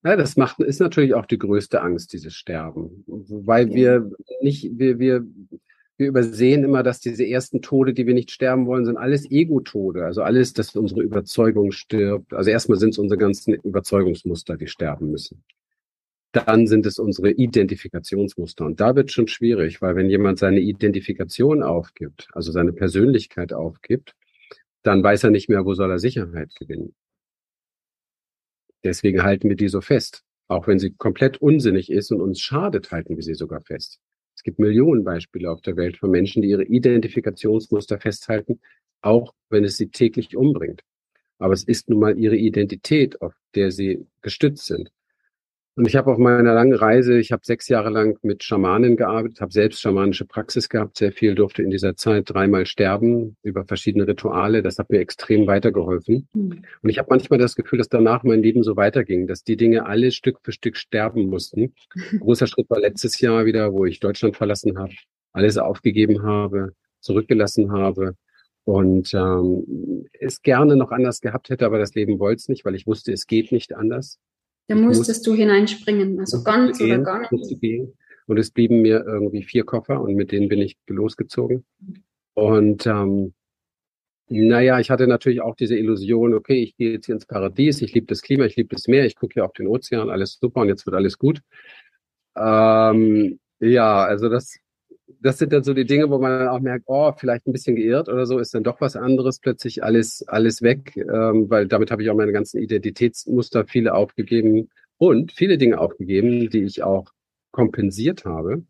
Ja, 0.03 0.15
das 0.15 0.37
macht, 0.37 0.59
ist 0.59 0.79
natürlich 0.79 1.13
auch 1.13 1.25
die 1.25 1.39
größte 1.39 1.81
Angst, 1.81 2.13
dieses 2.13 2.33
Sterben. 2.33 3.03
Weil 3.07 3.73
wir 3.73 4.09
nicht, 4.41 4.69
wir, 4.77 4.99
wir, 4.99 5.25
wir 5.97 6.07
übersehen 6.07 6.63
immer, 6.63 6.83
dass 6.83 6.99
diese 6.99 7.25
ersten 7.25 7.61
Tode, 7.61 7.93
die 7.93 8.05
wir 8.05 8.13
nicht 8.13 8.31
sterben 8.31 8.67
wollen, 8.67 8.85
sind 8.85 8.97
alles 8.97 9.29
Ego-Tode. 9.29 10.05
Also 10.05 10.21
alles, 10.21 10.53
dass 10.53 10.75
unsere 10.75 11.01
Überzeugung 11.01 11.71
stirbt. 11.71 12.33
Also 12.33 12.51
erstmal 12.51 12.77
sind 12.77 12.91
es 12.91 12.99
unsere 12.99 13.17
ganzen 13.17 13.55
Überzeugungsmuster, 13.55 14.57
die 14.57 14.67
sterben 14.67 15.09
müssen. 15.09 15.43
Dann 16.31 16.67
sind 16.67 16.85
es 16.85 16.99
unsere 16.99 17.31
Identifikationsmuster. 17.31 18.65
Und 18.65 18.79
da 18.79 18.95
wird 18.95 19.11
schon 19.11 19.27
schwierig, 19.27 19.81
weil 19.81 19.95
wenn 19.95 20.09
jemand 20.09 20.37
seine 20.37 20.59
Identifikation 20.59 21.63
aufgibt, 21.63 22.27
also 22.33 22.51
seine 22.51 22.73
Persönlichkeit 22.73 23.53
aufgibt, 23.53 24.13
dann 24.83 25.01
weiß 25.01 25.23
er 25.23 25.31
nicht 25.31 25.49
mehr, 25.49 25.65
wo 25.65 25.73
soll 25.73 25.89
er 25.89 25.99
Sicherheit 25.99 26.53
gewinnen. 26.55 26.93
Deswegen 28.83 29.23
halten 29.23 29.49
wir 29.49 29.55
die 29.55 29.67
so 29.67 29.81
fest. 29.81 30.23
Auch 30.47 30.67
wenn 30.67 30.79
sie 30.79 30.91
komplett 30.91 31.41
unsinnig 31.41 31.91
ist 31.91 32.11
und 32.11 32.21
uns 32.21 32.39
schadet, 32.39 32.91
halten 32.91 33.15
wir 33.15 33.23
sie 33.23 33.33
sogar 33.33 33.61
fest. 33.61 33.99
Es 34.35 34.43
gibt 34.43 34.59
Millionen 34.59 35.03
Beispiele 35.03 35.51
auf 35.51 35.61
der 35.61 35.75
Welt 35.75 35.97
von 35.97 36.11
Menschen, 36.11 36.41
die 36.41 36.49
ihre 36.49 36.63
Identifikationsmuster 36.63 37.99
festhalten, 37.99 38.61
auch 39.01 39.33
wenn 39.49 39.63
es 39.63 39.77
sie 39.77 39.89
täglich 39.89 40.37
umbringt. 40.37 40.83
Aber 41.39 41.53
es 41.53 41.63
ist 41.63 41.89
nun 41.89 41.99
mal 41.99 42.17
ihre 42.17 42.35
Identität, 42.35 43.21
auf 43.21 43.33
der 43.55 43.71
sie 43.71 44.05
gestützt 44.21 44.65
sind. 44.65 44.91
Und 45.77 45.87
ich 45.87 45.95
habe 45.95 46.11
auf 46.11 46.17
meiner 46.17 46.55
langen 46.55 46.73
Reise, 46.73 47.19
ich 47.19 47.31
habe 47.31 47.43
sechs 47.45 47.67
Jahre 47.67 47.91
lang 47.91 48.17
mit 48.23 48.43
Schamanen 48.43 48.97
gearbeitet, 48.97 49.41
habe 49.41 49.51
selbst 49.51 49.79
schamanische 49.79 50.25
Praxis 50.25 50.69
gehabt, 50.69 50.97
sehr 50.97 51.11
viel, 51.11 51.35
durfte 51.35 51.61
in 51.61 51.69
dieser 51.69 51.95
Zeit 51.95 52.23
dreimal 52.31 52.65
sterben 52.65 53.37
über 53.43 53.63
verschiedene 53.63 54.07
Rituale. 54.07 54.63
Das 54.63 54.79
hat 54.79 54.89
mir 54.89 54.97
extrem 54.97 55.45
weitergeholfen. 55.45 56.27
Mhm. 56.33 56.63
Und 56.81 56.89
ich 56.89 56.97
habe 56.97 57.09
manchmal 57.11 57.37
das 57.37 57.55
Gefühl, 57.55 57.77
dass 57.77 57.89
danach 57.89 58.23
mein 58.23 58.41
Leben 58.41 58.63
so 58.63 58.75
weiterging, 58.75 59.27
dass 59.27 59.43
die 59.43 59.55
Dinge 59.55 59.85
alle 59.85 60.09
Stück 60.09 60.39
für 60.41 60.51
Stück 60.51 60.77
sterben 60.77 61.27
mussten. 61.27 61.75
Großer 62.21 62.47
Schritt 62.47 62.71
war 62.71 62.79
letztes 62.79 63.21
Jahr 63.21 63.45
wieder, 63.45 63.71
wo 63.71 63.85
ich 63.85 63.99
Deutschland 63.99 64.35
verlassen 64.35 64.79
habe, 64.79 64.93
alles 65.31 65.59
aufgegeben 65.59 66.23
habe, 66.23 66.71
zurückgelassen 67.01 67.71
habe 67.71 68.15
und 68.63 69.13
ähm, 69.13 70.07
es 70.11 70.41
gerne 70.41 70.75
noch 70.75 70.89
anders 70.89 71.21
gehabt 71.21 71.51
hätte, 71.51 71.67
aber 71.67 71.77
das 71.77 71.93
Leben 71.93 72.17
wollte 72.17 72.39
es 72.39 72.49
nicht, 72.49 72.65
weil 72.65 72.73
ich 72.73 72.87
wusste, 72.87 73.13
es 73.13 73.27
geht 73.27 73.51
nicht 73.51 73.75
anders. 73.75 74.17
Da 74.67 74.75
musstest 74.75 75.25
du 75.25 75.33
hineinspringen, 75.33 76.19
also 76.19 76.43
ganz 76.43 76.77
gehen, 76.77 76.91
oder 76.91 77.03
gar 77.03 77.31
nicht. 77.31 77.61
Gehen. 77.61 77.93
Und 78.25 78.37
es 78.37 78.51
blieben 78.51 78.81
mir 78.81 79.05
irgendwie 79.05 79.43
vier 79.43 79.63
Koffer 79.63 80.01
und 80.01 80.15
mit 80.15 80.31
denen 80.31 80.49
bin 80.49 80.61
ich 80.61 80.77
losgezogen. 80.87 81.65
Und 82.33 82.85
ähm, 82.85 83.33
naja, 84.29 84.79
ich 84.79 84.89
hatte 84.89 85.07
natürlich 85.07 85.41
auch 85.41 85.55
diese 85.55 85.77
Illusion, 85.77 86.33
okay, 86.33 86.61
ich 86.61 86.75
gehe 86.75 86.91
jetzt 86.91 87.05
hier 87.05 87.15
ins 87.15 87.25
Paradies, 87.25 87.81
ich 87.81 87.93
liebe 87.93 88.07
das 88.07 88.21
Klima, 88.21 88.43
ich 88.43 88.57
liebe 88.57 88.75
das 88.75 88.87
Meer, 88.87 89.05
ich 89.05 89.15
gucke 89.15 89.35
hier 89.35 89.45
auf 89.45 89.53
den 89.53 89.67
Ozean, 89.67 90.09
alles 90.09 90.37
super 90.39 90.61
und 90.61 90.67
jetzt 90.67 90.85
wird 90.85 90.95
alles 90.95 91.17
gut. 91.17 91.41
Ähm, 92.35 93.39
ja, 93.59 94.03
also 94.03 94.27
das, 94.27 94.59
das 95.21 95.37
sind 95.37 95.53
dann 95.53 95.63
so 95.63 95.73
die 95.73 95.85
Dinge, 95.85 96.09
wo 96.09 96.19
man 96.19 96.39
dann 96.39 96.47
auch 96.49 96.59
merkt, 96.59 96.85
oh, 96.87 97.11
vielleicht 97.17 97.47
ein 97.47 97.53
bisschen 97.53 97.75
geirrt 97.75 98.09
oder 98.09 98.25
so, 98.25 98.39
ist 98.39 98.53
dann 98.53 98.63
doch 98.63 98.81
was 98.81 98.95
anderes, 98.95 99.39
plötzlich 99.39 99.83
alles, 99.83 100.27
alles 100.27 100.61
weg, 100.61 100.95
ähm, 100.97 101.49
weil 101.49 101.67
damit 101.67 101.91
habe 101.91 102.03
ich 102.03 102.09
auch 102.09 102.15
meine 102.15 102.33
ganzen 102.33 102.61
Identitätsmuster 102.61 103.65
viele 103.65 103.93
aufgegeben 103.93 104.69
und 104.97 105.31
viele 105.31 105.57
Dinge 105.57 105.79
aufgegeben, 105.79 106.49
die 106.49 106.63
ich 106.63 106.83
auch 106.83 107.11
kompensiert 107.51 108.25
habe. 108.25 108.63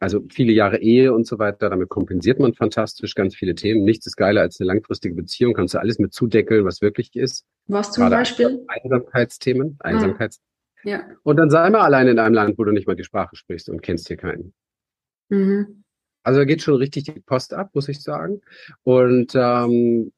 Also 0.00 0.24
viele 0.30 0.52
Jahre 0.52 0.78
Ehe 0.78 1.12
und 1.12 1.26
so 1.26 1.38
weiter, 1.38 1.70
damit 1.70 1.88
kompensiert 1.88 2.38
man 2.38 2.54
fantastisch 2.54 3.14
ganz 3.14 3.34
viele 3.34 3.54
Themen. 3.54 3.82
Nichts 3.82 4.06
ist 4.06 4.16
geiler 4.16 4.42
als 4.42 4.60
eine 4.60 4.68
langfristige 4.68 5.14
Beziehung, 5.14 5.54
kannst 5.54 5.74
du 5.74 5.78
alles 5.78 5.98
mit 5.98 6.12
zudeckeln, 6.12 6.64
was 6.64 6.82
wirklich 6.82 7.16
ist. 7.16 7.44
Was 7.66 7.92
zum 7.92 8.02
Gerade 8.02 8.16
Beispiel? 8.16 8.64
Einsamkeitsthemen, 8.68 9.76
Einsamkeits. 9.80 10.40
Ah, 10.84 10.88
ja. 10.88 11.02
Und 11.24 11.36
dann 11.36 11.50
sei 11.50 11.68
mal 11.70 11.80
allein 11.80 12.06
in 12.06 12.18
einem 12.20 12.34
Land, 12.34 12.58
wo 12.58 12.64
du 12.64 12.70
nicht 12.70 12.86
mal 12.86 12.94
die 12.94 13.02
Sprache 13.02 13.34
sprichst 13.34 13.68
und 13.68 13.82
kennst 13.82 14.06
hier 14.06 14.16
keinen. 14.16 14.54
Mhm. 15.28 15.84
Also 16.22 16.40
da 16.40 16.44
geht 16.44 16.62
schon 16.62 16.74
richtig 16.74 17.04
die 17.04 17.20
Post 17.20 17.54
ab, 17.54 17.70
muss 17.74 17.88
ich 17.88 18.02
sagen. 18.02 18.40
Und 18.82 19.32
ähm, 19.34 20.12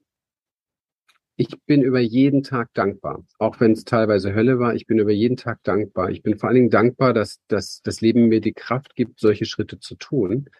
ich 1.36 1.48
bin 1.66 1.82
über 1.82 2.00
jeden 2.00 2.42
Tag 2.42 2.68
dankbar, 2.74 3.24
auch 3.38 3.60
wenn 3.60 3.72
es 3.72 3.84
teilweise 3.84 4.34
Hölle 4.34 4.58
war. 4.58 4.74
Ich 4.74 4.86
bin 4.86 4.98
über 4.98 5.12
jeden 5.12 5.36
Tag 5.36 5.62
dankbar. 5.62 6.10
Ich 6.10 6.22
bin 6.22 6.38
vor 6.38 6.48
allen 6.48 6.56
Dingen 6.56 6.70
dankbar, 6.70 7.14
dass, 7.14 7.40
dass 7.48 7.80
das 7.82 8.00
Leben 8.00 8.28
mir 8.28 8.40
die 8.40 8.52
Kraft 8.52 8.94
gibt, 8.94 9.20
solche 9.20 9.46
Schritte 9.46 9.78
zu 9.78 9.94
tun, 9.94 10.50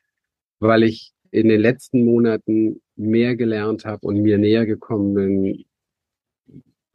weil 0.58 0.84
ich 0.84 1.12
in 1.30 1.48
den 1.48 1.60
letzten 1.60 2.04
Monaten 2.04 2.80
mehr 2.96 3.36
gelernt 3.36 3.84
habe 3.84 4.06
und 4.06 4.22
mir 4.22 4.38
näher 4.38 4.66
gekommen 4.66 5.14
bin 5.14 5.64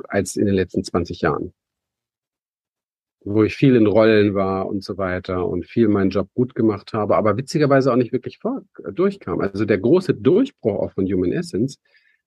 als 0.08 0.36
in 0.36 0.46
den 0.46 0.56
letzten 0.56 0.84
20 0.84 1.22
Jahren 1.22 1.54
wo 3.26 3.44
ich 3.44 3.56
viel 3.56 3.76
in 3.76 3.88
Rollen 3.88 4.36
war 4.36 4.68
und 4.68 4.84
so 4.84 4.98
weiter 4.98 5.48
und 5.48 5.66
viel 5.66 5.88
meinen 5.88 6.12
Job 6.12 6.30
gut 6.36 6.54
gemacht 6.54 6.94
habe, 6.94 7.18
aber 7.18 7.36
witzigerweise 7.38 7.92
auch 7.92 7.98
nicht 7.98 8.14
wirklich 8.14 8.38
vor, 8.38 8.62
durchkam. 8.94 9.42
Also 9.42 9.66
der 9.66 9.80
große 9.80 10.14
Durchbruch 10.14 10.80
auch 10.80 10.92
von 10.92 11.06
Human 11.06 11.32
Essence 11.32 11.80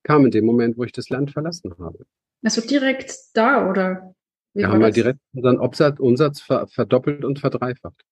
kam 0.03 0.25
in 0.25 0.31
dem 0.31 0.45
Moment, 0.45 0.77
wo 0.77 0.83
ich 0.83 0.91
das 0.91 1.09
Land 1.09 1.31
verlassen 1.31 1.73
habe. 1.79 2.05
Also 2.43 2.61
direkt 2.61 3.13
da 3.33 3.69
oder? 3.69 4.13
Wie 4.53 4.59
wir 4.61 4.69
haben 4.69 4.81
wir 4.81 4.91
direkt 4.91 5.19
unseren 5.33 5.57
Umsatz, 5.57 5.99
Umsatz 5.99 6.41
ver, 6.41 6.67
verdoppelt 6.67 7.23
und 7.23 7.39
verdreifacht. 7.39 8.03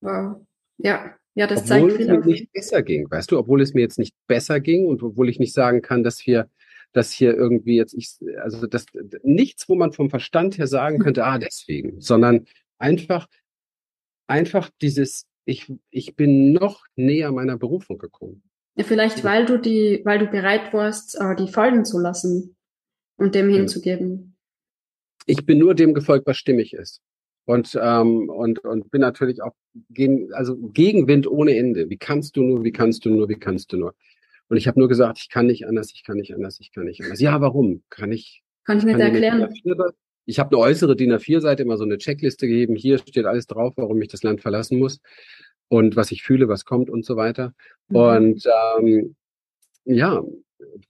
Wow. 0.00 0.44
Ja, 0.78 1.14
ja, 1.34 1.46
das 1.46 1.60
obwohl 1.60 1.90
zeigt 1.90 1.92
viel. 1.92 2.06
Obwohl 2.06 2.18
es 2.18 2.26
mir 2.26 2.32
nicht 2.32 2.52
besser 2.52 2.82
ging, 2.82 3.10
weißt 3.10 3.30
du, 3.30 3.38
obwohl 3.38 3.62
es 3.62 3.72
mir 3.72 3.82
jetzt 3.82 3.98
nicht 3.98 4.14
besser 4.26 4.58
ging 4.58 4.86
und 4.86 5.02
obwohl 5.02 5.28
ich 5.28 5.38
nicht 5.38 5.54
sagen 5.54 5.80
kann, 5.80 6.02
dass 6.02 6.26
wir 6.26 6.48
dass 6.92 7.10
hier 7.10 7.34
irgendwie 7.34 7.76
jetzt 7.76 7.94
ich, 7.94 8.18
also 8.40 8.66
das 8.66 8.86
nichts, 9.22 9.68
wo 9.68 9.74
man 9.74 9.92
vom 9.92 10.10
Verstand 10.10 10.58
her 10.58 10.66
sagen 10.66 10.98
könnte, 10.98 11.24
ah, 11.24 11.38
deswegen, 11.38 12.00
sondern 12.00 12.46
einfach, 12.78 13.28
einfach 14.26 14.70
dieses, 14.80 15.26
ich, 15.44 15.72
ich 15.90 16.16
bin 16.16 16.52
noch 16.52 16.84
näher 16.96 17.32
meiner 17.32 17.56
Berufung 17.56 17.98
gekommen. 17.98 18.42
Ja, 18.76 18.84
vielleicht 18.84 19.22
weil 19.24 19.44
du 19.44 19.58
die, 19.58 20.00
weil 20.04 20.18
du 20.18 20.26
bereit 20.26 20.72
warst, 20.72 21.18
äh, 21.20 21.36
die 21.36 21.48
fallen 21.48 21.84
zu 21.84 21.98
lassen 21.98 22.56
und 23.16 23.34
dem 23.34 23.50
hinzugeben. 23.50 24.36
Ich 25.26 25.44
bin 25.44 25.58
nur 25.58 25.74
dem 25.74 25.94
gefolgt, 25.94 26.26
was 26.26 26.38
stimmig 26.38 26.72
ist. 26.72 27.00
Und, 27.44 27.78
ähm, 27.80 28.28
und, 28.28 28.60
und 28.60 28.90
bin 28.90 29.00
natürlich 29.00 29.42
auch 29.42 29.54
gegen, 29.90 30.32
also 30.32 30.56
Gegenwind 30.56 31.26
ohne 31.26 31.56
Ende. 31.56 31.90
Wie 31.90 31.96
kannst 31.96 32.36
du 32.36 32.42
nur, 32.42 32.64
wie 32.64 32.72
kannst 32.72 33.04
du 33.04 33.10
nur, 33.10 33.28
wie 33.28 33.34
kannst 33.34 33.72
du 33.72 33.76
nur? 33.76 33.94
Und 34.48 34.56
ich 34.56 34.68
habe 34.68 34.78
nur 34.78 34.88
gesagt, 34.88 35.18
ich 35.18 35.28
kann 35.28 35.46
nicht 35.46 35.66
anders, 35.66 35.92
ich 35.94 36.04
kann 36.04 36.16
nicht 36.16 36.34
anders, 36.34 36.58
ich 36.60 36.72
kann 36.72 36.84
nicht 36.84 37.02
anders. 37.02 37.20
Ja, 37.20 37.40
warum? 37.40 37.82
Kann 37.88 38.12
ich? 38.12 38.42
Kann 38.64 38.78
ich 38.78 38.84
nicht 38.84 38.98
kann 38.98 39.14
erklären. 39.14 39.48
Ich 40.24 40.38
habe 40.38 40.54
eine 40.54 40.64
äußere 40.64 40.94
DIN 40.94 41.12
A4-Seite 41.12 41.62
immer 41.62 41.76
so 41.76 41.84
eine 41.84 41.98
Checkliste 41.98 42.46
gegeben. 42.46 42.76
Hier 42.76 42.98
steht 42.98 43.24
alles 43.24 43.46
drauf, 43.46 43.72
warum 43.76 44.00
ich 44.02 44.08
das 44.08 44.22
Land 44.22 44.40
verlassen 44.40 44.78
muss 44.78 45.00
und 45.68 45.96
was 45.96 46.12
ich 46.12 46.22
fühle, 46.22 46.48
was 46.48 46.64
kommt 46.64 46.90
und 46.90 47.04
so 47.04 47.16
weiter. 47.16 47.54
Mhm. 47.88 47.96
Und 47.96 48.48
ähm, 48.78 49.16
ja, 49.84 50.22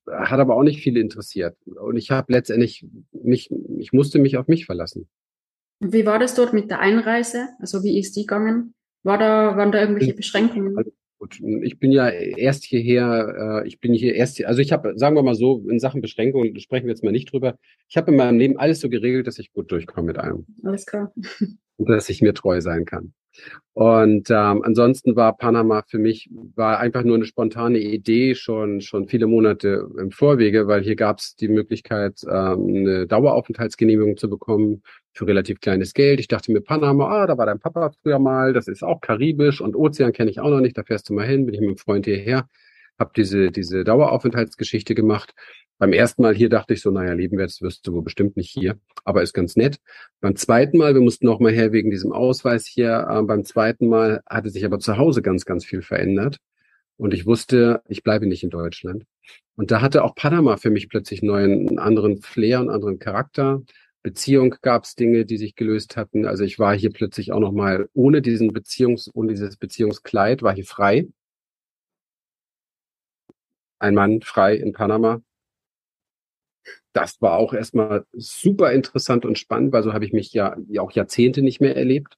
hat 0.06 0.40
aber 0.40 0.56
auch 0.56 0.62
nicht 0.62 0.82
viele 0.82 1.00
interessiert. 1.00 1.56
Und 1.64 1.96
ich 1.96 2.10
habe 2.10 2.32
letztendlich 2.32 2.86
mich, 3.12 3.50
ich 3.78 3.92
musste 3.92 4.18
mich 4.18 4.36
auf 4.36 4.48
mich 4.48 4.66
verlassen. 4.66 5.08
Wie 5.80 6.06
war 6.06 6.18
das 6.18 6.34
dort 6.34 6.52
mit 6.52 6.70
der 6.70 6.80
Einreise? 6.80 7.48
Also 7.58 7.82
wie 7.82 7.98
ist 7.98 8.16
die 8.16 8.22
gegangen? 8.22 8.74
War 9.02 9.18
da, 9.18 9.56
waren 9.56 9.72
da 9.72 9.80
irgendwelche 9.80 10.14
Beschränkungen? 10.14 10.76
Gut, 11.22 11.40
ich 11.62 11.78
bin 11.78 11.92
ja 11.92 12.08
erst 12.08 12.64
hierher, 12.64 13.62
äh, 13.62 13.68
ich 13.68 13.78
bin 13.78 13.94
hier 13.94 14.16
erst, 14.16 14.38
hier, 14.38 14.48
also 14.48 14.60
ich 14.60 14.72
habe, 14.72 14.98
sagen 14.98 15.14
wir 15.14 15.22
mal 15.22 15.36
so, 15.36 15.64
in 15.70 15.78
Sachen 15.78 16.00
Beschränkungen 16.00 16.58
sprechen 16.58 16.86
wir 16.86 16.90
jetzt 16.90 17.04
mal 17.04 17.12
nicht 17.12 17.32
drüber. 17.32 17.60
Ich 17.88 17.96
habe 17.96 18.10
in 18.10 18.16
meinem 18.16 18.40
Leben 18.40 18.58
alles 18.58 18.80
so 18.80 18.88
geregelt, 18.88 19.28
dass 19.28 19.38
ich 19.38 19.52
gut 19.52 19.70
durchkomme 19.70 20.08
mit 20.08 20.18
allem. 20.18 20.46
Alles 20.64 20.84
klar. 20.84 21.12
Und 21.76 21.88
dass 21.88 22.08
ich 22.08 22.22
mir 22.22 22.34
treu 22.34 22.60
sein 22.60 22.86
kann. 22.86 23.14
Und 23.74 24.28
ähm, 24.30 24.62
ansonsten 24.62 25.16
war 25.16 25.36
Panama 25.36 25.82
für 25.88 25.98
mich 25.98 26.28
war 26.54 26.78
einfach 26.78 27.04
nur 27.04 27.16
eine 27.16 27.24
spontane 27.24 27.78
Idee 27.78 28.34
schon 28.34 28.82
schon 28.82 29.08
viele 29.08 29.26
Monate 29.26 29.88
im 29.98 30.10
Vorwege, 30.10 30.66
weil 30.66 30.82
hier 30.82 30.94
gab 30.96 31.18
es 31.18 31.36
die 31.36 31.48
Möglichkeit, 31.48 32.20
ähm, 32.24 32.66
eine 32.66 33.06
Daueraufenthaltsgenehmigung 33.06 34.18
zu 34.18 34.28
bekommen 34.28 34.82
für 35.14 35.26
relativ 35.26 35.60
kleines 35.60 35.94
Geld. 35.94 36.20
Ich 36.20 36.28
dachte 36.28 36.52
mir 36.52 36.60
Panama, 36.60 37.22
ah, 37.22 37.26
da 37.26 37.38
war 37.38 37.46
dein 37.46 37.60
Papa 37.60 37.92
früher 38.02 38.18
mal, 38.18 38.52
das 38.52 38.68
ist 38.68 38.82
auch 38.82 39.00
karibisch 39.00 39.62
und 39.62 39.74
Ozean 39.74 40.12
kenne 40.12 40.30
ich 40.30 40.40
auch 40.40 40.50
noch 40.50 40.60
nicht, 40.60 40.76
da 40.76 40.82
fährst 40.84 41.08
du 41.08 41.14
mal 41.14 41.26
hin, 41.26 41.46
bin 41.46 41.54
ich 41.54 41.60
mit 41.60 41.70
einem 41.70 41.78
Freund 41.78 42.04
hierher, 42.04 42.48
habe 42.98 43.12
diese 43.16 43.50
diese 43.50 43.84
Daueraufenthaltsgeschichte 43.84 44.94
gemacht 44.94 45.32
beim 45.82 45.92
ersten 45.92 46.22
Mal 46.22 46.32
hier 46.32 46.48
dachte 46.48 46.74
ich 46.74 46.80
so, 46.80 46.92
naja, 46.92 47.12
leben 47.12 47.38
wirst, 47.38 47.60
wirst 47.60 47.84
du 47.88 47.92
wohl 47.92 48.02
bestimmt 48.02 48.36
nicht 48.36 48.50
hier, 48.50 48.78
aber 49.04 49.20
ist 49.20 49.32
ganz 49.32 49.56
nett. 49.56 49.80
Beim 50.20 50.36
zweiten 50.36 50.78
Mal, 50.78 50.94
wir 50.94 51.00
mussten 51.00 51.26
noch 51.26 51.40
mal 51.40 51.50
her 51.50 51.72
wegen 51.72 51.90
diesem 51.90 52.12
Ausweis 52.12 52.66
hier, 52.66 53.08
äh, 53.10 53.20
beim 53.24 53.44
zweiten 53.44 53.88
Mal 53.88 54.22
hatte 54.30 54.50
sich 54.50 54.64
aber 54.64 54.78
zu 54.78 54.96
Hause 54.96 55.22
ganz, 55.22 55.44
ganz 55.44 55.64
viel 55.64 55.82
verändert. 55.82 56.36
Und 56.98 57.12
ich 57.14 57.26
wusste, 57.26 57.82
ich 57.88 58.04
bleibe 58.04 58.28
nicht 58.28 58.44
in 58.44 58.50
Deutschland. 58.50 59.06
Und 59.56 59.72
da 59.72 59.80
hatte 59.80 60.04
auch 60.04 60.14
Panama 60.14 60.56
für 60.56 60.70
mich 60.70 60.88
plötzlich 60.88 61.20
neuen, 61.20 61.68
einen 61.70 61.80
anderen 61.80 62.22
Flair, 62.22 62.60
einen 62.60 62.70
anderen 62.70 63.00
Charakter. 63.00 63.60
Beziehung 64.04 64.54
gab 64.62 64.84
es 64.84 64.94
Dinge, 64.94 65.24
die 65.24 65.36
sich 65.36 65.56
gelöst 65.56 65.96
hatten. 65.96 66.26
Also 66.26 66.44
ich 66.44 66.60
war 66.60 66.76
hier 66.76 66.92
plötzlich 66.92 67.32
auch 67.32 67.40
noch 67.40 67.50
mal 67.50 67.88
ohne 67.92 68.22
diesen 68.22 68.52
Beziehungs, 68.52 69.10
ohne 69.14 69.32
dieses 69.32 69.56
Beziehungskleid, 69.56 70.42
war 70.42 70.54
hier 70.54 70.64
frei. 70.64 71.08
Ein 73.80 73.94
Mann 73.96 74.20
frei 74.22 74.54
in 74.54 74.72
Panama 74.72 75.22
das 76.92 77.20
war 77.20 77.38
auch 77.38 77.54
erstmal 77.54 78.04
super 78.12 78.72
interessant 78.72 79.24
und 79.24 79.38
spannend, 79.38 79.72
weil 79.72 79.82
so 79.82 79.92
habe 79.92 80.04
ich 80.04 80.12
mich 80.12 80.32
ja, 80.32 80.56
auch 80.78 80.92
Jahrzehnte 80.92 81.42
nicht 81.42 81.60
mehr 81.60 81.76
erlebt. 81.76 82.16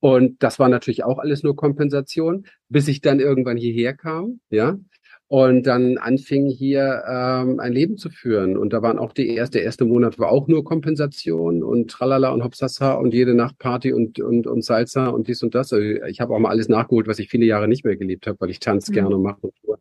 Und 0.00 0.42
das 0.42 0.58
war 0.58 0.68
natürlich 0.68 1.04
auch 1.04 1.18
alles 1.18 1.44
nur 1.44 1.54
Kompensation, 1.54 2.46
bis 2.68 2.88
ich 2.88 3.02
dann 3.02 3.20
irgendwann 3.20 3.56
hierher 3.56 3.94
kam, 3.94 4.40
ja, 4.50 4.76
und 5.28 5.66
dann 5.66 5.96
anfing 5.96 6.48
hier 6.50 7.04
ähm, 7.08 7.58
ein 7.60 7.72
Leben 7.72 7.96
zu 7.96 8.10
führen. 8.10 8.58
Und 8.58 8.72
da 8.72 8.82
waren 8.82 8.98
auch 8.98 9.12
die 9.12 9.28
erste, 9.28 9.58
der 9.58 9.64
erste 9.64 9.84
Monat 9.84 10.18
war 10.18 10.30
auch 10.30 10.48
nur 10.48 10.64
Kompensation 10.64 11.62
und 11.62 11.90
Tralala 11.90 12.30
und 12.32 12.44
Hopsasa 12.44 12.94
und 12.94 13.14
jede 13.14 13.34
Nacht 13.34 13.58
Party 13.58 13.92
und, 13.92 14.20
und, 14.20 14.46
und 14.46 14.62
Salsa 14.62 15.06
und 15.06 15.28
dies 15.28 15.42
und 15.42 15.54
das. 15.54 15.72
Also 15.72 15.86
ich 16.06 16.20
habe 16.20 16.34
auch 16.34 16.38
mal 16.38 16.50
alles 16.50 16.68
nachgeholt, 16.68 17.06
was 17.06 17.18
ich 17.18 17.30
viele 17.30 17.46
Jahre 17.46 17.66
nicht 17.66 17.84
mehr 17.84 17.96
gelebt 17.96 18.26
habe, 18.26 18.38
weil 18.40 18.50
ich 18.50 18.60
tanze 18.60 18.90
mhm. 18.90 18.94
gerne 18.94 19.16
mache 19.16 19.40
und 19.40 19.54
tue. 19.64 19.78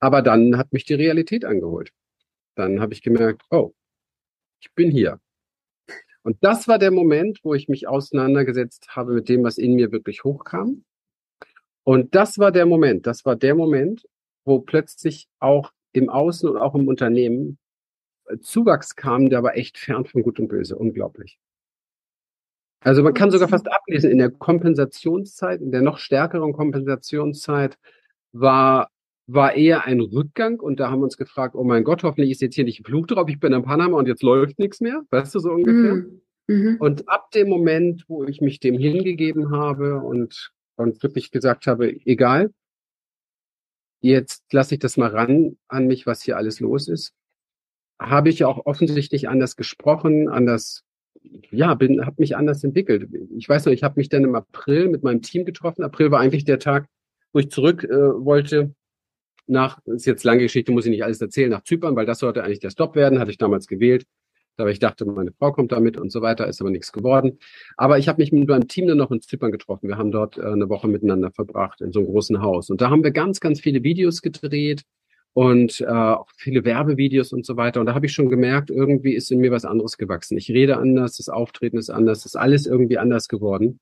Aber 0.00 0.22
dann 0.22 0.56
hat 0.58 0.72
mich 0.72 0.84
die 0.84 0.94
Realität 0.94 1.44
angeholt 1.44 1.90
dann 2.54 2.80
habe 2.80 2.92
ich 2.92 3.02
gemerkt, 3.02 3.42
oh, 3.50 3.72
ich 4.60 4.72
bin 4.74 4.90
hier. 4.90 5.20
Und 6.22 6.38
das 6.42 6.68
war 6.68 6.78
der 6.78 6.90
Moment, 6.90 7.40
wo 7.42 7.54
ich 7.54 7.68
mich 7.68 7.86
auseinandergesetzt 7.86 8.96
habe 8.96 9.12
mit 9.12 9.28
dem, 9.28 9.44
was 9.44 9.58
in 9.58 9.74
mir 9.74 9.92
wirklich 9.92 10.24
hochkam. 10.24 10.84
Und 11.84 12.14
das 12.14 12.38
war 12.38 12.50
der 12.50 12.64
Moment, 12.64 13.06
das 13.06 13.26
war 13.26 13.36
der 13.36 13.54
Moment, 13.54 14.08
wo 14.44 14.60
plötzlich 14.60 15.28
auch 15.38 15.72
im 15.92 16.08
Außen 16.08 16.48
und 16.48 16.56
auch 16.56 16.74
im 16.74 16.88
Unternehmen 16.88 17.58
äh, 18.26 18.38
Zuwachs 18.38 18.96
kam, 18.96 19.28
der 19.28 19.42
war 19.42 19.56
echt 19.56 19.78
fern 19.78 20.06
von 20.06 20.22
Gut 20.22 20.40
und 20.40 20.48
Böse, 20.48 20.76
unglaublich. 20.76 21.38
Also 22.80 23.02
man 23.02 23.14
kann 23.14 23.30
sogar 23.30 23.48
fast 23.48 23.70
ablesen, 23.70 24.10
in 24.10 24.18
der 24.18 24.30
Kompensationszeit, 24.30 25.60
in 25.60 25.72
der 25.72 25.82
noch 25.82 25.98
stärkeren 25.98 26.52
Kompensationszeit 26.52 27.78
war 28.32 28.90
war 29.26 29.54
eher 29.54 29.84
ein 29.84 30.00
Rückgang 30.00 30.60
und 30.60 30.80
da 30.80 30.90
haben 30.90 31.00
wir 31.00 31.04
uns 31.04 31.16
gefragt, 31.16 31.54
oh 31.54 31.64
mein 31.64 31.84
Gott, 31.84 32.02
hoffentlich 32.02 32.30
ist 32.30 32.42
jetzt 32.42 32.54
hier 32.54 32.64
nicht 32.64 32.80
ein 32.80 32.84
Fluch 32.84 33.06
drauf, 33.06 33.28
ich 33.28 33.40
bin 33.40 33.52
in 33.52 33.62
Panama 33.62 33.96
und 33.96 34.06
jetzt 34.06 34.22
läuft 34.22 34.58
nichts 34.58 34.80
mehr, 34.80 35.02
weißt 35.10 35.34
du 35.34 35.38
so 35.38 35.50
ungefähr? 35.52 35.94
Mhm. 35.94 36.20
mhm. 36.46 36.76
Und 36.78 37.08
ab 37.08 37.30
dem 37.30 37.48
Moment, 37.48 38.04
wo 38.08 38.24
ich 38.24 38.40
mich 38.40 38.60
dem 38.60 38.78
hingegeben 38.78 39.50
habe 39.50 40.00
und, 40.00 40.52
und 40.76 41.02
wirklich 41.02 41.30
gesagt 41.30 41.66
habe, 41.66 41.90
egal, 42.04 42.52
jetzt 44.00 44.52
lasse 44.52 44.74
ich 44.74 44.80
das 44.80 44.98
mal 44.98 45.08
ran 45.08 45.56
an 45.68 45.86
mich, 45.86 46.06
was 46.06 46.22
hier 46.22 46.36
alles 46.36 46.60
los 46.60 46.88
ist, 46.88 47.14
habe 47.98 48.28
ich 48.28 48.44
auch 48.44 48.66
offensichtlich 48.66 49.28
anders 49.28 49.56
gesprochen, 49.56 50.28
anders, 50.28 50.82
ja, 51.50 51.72
bin, 51.72 52.04
habe 52.04 52.16
mich 52.18 52.36
anders 52.36 52.62
entwickelt. 52.62 53.08
Ich 53.38 53.48
weiß 53.48 53.64
noch, 53.64 53.72
ich 53.72 53.82
habe 53.82 53.98
mich 53.98 54.10
dann 54.10 54.24
im 54.24 54.34
April 54.34 54.88
mit 54.88 55.02
meinem 55.02 55.22
Team 55.22 55.46
getroffen. 55.46 55.82
April 55.82 56.10
war 56.10 56.20
eigentlich 56.20 56.44
der 56.44 56.58
Tag, 56.58 56.86
wo 57.32 57.38
ich 57.38 57.50
zurück 57.50 57.84
äh, 57.84 57.88
wollte 57.90 58.74
nach, 59.46 59.78
ist 59.86 60.06
jetzt 60.06 60.24
lange 60.24 60.42
Geschichte, 60.42 60.72
muss 60.72 60.86
ich 60.86 60.90
nicht 60.90 61.04
alles 61.04 61.20
erzählen, 61.20 61.50
nach 61.50 61.64
Zypern, 61.64 61.96
weil 61.96 62.06
das 62.06 62.18
sollte 62.18 62.42
eigentlich 62.44 62.60
der 62.60 62.70
Stopp 62.70 62.96
werden, 62.96 63.18
hatte 63.18 63.30
ich 63.30 63.38
damals 63.38 63.66
gewählt. 63.66 64.06
Aber 64.56 64.70
ich 64.70 64.78
dachte, 64.78 65.04
meine 65.04 65.32
Frau 65.32 65.52
kommt 65.52 65.72
damit 65.72 65.96
und 65.96 66.12
so 66.12 66.22
weiter, 66.22 66.46
ist 66.46 66.60
aber 66.60 66.70
nichts 66.70 66.92
geworden. 66.92 67.38
Aber 67.76 67.98
ich 67.98 68.08
habe 68.08 68.22
mich 68.22 68.30
mit 68.30 68.48
meinem 68.48 68.68
Team 68.68 68.86
dann 68.86 68.98
noch 68.98 69.10
in 69.10 69.20
Zypern 69.20 69.50
getroffen. 69.50 69.88
Wir 69.88 69.98
haben 69.98 70.12
dort 70.12 70.38
äh, 70.38 70.42
eine 70.42 70.68
Woche 70.68 70.86
miteinander 70.86 71.32
verbracht 71.32 71.80
in 71.80 71.92
so 71.92 72.00
einem 72.00 72.08
großen 72.08 72.40
Haus. 72.40 72.70
Und 72.70 72.80
da 72.80 72.90
haben 72.90 73.02
wir 73.02 73.10
ganz, 73.10 73.40
ganz 73.40 73.60
viele 73.60 73.82
Videos 73.82 74.22
gedreht 74.22 74.84
und 75.32 75.80
äh, 75.80 75.86
auch 75.86 76.28
viele 76.36 76.64
Werbevideos 76.64 77.32
und 77.32 77.44
so 77.44 77.56
weiter. 77.56 77.80
Und 77.80 77.86
da 77.86 77.94
habe 77.94 78.06
ich 78.06 78.12
schon 78.12 78.28
gemerkt, 78.28 78.70
irgendwie 78.70 79.14
ist 79.14 79.32
in 79.32 79.40
mir 79.40 79.50
was 79.50 79.64
anderes 79.64 79.98
gewachsen. 79.98 80.38
Ich 80.38 80.48
rede 80.50 80.76
anders, 80.76 81.16
das 81.16 81.28
Auftreten 81.28 81.76
ist 81.76 81.90
anders, 81.90 82.24
ist 82.24 82.36
alles 82.36 82.66
irgendwie 82.66 82.98
anders 82.98 83.28
geworden. 83.28 83.80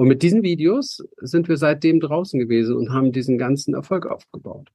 Und 0.00 0.08
mit 0.08 0.22
diesen 0.22 0.42
Videos 0.42 1.04
sind 1.18 1.50
wir 1.50 1.58
seitdem 1.58 2.00
draußen 2.00 2.40
gewesen 2.40 2.74
und 2.74 2.90
haben 2.90 3.12
diesen 3.12 3.36
ganzen 3.36 3.74
Erfolg 3.74 4.06
aufgebaut. 4.06 4.72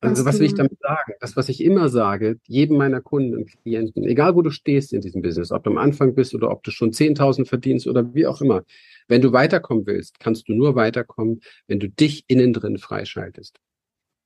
Also 0.00 0.24
was 0.24 0.38
will 0.38 0.46
ich 0.46 0.54
damit 0.54 0.78
sagen? 0.80 1.12
Das, 1.20 1.36
was 1.36 1.50
ich 1.50 1.62
immer 1.62 1.90
sage, 1.90 2.40
jedem 2.46 2.78
meiner 2.78 3.02
Kunden 3.02 3.36
und 3.36 3.46
Klienten, 3.46 4.04
egal 4.04 4.36
wo 4.36 4.40
du 4.40 4.48
stehst 4.48 4.94
in 4.94 5.02
diesem 5.02 5.20
Business, 5.20 5.52
ob 5.52 5.64
du 5.64 5.70
am 5.70 5.76
Anfang 5.76 6.14
bist 6.14 6.34
oder 6.34 6.50
ob 6.50 6.62
du 6.62 6.70
schon 6.70 6.92
10.000 6.92 7.44
verdienst 7.44 7.86
oder 7.86 8.14
wie 8.14 8.26
auch 8.26 8.40
immer, 8.40 8.64
wenn 9.06 9.20
du 9.20 9.32
weiterkommen 9.32 9.84
willst, 9.84 10.18
kannst 10.18 10.48
du 10.48 10.54
nur 10.54 10.76
weiterkommen, 10.76 11.42
wenn 11.66 11.78
du 11.78 11.90
dich 11.90 12.24
innen 12.26 12.54
drin 12.54 12.78
freischaltest. 12.78 13.60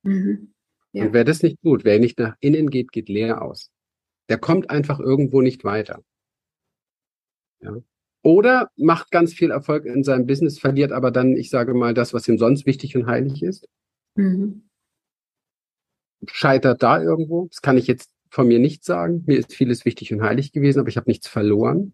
Mhm. 0.03 0.53
Ja. 0.93 1.03
Und 1.03 1.11
wer 1.11 1.25
das 1.25 1.43
nicht 1.43 1.61
tut, 1.61 1.83
wer 1.83 1.99
nicht 1.99 2.17
nach 2.17 2.37
innen 2.39 2.69
geht, 2.69 2.93
geht 2.93 3.09
leer 3.09 3.41
aus. 3.41 3.71
Der 4.29 4.37
kommt 4.37 4.69
einfach 4.69 5.01
irgendwo 5.01 5.41
nicht 5.41 5.65
weiter. 5.65 6.01
Ja. 7.59 7.75
Oder 8.21 8.69
macht 8.75 9.11
ganz 9.11 9.33
viel 9.33 9.51
Erfolg 9.51 9.85
in 9.85 10.03
seinem 10.03 10.25
Business, 10.25 10.59
verliert 10.59 10.91
aber 10.91 11.11
dann, 11.11 11.37
ich 11.37 11.49
sage 11.49 11.73
mal, 11.73 11.93
das, 11.93 12.13
was 12.13 12.27
ihm 12.27 12.37
sonst 12.37 12.65
wichtig 12.65 12.95
und 12.95 13.07
heilig 13.07 13.43
ist. 13.43 13.67
Mhm. 14.15 14.69
Scheitert 16.27 16.83
da 16.83 17.01
irgendwo. 17.01 17.47
Das 17.47 17.61
kann 17.61 17.77
ich 17.77 17.87
jetzt 17.87 18.11
von 18.29 18.47
mir 18.47 18.59
nicht 18.59 18.83
sagen. 18.83 19.23
Mir 19.25 19.39
ist 19.39 19.53
vieles 19.53 19.85
wichtig 19.85 20.13
und 20.13 20.21
heilig 20.21 20.51
gewesen, 20.51 20.79
aber 20.79 20.89
ich 20.89 20.97
habe 20.97 21.09
nichts 21.09 21.29
verloren. 21.29 21.93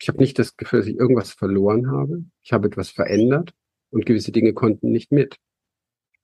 Ich 0.00 0.08
habe 0.08 0.18
nicht 0.18 0.38
das 0.38 0.56
Gefühl, 0.56 0.80
dass 0.80 0.88
ich 0.88 0.96
irgendwas 0.96 1.32
verloren 1.32 1.90
habe. 1.90 2.24
Ich 2.42 2.52
habe 2.52 2.66
etwas 2.66 2.88
verändert 2.88 3.52
und 3.90 4.06
gewisse 4.06 4.32
Dinge 4.32 4.54
konnten 4.54 4.90
nicht 4.90 5.12
mit. 5.12 5.36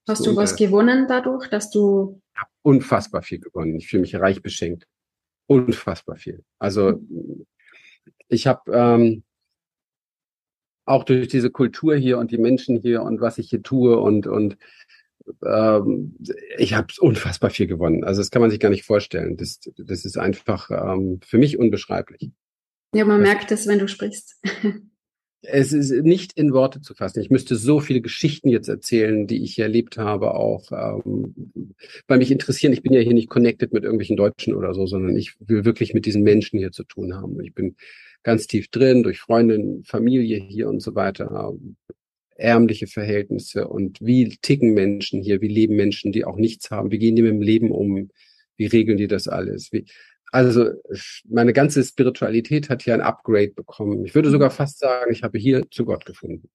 Hast 0.09 0.27
du 0.27 0.31
und, 0.31 0.37
was 0.37 0.53
äh, 0.59 0.65
gewonnen 0.65 1.07
dadurch, 1.09 1.49
dass 1.51 1.71
du? 1.71 2.21
Ich 2.35 2.41
habe 2.41 2.51
unfassbar 2.63 3.23
viel 3.23 3.39
gewonnen. 3.39 3.77
Ich 3.77 3.89
fühle 3.89 4.01
mich 4.01 4.17
reich 4.17 4.41
beschenkt. 4.43 4.87
Unfassbar 5.47 6.17
viel. 6.17 6.43
Also 6.59 6.93
mhm 6.93 7.47
ich 8.31 8.47
habe 8.47 8.73
ähm, 8.73 9.23
auch 10.85 11.05
durch 11.05 11.29
diese 11.29 11.51
Kultur 11.51 11.97
hier 11.97 12.19
und 12.19 12.31
die 12.31 12.39
Menschen 12.39 12.81
hier 12.81 13.03
und 13.03 13.21
was 13.21 13.39
ich 13.39 13.51
hier 13.51 13.63
tue 13.63 13.99
und 13.99 14.27
und 14.27 14.57
ähm, 15.45 16.17
ich 16.59 16.75
habe 16.75 16.89
unfassbar 16.99 17.51
viel 17.51 17.67
gewonnen. 17.67 18.05
Also 18.05 18.21
das 18.21 18.31
kann 18.31 18.43
man 18.43 18.51
sich 18.51 18.61
gar 18.61 18.71
nicht 18.71 18.85
vorstellen. 18.85 19.37
Das, 19.37 19.61
das 19.77 20.05
ist 20.05 20.19
einfach 20.19 20.71
ähm, 20.71 21.21
für 21.25 21.39
mich 21.39 21.59
unbeschreiblich. 21.59 22.31
Ja, 22.95 23.05
man 23.05 23.21
das, 23.21 23.29
merkt 23.29 23.53
es, 23.53 23.67
wenn 23.67 23.79
du 23.79 23.87
sprichst. 23.87 24.41
es 25.43 25.73
ist 25.73 25.91
nicht 25.91 26.33
in 26.35 26.53
Worte 26.53 26.81
zu 26.81 26.95
fassen. 26.95 27.21
Ich 27.21 27.31
müsste 27.31 27.57
so 27.57 27.81
viele 27.81 28.01
Geschichten 28.01 28.49
jetzt 28.49 28.69
erzählen, 28.69 29.27
die 29.27 29.43
ich 29.43 29.59
erlebt 29.59 29.97
habe, 29.97 30.35
auch 30.35 30.71
ähm, 30.73 31.35
weil 32.09 32.19
mich 32.19 32.31
interessieren. 32.31 32.73
Ich 32.73 32.83
bin 32.83 32.93
ja 32.93 33.01
hier 33.01 33.15
nicht 33.15 33.31
connected 33.31 33.73
mit 33.73 33.85
irgendwelchen 33.85 34.17
Deutschen 34.17 34.55
oder 34.55 34.75
so, 34.75 34.87
sondern 34.87 35.17
ich 35.17 35.37
will 35.41 35.65
wirklich 35.65 35.95
mit 35.95 36.07
diesen 36.07 36.23
Menschen 36.23 36.59
hier 36.59 36.73
zu 36.73 36.85
tun 36.85 37.15
haben. 37.15 37.41
Ich 37.41 37.55
bin 37.55 37.77
ganz 38.23 38.47
tief 38.47 38.69
drin, 38.69 39.03
durch 39.03 39.21
Freundin, 39.21 39.85
Familie 39.85 40.39
hier 40.39 40.69
und 40.69 40.81
so 40.81 40.95
weiter, 40.95 41.55
ärmliche 42.37 42.87
Verhältnisse 42.87 43.69
und 43.69 44.01
wie 44.01 44.37
ticken 44.43 44.75
Menschen 44.75 45.23
hier, 45.23 45.41
wie 45.41 45.49
leben 45.49 45.77
Menschen, 45.77 46.13
die 46.13 46.25
auch 46.25 46.37
nichts 46.37 46.71
haben, 46.71 46.91
wie 46.91 46.99
gehen 46.99 47.17
die 47.17 47.23
mit 47.23 47.33
dem 47.33 47.43
Leben 47.43 47.71
um, 47.71 48.11
wie 48.57 48.67
regeln 48.67 48.99
die 48.99 49.09
das 49.09 49.29
alles, 49.29 49.73
wie, 49.73 49.87
also 50.33 50.71
meine 51.29 51.53
ganze 51.53 51.83
Spiritualität 51.83 52.71
hat 52.71 52.83
hier 52.83 52.95
ein 52.95 53.01
Upgrade 53.01 53.51
bekommen. 53.51 54.05
Ich 54.05 54.15
würde 54.15 54.31
sogar 54.31 54.51
fast 54.51 54.79
sagen, 54.79 55.13
ich 55.13 55.23
habe 55.23 55.39
hier 55.39 55.69
zu 55.71 55.85
Gott 55.85 56.07
gefunden. 56.07 56.49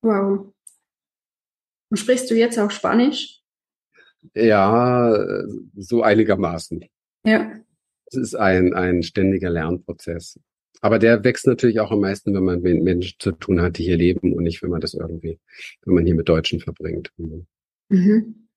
Wow. 0.00 0.52
Und 1.90 1.96
sprichst 1.96 2.30
du 2.30 2.34
jetzt 2.34 2.58
auch 2.58 2.70
Spanisch? 2.70 3.42
Ja, 4.34 5.14
so 5.76 6.02
einigermaßen. 6.02 6.84
Ja. 7.24 7.52
Es 8.06 8.16
ist 8.16 8.34
ein, 8.34 8.72
ein 8.72 9.02
ständiger 9.02 9.50
Lernprozess. 9.50 10.38
Aber 10.80 10.98
der 10.98 11.22
wächst 11.22 11.46
natürlich 11.46 11.80
auch 11.80 11.90
am 11.92 12.00
meisten, 12.00 12.34
wenn 12.34 12.44
man 12.44 12.60
mit 12.60 12.82
Menschen 12.82 13.16
zu 13.18 13.32
tun 13.32 13.60
hat, 13.60 13.78
die 13.78 13.84
hier 13.84 13.96
leben 13.96 14.32
und 14.32 14.42
nicht, 14.42 14.62
wenn 14.62 14.70
man 14.70 14.80
das 14.80 14.94
irgendwie, 14.94 15.38
wenn 15.84 15.94
man 15.94 16.04
hier 16.04 16.14
mit 16.14 16.28
Deutschen 16.28 16.60
verbringt. 16.60 17.12
Mhm. 17.16 18.48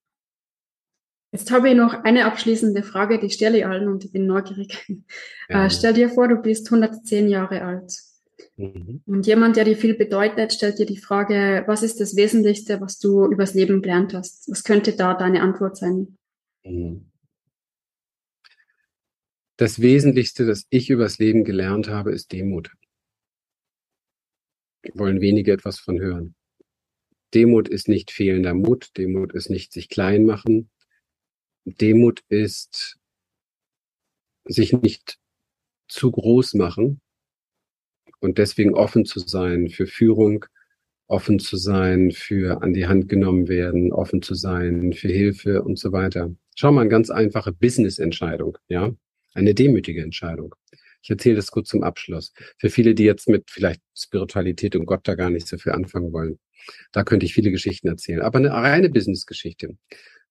Jetzt 1.31 1.51
habe 1.51 1.69
ich 1.69 1.75
noch 1.75 2.05
eine 2.05 2.25
abschließende 2.25 2.81
Frage, 2.81 3.19
die 3.19 3.29
stelle 3.29 3.57
ich 3.57 3.65
allen 3.65 3.89
und 3.89 4.05
ich 4.05 4.11
bin 4.11 4.25
neugierig. 4.25 4.85
Ja. 5.47 5.67
Äh, 5.67 5.69
stell 5.69 5.93
dir 5.93 6.09
vor, 6.09 6.27
du 6.27 6.37
bist 6.37 6.65
110 6.73 7.27
Jahre 7.27 7.61
alt. 7.61 7.93
Mhm. 8.57 9.03
Und 9.05 9.27
jemand, 9.27 9.57
der 9.57 9.65
dir 9.65 9.77
viel 9.77 9.93
bedeutet, 9.93 10.53
stellt 10.53 10.79
dir 10.79 10.87
die 10.87 10.97
Frage, 10.97 11.63
was 11.67 11.83
ist 11.83 11.99
das 12.01 12.15
Wesentlichste, 12.15 12.81
was 12.81 12.97
du 12.97 13.25
übers 13.25 13.53
Leben 13.53 13.83
gelernt 13.83 14.15
hast? 14.15 14.49
Was 14.49 14.63
könnte 14.63 14.95
da 14.95 15.13
deine 15.13 15.41
Antwort 15.41 15.77
sein? 15.77 16.17
Mhm. 16.63 17.11
Das 19.57 19.79
Wesentlichste, 19.79 20.45
das 20.45 20.65
ich 20.69 20.89
übers 20.89 21.17
Leben 21.17 21.45
gelernt 21.45 21.87
habe, 21.87 22.11
ist 22.11 22.33
Demut. 22.33 22.71
Wollen 24.93 25.21
wenige 25.21 25.53
etwas 25.53 25.79
von 25.79 25.99
hören. 25.99 26.35
Demut 27.33 27.69
ist 27.69 27.87
nicht 27.87 28.11
fehlender 28.11 28.53
Mut, 28.53 28.91
Demut 28.97 29.33
ist 29.33 29.49
nicht 29.49 29.71
sich 29.71 29.87
klein 29.87 30.25
machen. 30.25 30.69
Demut 31.63 32.21
ist 32.27 32.99
sich 34.43 34.73
nicht 34.73 35.19
zu 35.87 36.11
groß 36.11 36.55
machen 36.55 37.01
und 38.19 38.37
deswegen 38.37 38.75
offen 38.75 39.05
zu 39.05 39.19
sein 39.19 39.69
für 39.69 39.87
Führung, 39.87 40.45
offen 41.07 41.39
zu 41.39 41.55
sein 41.55 42.11
für 42.11 42.61
an 42.61 42.73
die 42.73 42.87
Hand 42.87 43.07
genommen 43.07 43.47
werden, 43.47 43.93
offen 43.93 44.21
zu 44.21 44.35
sein 44.35 44.91
für 44.93 45.07
Hilfe 45.07 45.63
und 45.63 45.79
so 45.79 45.93
weiter. 45.93 46.35
Schau 46.55 46.71
mal, 46.71 46.81
eine 46.81 46.89
ganz 46.89 47.09
einfache 47.09 47.53
Business-Entscheidung, 47.53 48.57
ja 48.67 48.93
eine 49.35 49.53
demütige 49.53 50.01
Entscheidung. 50.01 50.55
Ich 51.03 51.09
erzähle 51.11 51.35
das 51.35 51.51
kurz 51.51 51.69
zum 51.69 51.83
Abschluss. 51.83 52.33
Für 52.57 52.71
viele, 52.71 52.95
die 52.95 53.03
jetzt 53.03 53.29
mit 53.29 53.51
vielleicht 53.51 53.81
Spiritualität 53.95 54.75
und 54.75 54.87
Gott 54.87 55.07
da 55.07 55.13
gar 55.13 55.29
nicht 55.29 55.47
so 55.47 55.57
viel 55.57 55.73
anfangen 55.73 56.11
wollen, 56.11 56.39
da 56.91 57.03
könnte 57.03 57.27
ich 57.27 57.33
viele 57.35 57.51
Geschichten 57.51 57.87
erzählen. 57.87 58.21
Aber 58.21 58.39
eine 58.39 58.51
reine 58.51 58.89
Business-Geschichte. 58.89 59.77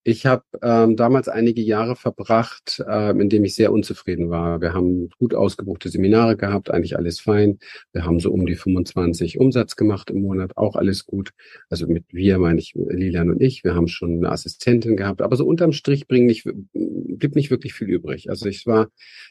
Ich 0.07 0.27
habe 0.27 0.45
ähm, 0.61 0.97
damals 0.97 1.29
einige 1.29 1.63
Jahre 1.63 1.97
verbracht, 1.97 2.85
ähm, 2.87 3.23
in 3.23 3.31
dem 3.31 3.43
ich 3.45 3.55
sehr 3.55 3.73
unzufrieden 3.73 4.29
war. 4.29 4.61
Wir 4.61 4.75
haben 4.75 5.09
gut 5.19 5.35
ausgebuchte 5.35 5.89
Seminare 5.89 6.37
gehabt, 6.37 6.71
eigentlich 6.71 6.99
alles 6.99 7.21
fein. 7.21 7.59
Wir 7.95 8.05
haben 8.05 8.21
so 8.21 8.31
um 8.31 8.45
die 8.45 8.55
25 8.55 9.41
Umsatz 9.41 9.77
gemacht 9.77 10.11
im 10.11 10.21
Monat, 10.21 10.59
auch 10.59 10.77
alles 10.77 11.07
gut. 11.07 11.31
Also 11.71 11.87
mit 11.87 12.05
wir 12.13 12.39
meine 12.39 12.61
ich 12.61 12.75
Lilian 12.75 13.31
und 13.31 13.41
ich. 13.41 13.65
Wir 13.65 13.75
haben 13.75 13.89
schon 13.89 14.19
eine 14.19 14.31
Assistentin 14.31 14.99
gehabt, 14.99 15.23
aber 15.23 15.37
so 15.37 15.47
unterm 15.47 15.73
Strich 15.73 16.07
bringt 16.07 16.27
nicht, 16.27 16.45
blieb 16.75 17.35
nicht 17.35 17.51
wirklich 17.51 17.73
viel 17.73 17.89
übrig. 17.89 18.29
Also 18.29 18.47
ich 18.47 18.67
war 18.67 18.89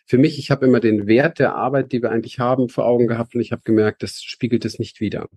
für 0.07 0.17
mich, 0.17 0.39
ich 0.39 0.49
habe 0.49 0.65
immer 0.65 0.79
den 0.79 1.05
Wert 1.05 1.37
der 1.37 1.53
Arbeit, 1.53 1.91
die 1.91 2.01
wir 2.01 2.09
eigentlich 2.09 2.39
haben, 2.39 2.67
vor 2.69 2.87
Augen 2.87 3.05
gehabt 3.05 3.35
und 3.35 3.41
ich 3.41 3.51
habe 3.51 3.61
gemerkt, 3.63 4.01
das 4.01 4.23
spiegelt 4.23 4.65
es 4.65 4.79
nicht 4.79 4.99
wieder. 4.99 5.29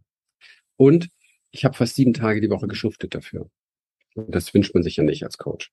Und 0.76 1.10
ich 1.50 1.66
habe 1.66 1.76
fast 1.76 1.96
sieben 1.96 2.14
Tage 2.14 2.40
die 2.40 2.50
Woche 2.50 2.68
geschuftet 2.68 3.14
dafür. 3.14 3.50
Und 4.16 4.34
das 4.34 4.52
wünscht 4.54 4.74
man 4.74 4.82
sich 4.82 4.96
ja 4.96 5.04
nicht 5.04 5.24
als 5.24 5.38
Coach. 5.38 5.70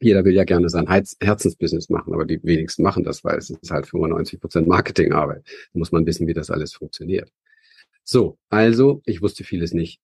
Jeder 0.00 0.24
will 0.24 0.34
ja 0.34 0.44
gerne 0.44 0.68
sein 0.70 0.86
Herzensbusiness 0.88 1.90
machen, 1.90 2.14
aber 2.14 2.24
die 2.24 2.42
wenigsten 2.42 2.82
machen 2.82 3.04
das, 3.04 3.22
weil 3.22 3.36
es 3.36 3.50
ist 3.50 3.70
halt 3.70 3.86
95 3.86 4.40
Prozent 4.40 4.66
Marketingarbeit. 4.66 5.42
Da 5.46 5.78
muss 5.78 5.92
man 5.92 6.06
wissen, 6.06 6.26
wie 6.26 6.32
das 6.32 6.50
alles 6.50 6.72
funktioniert. 6.72 7.30
So, 8.04 8.38
also, 8.48 9.02
ich 9.04 9.20
wusste 9.20 9.44
vieles 9.44 9.74
nicht. 9.74 10.00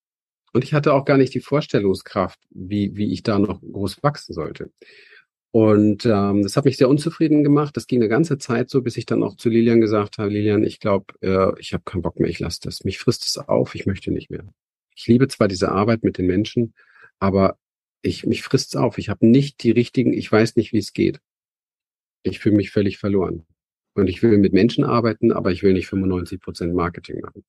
Und 0.53 0.65
ich 0.65 0.75
hatte 0.75 0.93
auch 0.93 1.05
gar 1.05 1.17
nicht 1.19 1.35
die 1.35 1.41
Vorstellungskraft, 1.41 2.39
wie, 2.51 2.97
wie 2.97 3.13
ich 3.13 3.23
da 3.23 3.39
noch 3.39 3.61
groß 3.61 4.03
wachsen 4.03 4.33
sollte. 4.33 4.71
Und 5.51 6.05
ähm, 6.05 6.43
das 6.43 6.57
hat 6.57 6.67
mich 6.67 6.77
sehr 6.77 6.89
unzufrieden 6.89 7.43
gemacht. 7.43 7.77
Das 7.77 7.87
ging 7.87 8.01
eine 8.01 8.11
ganze 8.11 8.37
Zeit 8.37 8.69
so, 8.69 8.83
bis 8.83 8.99
ich 8.99 9.07
dann 9.07 9.23
auch 9.23 9.37
zu 9.37 9.49
Lilian 9.49 9.81
gesagt 9.81 10.19
habe, 10.19 10.31
Lilian, 10.31 10.65
ich 10.65 10.81
glaube, 10.81 11.07
äh, 11.23 11.59
ich 11.59 11.73
habe 11.73 11.83
keinen 11.85 12.03
Bock 12.03 12.21
mehr, 12.21 12.29
ich 12.29 12.41
lasse 12.41 12.61
das. 12.63 12.85
Mich 12.85 12.99
frisst 12.99 13.25
es 13.25 13.39
auf, 13.39 13.75
ich 13.75 13.87
möchte 13.87 14.11
nicht 14.11 14.31
mehr. 14.31 14.45
Ich 14.95 15.07
liebe 15.07 15.29
zwar 15.29 15.49
diese 15.49 15.73
Arbeit 15.73 16.03
mit 16.05 16.19
den 16.19 16.27
Menschen, 16.27 16.75
aber 17.19 17.59
ich, 18.07 18.27
mich 18.27 18.43
frisst's 18.43 18.77
auf. 18.77 18.99
Ich 18.99 19.09
habe 19.09 19.27
nicht 19.27 19.63
die 19.63 19.71
richtigen, 19.71 20.13
ich 20.13 20.31
weiß 20.31 20.57
nicht, 20.57 20.73
wie 20.73 20.79
es 20.79 20.93
geht. 20.93 21.21
Ich 22.23 22.39
fühle 22.39 22.57
mich 22.57 22.71
völlig 22.71 22.99
verloren. 22.99 23.47
Und 23.95 24.09
ich 24.09 24.23
will 24.23 24.39
mit 24.39 24.53
Menschen 24.53 24.85
arbeiten, 24.85 25.33
aber 25.33 25.53
ich 25.53 25.63
will 25.63 25.73
nicht 25.73 25.87
95 25.87 26.41
Prozent 26.41 26.75
Marketing 26.75 27.21
machen. 27.21 27.45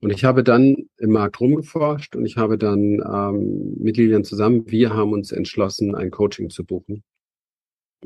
Und 0.00 0.10
ich 0.10 0.24
habe 0.24 0.42
dann 0.42 0.88
im 0.98 1.10
Markt 1.10 1.40
rumgeforscht 1.40 2.16
und 2.16 2.24
ich 2.24 2.36
habe 2.36 2.56
dann 2.56 3.02
ähm, 3.04 3.74
mit 3.76 3.96
Lilian 3.96 4.24
zusammen, 4.24 4.70
wir 4.70 4.94
haben 4.94 5.12
uns 5.12 5.30
entschlossen, 5.30 5.94
ein 5.94 6.10
Coaching 6.10 6.48
zu 6.48 6.64
buchen. 6.64 7.02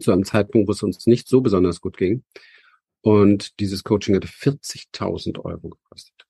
Zu 0.00 0.10
einem 0.10 0.24
Zeitpunkt, 0.24 0.66
wo 0.66 0.72
es 0.72 0.82
uns 0.82 1.06
nicht 1.06 1.28
so 1.28 1.40
besonders 1.40 1.80
gut 1.80 1.96
ging. 1.96 2.24
Und 3.02 3.60
dieses 3.60 3.84
Coaching 3.84 4.16
hatte 4.16 4.26
40.000 4.26 5.38
Euro 5.44 5.68
gekostet. 5.68 6.26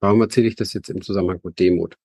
Warum 0.00 0.20
erzähle 0.20 0.48
ich 0.48 0.56
das 0.56 0.72
jetzt 0.74 0.90
im 0.90 1.00
Zusammenhang 1.00 1.40
mit 1.42 1.58
Demut? 1.58 1.96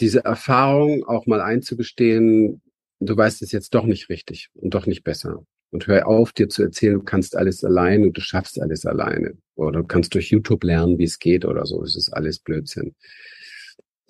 Diese 0.00 0.24
Erfahrung 0.24 1.04
auch 1.04 1.26
mal 1.26 1.40
einzugestehen, 1.40 2.62
du 3.00 3.16
weißt 3.16 3.42
es 3.42 3.52
jetzt 3.52 3.74
doch 3.74 3.84
nicht 3.84 4.08
richtig 4.08 4.50
und 4.54 4.74
doch 4.74 4.86
nicht 4.86 5.04
besser. 5.04 5.44
Und 5.70 5.86
hör 5.88 6.06
auf, 6.06 6.32
dir 6.32 6.48
zu 6.48 6.62
erzählen, 6.62 6.94
du 6.94 7.02
kannst 7.02 7.36
alles 7.36 7.64
allein 7.64 8.04
und 8.04 8.16
du 8.16 8.20
schaffst 8.20 8.60
alles 8.60 8.86
alleine. 8.86 9.36
Oder 9.56 9.80
du 9.80 9.86
kannst 9.86 10.14
durch 10.14 10.30
YouTube 10.30 10.62
lernen, 10.62 10.98
wie 10.98 11.04
es 11.04 11.18
geht 11.18 11.44
oder 11.44 11.66
so. 11.66 11.82
Es 11.82 11.96
ist 11.96 12.10
alles 12.10 12.38
Blödsinn. 12.38 12.94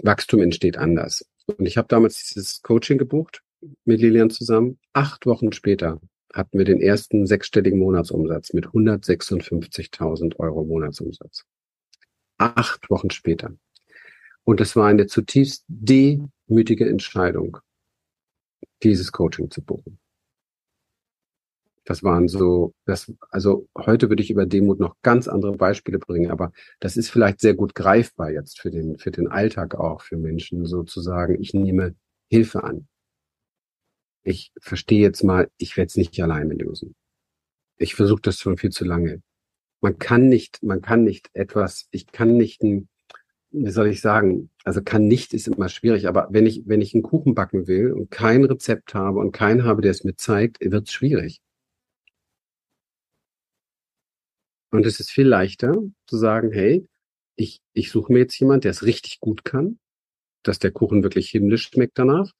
Wachstum 0.03 0.43
entsteht 0.43 0.76
anders. 0.76 1.24
Und 1.47 1.64
ich 1.64 1.78
habe 1.78 1.89
damals 1.89 2.22
dieses 2.28 2.61
Coaching 2.62 2.99
gebucht 2.99 3.43
mit 3.85 4.01
Lilian 4.01 4.30
zusammen. 4.30 4.78
Acht 4.93 5.24
Wochen 5.24 5.53
später 5.53 6.01
hatten 6.35 6.59
wir 6.59 6.64
den 6.64 6.80
ersten 6.80 7.26
sechsstelligen 7.26 7.78
Monatsumsatz 7.78 8.53
mit 8.53 8.66
156.000 8.66 10.37
Euro 10.39 10.64
Monatsumsatz. 10.64 11.45
Acht 12.39 12.91
Wochen 12.91 13.11
später. 13.11 13.57
Und 14.45 14.61
es 14.61 14.76
war 14.76 14.86
eine 14.86 15.07
zutiefst 15.07 15.64
demütige 15.68 16.88
Entscheidung, 16.88 17.59
dieses 18.82 19.11
Coaching 19.11 19.51
zu 19.51 19.62
buchen. 19.62 19.99
Das 21.86 22.03
waren 22.03 22.28
so, 22.28 22.74
das, 22.86 23.12
also 23.30 23.68
heute 23.76 24.09
würde 24.09 24.22
ich 24.22 24.30
über 24.30 24.47
Demut 24.47 24.80
noch 24.80 24.97
ganz 25.03 25.28
andere 25.28 25.53
Beispiele 25.53 25.99
bringen, 25.99 26.30
aber 26.30 26.51
das 26.80 26.97
ist 26.97 27.11
vielleicht 27.11 27.40
sehr 27.40 27.55
gut 27.55 27.74
greifbar 27.74 28.30
jetzt 28.30 28.59
für 28.59 28.70
den, 28.70 28.99
für 28.99 29.11
den 29.11 29.28
Alltag 29.28 29.74
auch, 29.74 30.01
für 30.01 30.16
Menschen 30.16 30.64
sozusagen. 30.64 31.40
Ich 31.42 31.53
nehme 31.53 31.95
Hilfe 32.30 32.64
an. 32.64 32.88
Ich 34.22 34.53
verstehe 34.59 35.01
jetzt 35.01 35.22
mal, 35.22 35.51
ich 35.59 35.76
werde 35.76 35.88
es 35.88 35.97
nicht 35.97 36.18
alleine 36.22 36.55
lösen. 36.55 36.95
Ich 37.76 37.95
versuche 37.95 38.22
das 38.22 38.38
schon 38.38 38.57
viel 38.57 38.70
zu 38.70 38.86
lange. 38.86 39.22
Man 39.82 39.99
kann 39.99 40.28
nicht, 40.30 40.62
man 40.62 40.80
kann 40.80 41.05
nicht 41.05 41.28
etwas, 41.34 41.88
ich 41.90 42.07
kann 42.07 42.38
nicht 42.38 42.62
ein, 42.62 42.88
wie 43.55 43.71
soll 43.71 43.89
ich 43.89 44.01
sagen, 44.01 44.51
also 44.65 44.83
kann 44.83 45.07
nicht 45.07 45.33
ist 45.33 45.47
immer 45.47 45.69
schwierig, 45.69 46.09
aber 46.09 46.29
wenn 46.31 46.45
ich, 46.45 46.63
wenn 46.67 46.81
ich 46.81 46.93
einen 46.95 47.05
Kuchen 47.05 47.35
backen 47.35 47.69
will 47.69 47.93
und 47.93 48.11
kein 48.11 48.45
Rezept 48.45 48.95
habe 48.95 49.21
und 49.21 49.33
keinen 49.33 49.65
habe, 49.65 49.81
der 49.81 49.93
es 49.93 50.03
mir 50.03 50.17
zeigt, 50.17 50.59
wird 50.61 50.89
es 50.89 50.93
schwierig. 50.93 51.41
Und 54.73 54.87
es 54.87 54.99
ist 54.99 55.11
viel 55.11 55.29
leichter 55.29 55.73
zu 56.09 56.17
sagen, 56.17 56.51
hey, 56.51 56.89
ich, 57.37 57.61
ich 57.75 57.91
suche 57.91 58.13
mir 58.13 58.21
jetzt 58.21 58.39
jemand, 58.41 58.65
der 58.65 58.73
es 58.73 58.85
richtig 58.85 59.21
gut 59.21 59.45
kann, 59.45 59.79
dass 60.43 60.59
der 60.59 60.73
Kuchen 60.73 61.05
wirklich 61.05 61.31
himmlisch 61.31 61.69
schmeckt 61.69 61.99
danach. 61.99 62.33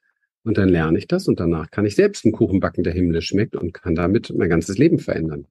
Und 0.43 0.59
dann 0.59 0.69
lerne 0.69 0.99
ich 0.99 1.07
das 1.07 1.29
und 1.29 1.39
danach 1.39 1.71
kann 1.71 1.87
ich 1.87 1.95
selbst 1.95 2.25
einen 2.25 2.33
Kuchen 2.33 2.61
backen, 2.61 2.83
der 2.83 2.93
himmlisch 2.93 3.29
schmeckt 3.29 3.57
und 3.57 3.73
kann 3.73 3.95
damit 3.95 4.35
mein 4.37 4.51
ganzes 4.51 4.79
Leben 4.79 4.99
verändern. 4.99 5.47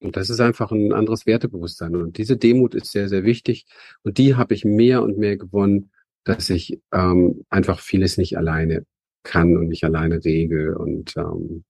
Und 0.00 0.16
das 0.16 0.30
ist 0.30 0.40
einfach 0.40 0.72
ein 0.72 0.92
anderes 0.92 1.26
Wertebewusstsein. 1.26 1.94
Und 1.94 2.16
diese 2.18 2.36
Demut 2.36 2.74
ist 2.74 2.90
sehr, 2.90 3.08
sehr 3.08 3.24
wichtig. 3.24 3.66
Und 4.02 4.18
die 4.18 4.34
habe 4.34 4.54
ich 4.54 4.64
mehr 4.64 5.02
und 5.02 5.18
mehr 5.18 5.36
gewonnen, 5.36 5.90
dass 6.24 6.50
ich 6.50 6.80
ähm, 6.92 7.44
einfach 7.50 7.80
vieles 7.80 8.16
nicht 8.16 8.36
alleine 8.36 8.84
kann 9.22 9.56
und 9.56 9.68
nicht 9.68 9.84
alleine 9.84 10.24
regel. 10.24 10.74
Und, 10.74 11.16
ähm, 11.16 11.64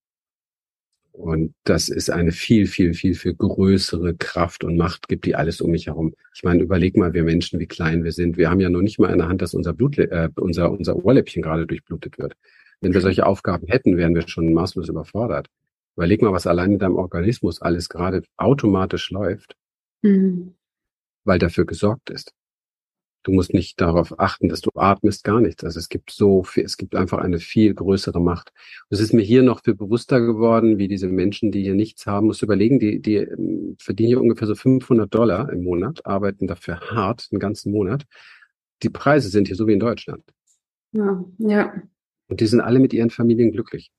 und 1.13 1.55
das 1.65 1.89
ist 1.89 2.11
eine 2.11 2.31
viel, 2.31 2.67
viel, 2.67 2.95
viel, 2.95 3.15
viel 3.15 3.35
größere 3.35 4.15
Kraft 4.15 4.63
und 4.63 4.77
Macht 4.77 5.09
gibt, 5.09 5.25
die 5.25 5.35
alles 5.35 5.61
um 5.61 5.73
mich 5.73 5.89
herum. 5.89 6.15
Ich 6.35 6.45
meine, 6.45 6.63
überleg 6.63 6.97
mal, 6.97 7.13
wir 7.13 7.25
Menschen, 7.25 7.59
wie 7.59 7.67
klein 7.67 8.05
wir 8.05 8.13
sind. 8.13 8.37
Wir 8.37 8.49
haben 8.49 8.61
ja 8.61 8.71
noch 8.71 8.83
nicht 8.83 9.01
mal 9.01 9.11
in 9.11 9.19
der 9.19 9.29
Hand, 9.29 9.43
dass 9.43 9.55
unser 9.55 9.73
Blut, 9.73 9.99
äh, 9.99 10.29
unser, 10.37 10.71
unser 10.71 10.97
Ohrläppchen 11.05 11.43
gerade 11.43 11.67
durchblutet 11.67 12.19
wird. 12.19 12.35
Wenn 12.81 12.95
wir 12.95 13.01
solche 13.01 13.27
Aufgaben 13.27 13.67
hätten, 13.67 13.97
wären 13.97 14.15
wir 14.15 14.27
schon 14.27 14.55
maßlos 14.55 14.89
überfordert. 14.89 15.49
Überleg 15.97 16.23
mal, 16.23 16.33
was 16.33 16.47
allein 16.47 16.73
in 16.73 16.79
deinem 16.79 16.97
Organismus 16.97 17.61
alles 17.61 17.89
gerade 17.89 18.23
automatisch 18.37 19.11
läuft, 19.11 19.57
mhm. 20.03 20.55
weil 21.25 21.39
dafür 21.39 21.67
gesorgt 21.67 22.11
ist. 22.11 22.33
Du 23.23 23.33
musst 23.33 23.53
nicht 23.53 23.79
darauf 23.81 24.19
achten, 24.19 24.49
dass 24.49 24.63
du 24.63 24.71
atmest, 24.75 25.25
gar 25.25 25.41
nichts. 25.41 25.63
Also 25.63 25.79
es 25.79 25.91
gibt 25.91 26.11
so 26.11 26.43
viel, 26.43 26.65
es 26.65 26.79
gibt 26.79 26.95
einfach 26.95 27.19
eine 27.19 27.39
viel 27.39 27.75
größere 27.75 28.19
Macht. 28.19 28.51
Es 28.89 28.99
ist 28.99 29.13
mir 29.13 29.21
hier 29.21 29.43
noch 29.43 29.63
viel 29.63 29.75
bewusster 29.75 30.21
geworden, 30.23 30.79
wie 30.79 30.89
diese 30.89 31.07
Menschen, 31.07 31.53
die 31.53 31.63
hier 31.63 31.75
nichts 31.75 32.07
haben, 32.07 32.29
musst 32.29 32.41
du 32.41 32.47
überlegen, 32.47 32.79
die, 32.79 33.01
die 33.01 33.17
ähm, 33.17 33.77
verdienen 33.79 34.09
hier 34.09 34.21
ungefähr 34.23 34.47
so 34.47 34.55
500 34.55 35.15
Dollar 35.15 35.53
im 35.53 35.65
Monat, 35.65 36.07
arbeiten 36.07 36.47
dafür 36.47 36.81
hart 36.81 37.31
den 37.31 37.39
ganzen 37.39 37.73
Monat. 37.73 38.07
Die 38.83 38.89
Preise 38.89 39.29
sind 39.29 39.49
hier 39.49 39.57
so 39.57 39.67
wie 39.67 39.75
in 39.75 39.81
Deutschland. 39.81 40.25
Ja, 40.93 41.23
ja. 41.39 41.75
Und 42.29 42.41
die 42.41 42.47
sind 42.47 42.63
alle 42.63 42.79
mit 42.79 42.95
ihren 42.95 43.11
Familien 43.11 43.53
glücklich. 43.53 43.93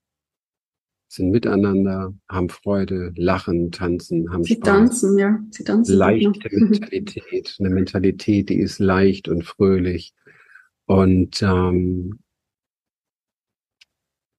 Sind 1.12 1.30
miteinander, 1.30 2.14
haben 2.26 2.48
Freude, 2.48 3.12
lachen, 3.16 3.70
tanzen, 3.70 4.32
haben 4.32 4.44
Sie 4.44 4.54
Spaß. 4.54 4.66
tanzen, 4.66 5.18
ja. 5.18 5.38
Sie 5.50 5.62
tanzen. 5.62 5.96
Leichte 5.96 6.48
Mentalität, 6.50 7.56
eine 7.58 7.68
Mentalität, 7.68 8.48
die 8.48 8.58
ist 8.58 8.78
leicht 8.78 9.28
und 9.28 9.44
fröhlich. 9.44 10.14
Und 10.86 11.42
ähm, 11.42 12.18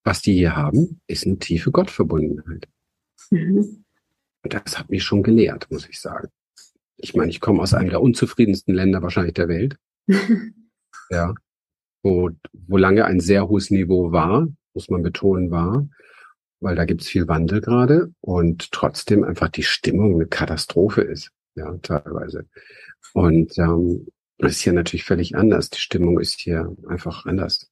was 0.03 0.21
die 0.21 0.33
hier 0.33 0.55
haben, 0.55 0.99
ist 1.05 1.27
eine 1.27 1.37
tiefe 1.37 1.71
Gottverbundenheit. 1.71 2.67
Mhm. 3.29 3.85
Und 4.41 4.53
das 4.53 4.79
hat 4.79 4.89
mich 4.89 5.03
schon 5.03 5.21
gelehrt, 5.21 5.69
muss 5.69 5.87
ich 5.87 5.99
sagen. 5.99 6.29
Ich 6.97 7.13
meine, 7.13 7.29
ich 7.29 7.39
komme 7.39 7.61
aus 7.61 7.75
einem 7.75 7.91
der 7.91 8.01
unzufriedensten 8.01 8.73
Länder 8.73 9.03
wahrscheinlich 9.03 9.35
der 9.35 9.47
Welt. 9.47 9.77
ja. 11.11 11.35
Wo, 12.01 12.31
wo 12.51 12.77
lange 12.77 13.05
ein 13.05 13.19
sehr 13.19 13.47
hohes 13.47 13.69
Niveau 13.69 14.11
war, 14.11 14.47
muss 14.73 14.89
man 14.89 15.03
betonen, 15.03 15.51
war, 15.51 15.87
weil 16.63 16.75
da 16.75 16.85
gibt's 16.85 17.07
viel 17.07 17.27
Wandel 17.27 17.61
gerade 17.61 18.13
und 18.21 18.71
trotzdem 18.71 19.23
einfach 19.23 19.49
die 19.49 19.63
Stimmung 19.63 20.15
eine 20.15 20.27
Katastrophe 20.27 21.01
ist, 21.01 21.31
ja, 21.55 21.77
teilweise. 21.81 22.47
Und 23.13 23.57
ähm, 23.57 24.07
das 24.37 24.53
ist 24.53 24.61
hier 24.61 24.73
natürlich 24.73 25.03
völlig 25.03 25.35
anders. 25.35 25.69
Die 25.69 25.79
Stimmung 25.79 26.19
ist 26.19 26.39
hier 26.39 26.75
einfach 26.87 27.25
anders. 27.25 27.69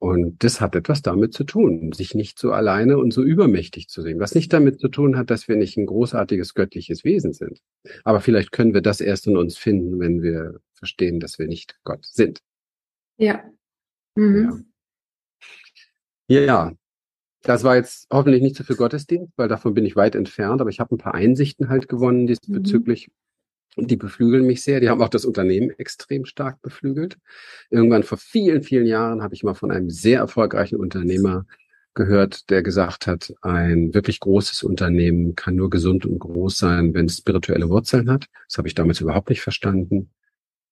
Und 0.00 0.44
das 0.44 0.60
hat 0.60 0.76
etwas 0.76 1.02
damit 1.02 1.34
zu 1.34 1.42
tun, 1.42 1.92
sich 1.92 2.14
nicht 2.14 2.38
so 2.38 2.52
alleine 2.52 2.98
und 2.98 3.12
so 3.12 3.22
übermächtig 3.22 3.88
zu 3.88 4.00
sehen. 4.00 4.20
Was 4.20 4.34
nicht 4.34 4.52
damit 4.52 4.78
zu 4.80 4.88
tun 4.88 5.16
hat, 5.16 5.28
dass 5.28 5.48
wir 5.48 5.56
nicht 5.56 5.76
ein 5.76 5.86
großartiges 5.86 6.54
göttliches 6.54 7.02
Wesen 7.04 7.32
sind. 7.32 7.60
Aber 8.04 8.20
vielleicht 8.20 8.52
können 8.52 8.74
wir 8.74 8.80
das 8.80 9.00
erst 9.00 9.26
in 9.26 9.36
uns 9.36 9.58
finden, 9.58 9.98
wenn 9.98 10.22
wir 10.22 10.60
verstehen, 10.72 11.18
dass 11.18 11.38
wir 11.40 11.48
nicht 11.48 11.78
Gott 11.82 12.06
sind. 12.06 12.40
Ja. 13.16 13.42
Mhm. 14.14 14.44
Ja. 14.44 14.67
Ja, 16.28 16.72
das 17.42 17.64
war 17.64 17.76
jetzt 17.76 18.06
hoffentlich 18.10 18.42
nicht 18.42 18.56
so 18.56 18.64
viel 18.64 18.76
Gottesdienst, 18.76 19.32
weil 19.36 19.48
davon 19.48 19.74
bin 19.74 19.86
ich 19.86 19.96
weit 19.96 20.14
entfernt, 20.14 20.60
aber 20.60 20.70
ich 20.70 20.80
habe 20.80 20.94
ein 20.94 20.98
paar 20.98 21.14
Einsichten 21.14 21.68
halt 21.68 21.88
gewonnen 21.88 22.26
diesbezüglich. 22.26 23.08
Mhm. 23.08 23.12
Und 23.76 23.90
die 23.92 23.96
beflügeln 23.96 24.44
mich 24.44 24.62
sehr. 24.62 24.80
Die 24.80 24.88
haben 24.88 25.00
auch 25.00 25.08
das 25.08 25.24
Unternehmen 25.24 25.70
extrem 25.70 26.24
stark 26.24 26.60
beflügelt. 26.62 27.16
Irgendwann 27.70 28.02
vor 28.02 28.18
vielen, 28.18 28.62
vielen 28.62 28.86
Jahren 28.86 29.22
habe 29.22 29.34
ich 29.34 29.44
mal 29.44 29.54
von 29.54 29.70
einem 29.70 29.88
sehr 29.88 30.18
erfolgreichen 30.18 30.76
Unternehmer 30.76 31.46
gehört, 31.94 32.50
der 32.50 32.62
gesagt 32.62 33.06
hat, 33.06 33.34
ein 33.40 33.94
wirklich 33.94 34.18
großes 34.18 34.64
Unternehmen 34.64 35.36
kann 35.36 35.54
nur 35.54 35.70
gesund 35.70 36.06
und 36.06 36.18
groß 36.18 36.58
sein, 36.58 36.92
wenn 36.94 37.06
es 37.06 37.18
spirituelle 37.18 37.68
Wurzeln 37.68 38.10
hat. 38.10 38.26
Das 38.48 38.58
habe 38.58 38.66
ich 38.66 38.74
damals 38.74 39.00
überhaupt 39.00 39.30
nicht 39.30 39.42
verstanden. 39.42 40.10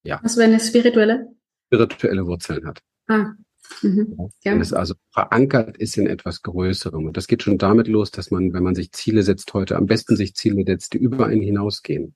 Ja. 0.02 0.20
Was, 0.22 0.36
wenn 0.36 0.52
es 0.54 0.68
spirituelle? 0.68 1.28
Spirituelle 1.66 2.26
Wurzeln 2.26 2.66
hat. 2.66 2.80
Ah. 3.06 3.34
Mhm. 3.82 4.30
Ja. 4.42 4.52
Wenn 4.52 4.60
es 4.60 4.72
also 4.72 4.94
verankert 5.12 5.76
ist 5.76 5.96
in 5.96 6.06
etwas 6.06 6.42
Größerem. 6.42 7.06
Und 7.06 7.16
das 7.16 7.26
geht 7.26 7.42
schon 7.42 7.58
damit 7.58 7.88
los, 7.88 8.10
dass 8.10 8.30
man, 8.30 8.52
wenn 8.52 8.62
man 8.62 8.74
sich 8.74 8.92
Ziele 8.92 9.22
setzt 9.22 9.52
heute, 9.54 9.76
am 9.76 9.86
besten 9.86 10.16
sich 10.16 10.34
Ziele 10.34 10.64
setzt, 10.66 10.94
die 10.94 10.98
über 10.98 11.26
einen 11.26 11.42
hinausgehen 11.42 12.14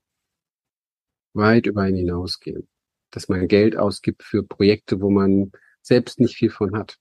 weit 1.34 1.66
über 1.66 1.88
ihn 1.88 1.96
hinausgehen. 1.96 2.68
Dass 3.10 3.28
man 3.28 3.48
Geld 3.48 3.76
ausgibt 3.76 4.22
für 4.22 4.42
Projekte, 4.44 5.00
wo 5.00 5.10
man 5.10 5.52
selbst 5.82 6.20
nicht 6.20 6.36
viel 6.36 6.50
von 6.50 6.76
hat. 6.76 6.98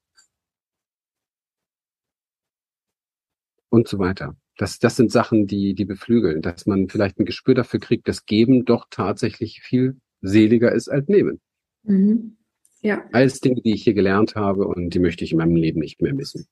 Und 3.70 3.88
so 3.88 4.00
weiter. 4.00 4.36
Das, 4.58 4.80
das 4.80 4.96
sind 4.96 5.12
Sachen, 5.12 5.46
die, 5.46 5.74
die 5.76 5.86
beflügeln, 5.86 6.42
dass 6.42 6.66
man 6.66 6.90
vielleicht 6.90 7.20
ein 7.20 7.26
Gespür 7.26 7.54
dafür 7.54 7.80
kriegt, 7.80 8.08
dass 8.08 8.26
Geben 8.26 8.66
doch 8.66 8.88
tatsächlich 8.90 9.62
viel 9.62 10.00
seliger 10.22 10.72
ist 10.72 10.90
als 10.90 11.08
Nehmen. 11.08 11.40
Mhm. 11.84 12.39
Ja. 12.82 13.04
Alles 13.12 13.40
Dinge, 13.40 13.62
die 13.62 13.74
ich 13.74 13.84
hier 13.84 13.94
gelernt 13.94 14.36
habe 14.36 14.68
und 14.68 14.94
die 14.94 15.00
möchte 15.00 15.24
ich 15.24 15.32
in 15.32 15.38
meinem 15.38 15.56
Leben 15.56 15.80
nicht 15.80 16.02
mehr 16.02 16.14
missen. 16.14 16.48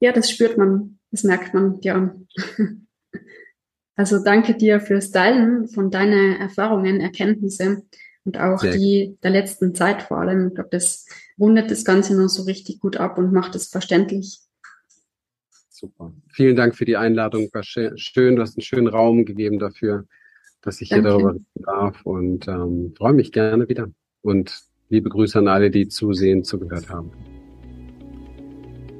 Ja, 0.00 0.12
das 0.12 0.30
spürt 0.30 0.58
man, 0.58 0.98
das 1.10 1.22
merkt 1.24 1.54
man 1.54 1.80
dir 1.80 1.94
an. 1.94 2.28
Also 3.98 4.22
danke 4.22 4.54
dir 4.54 4.80
fürs 4.80 5.10
Teilen 5.10 5.68
von 5.68 5.90
deinen 5.90 6.36
Erfahrungen, 6.36 7.00
Erkenntnisse 7.00 7.82
und 8.24 8.38
auch 8.38 8.60
Sehr 8.60 8.72
die 8.72 9.16
der 9.22 9.30
letzten 9.30 9.74
Zeit 9.74 10.02
vor 10.02 10.18
allem. 10.18 10.48
Ich 10.48 10.54
glaube, 10.54 10.68
das 10.70 11.06
rundet 11.40 11.70
das 11.70 11.82
Ganze 11.82 12.14
noch 12.14 12.28
so 12.28 12.42
richtig 12.42 12.78
gut 12.80 12.98
ab 12.98 13.16
und 13.16 13.32
macht 13.32 13.54
es 13.54 13.68
verständlich. 13.68 14.40
Super. 15.70 16.12
Vielen 16.30 16.56
Dank 16.56 16.76
für 16.76 16.84
die 16.84 16.98
Einladung. 16.98 17.48
War 17.54 17.62
schön. 17.62 18.36
Du 18.36 18.42
hast 18.42 18.58
einen 18.58 18.62
schönen 18.64 18.88
Raum 18.88 19.24
gegeben 19.24 19.58
dafür, 19.58 20.06
dass 20.60 20.82
ich 20.82 20.90
Danke. 20.90 21.08
hier 21.08 21.10
darüber 21.12 21.32
reden 21.34 21.62
darf 21.64 22.04
und 22.04 22.48
ähm, 22.48 22.92
freue 22.98 23.14
mich 23.14 23.32
gerne 23.32 23.66
wieder. 23.66 23.88
Und 24.26 24.64
liebe 24.88 25.08
Grüße 25.08 25.38
an 25.38 25.46
alle, 25.46 25.70
die 25.70 25.86
zusehen, 25.86 26.42
zugehört 26.42 26.90
haben. 26.90 27.12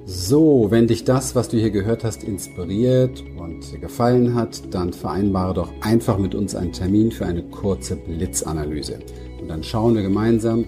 So, 0.04 0.68
wenn 0.70 0.86
dich 0.86 1.02
das, 1.02 1.34
was 1.34 1.48
du 1.48 1.56
hier 1.56 1.70
gehört 1.70 2.04
hast, 2.04 2.22
inspiriert 2.22 3.24
und 3.36 3.80
gefallen 3.80 4.36
hat, 4.36 4.72
dann 4.72 4.92
vereinbare 4.92 5.52
doch 5.52 5.72
einfach 5.80 6.16
mit 6.16 6.36
uns 6.36 6.54
einen 6.54 6.70
Termin 6.70 7.10
für 7.10 7.26
eine 7.26 7.42
kurze 7.42 7.96
Blitzanalyse. 7.96 9.00
Und 9.40 9.48
dann 9.48 9.64
schauen 9.64 9.96
wir 9.96 10.02
gemeinsam, 10.02 10.64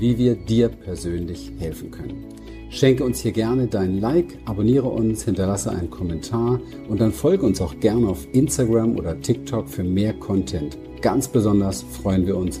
wie 0.00 0.18
wir 0.18 0.34
dir 0.34 0.70
persönlich 0.70 1.52
helfen 1.60 1.92
können. 1.92 2.24
Schenke 2.68 3.04
uns 3.04 3.20
hier 3.20 3.30
gerne 3.30 3.68
dein 3.68 4.00
Like, 4.00 4.38
abonniere 4.44 4.88
uns, 4.88 5.24
hinterlasse 5.24 5.70
einen 5.70 5.90
Kommentar 5.90 6.60
und 6.88 7.00
dann 7.00 7.12
folge 7.12 7.46
uns 7.46 7.60
auch 7.60 7.78
gerne 7.78 8.08
auf 8.08 8.26
Instagram 8.32 8.96
oder 8.96 9.20
TikTok 9.20 9.68
für 9.68 9.84
mehr 9.84 10.14
Content. 10.14 10.76
Ganz 11.00 11.28
besonders 11.28 11.82
freuen 11.82 12.26
wir 12.26 12.36
uns, 12.36 12.60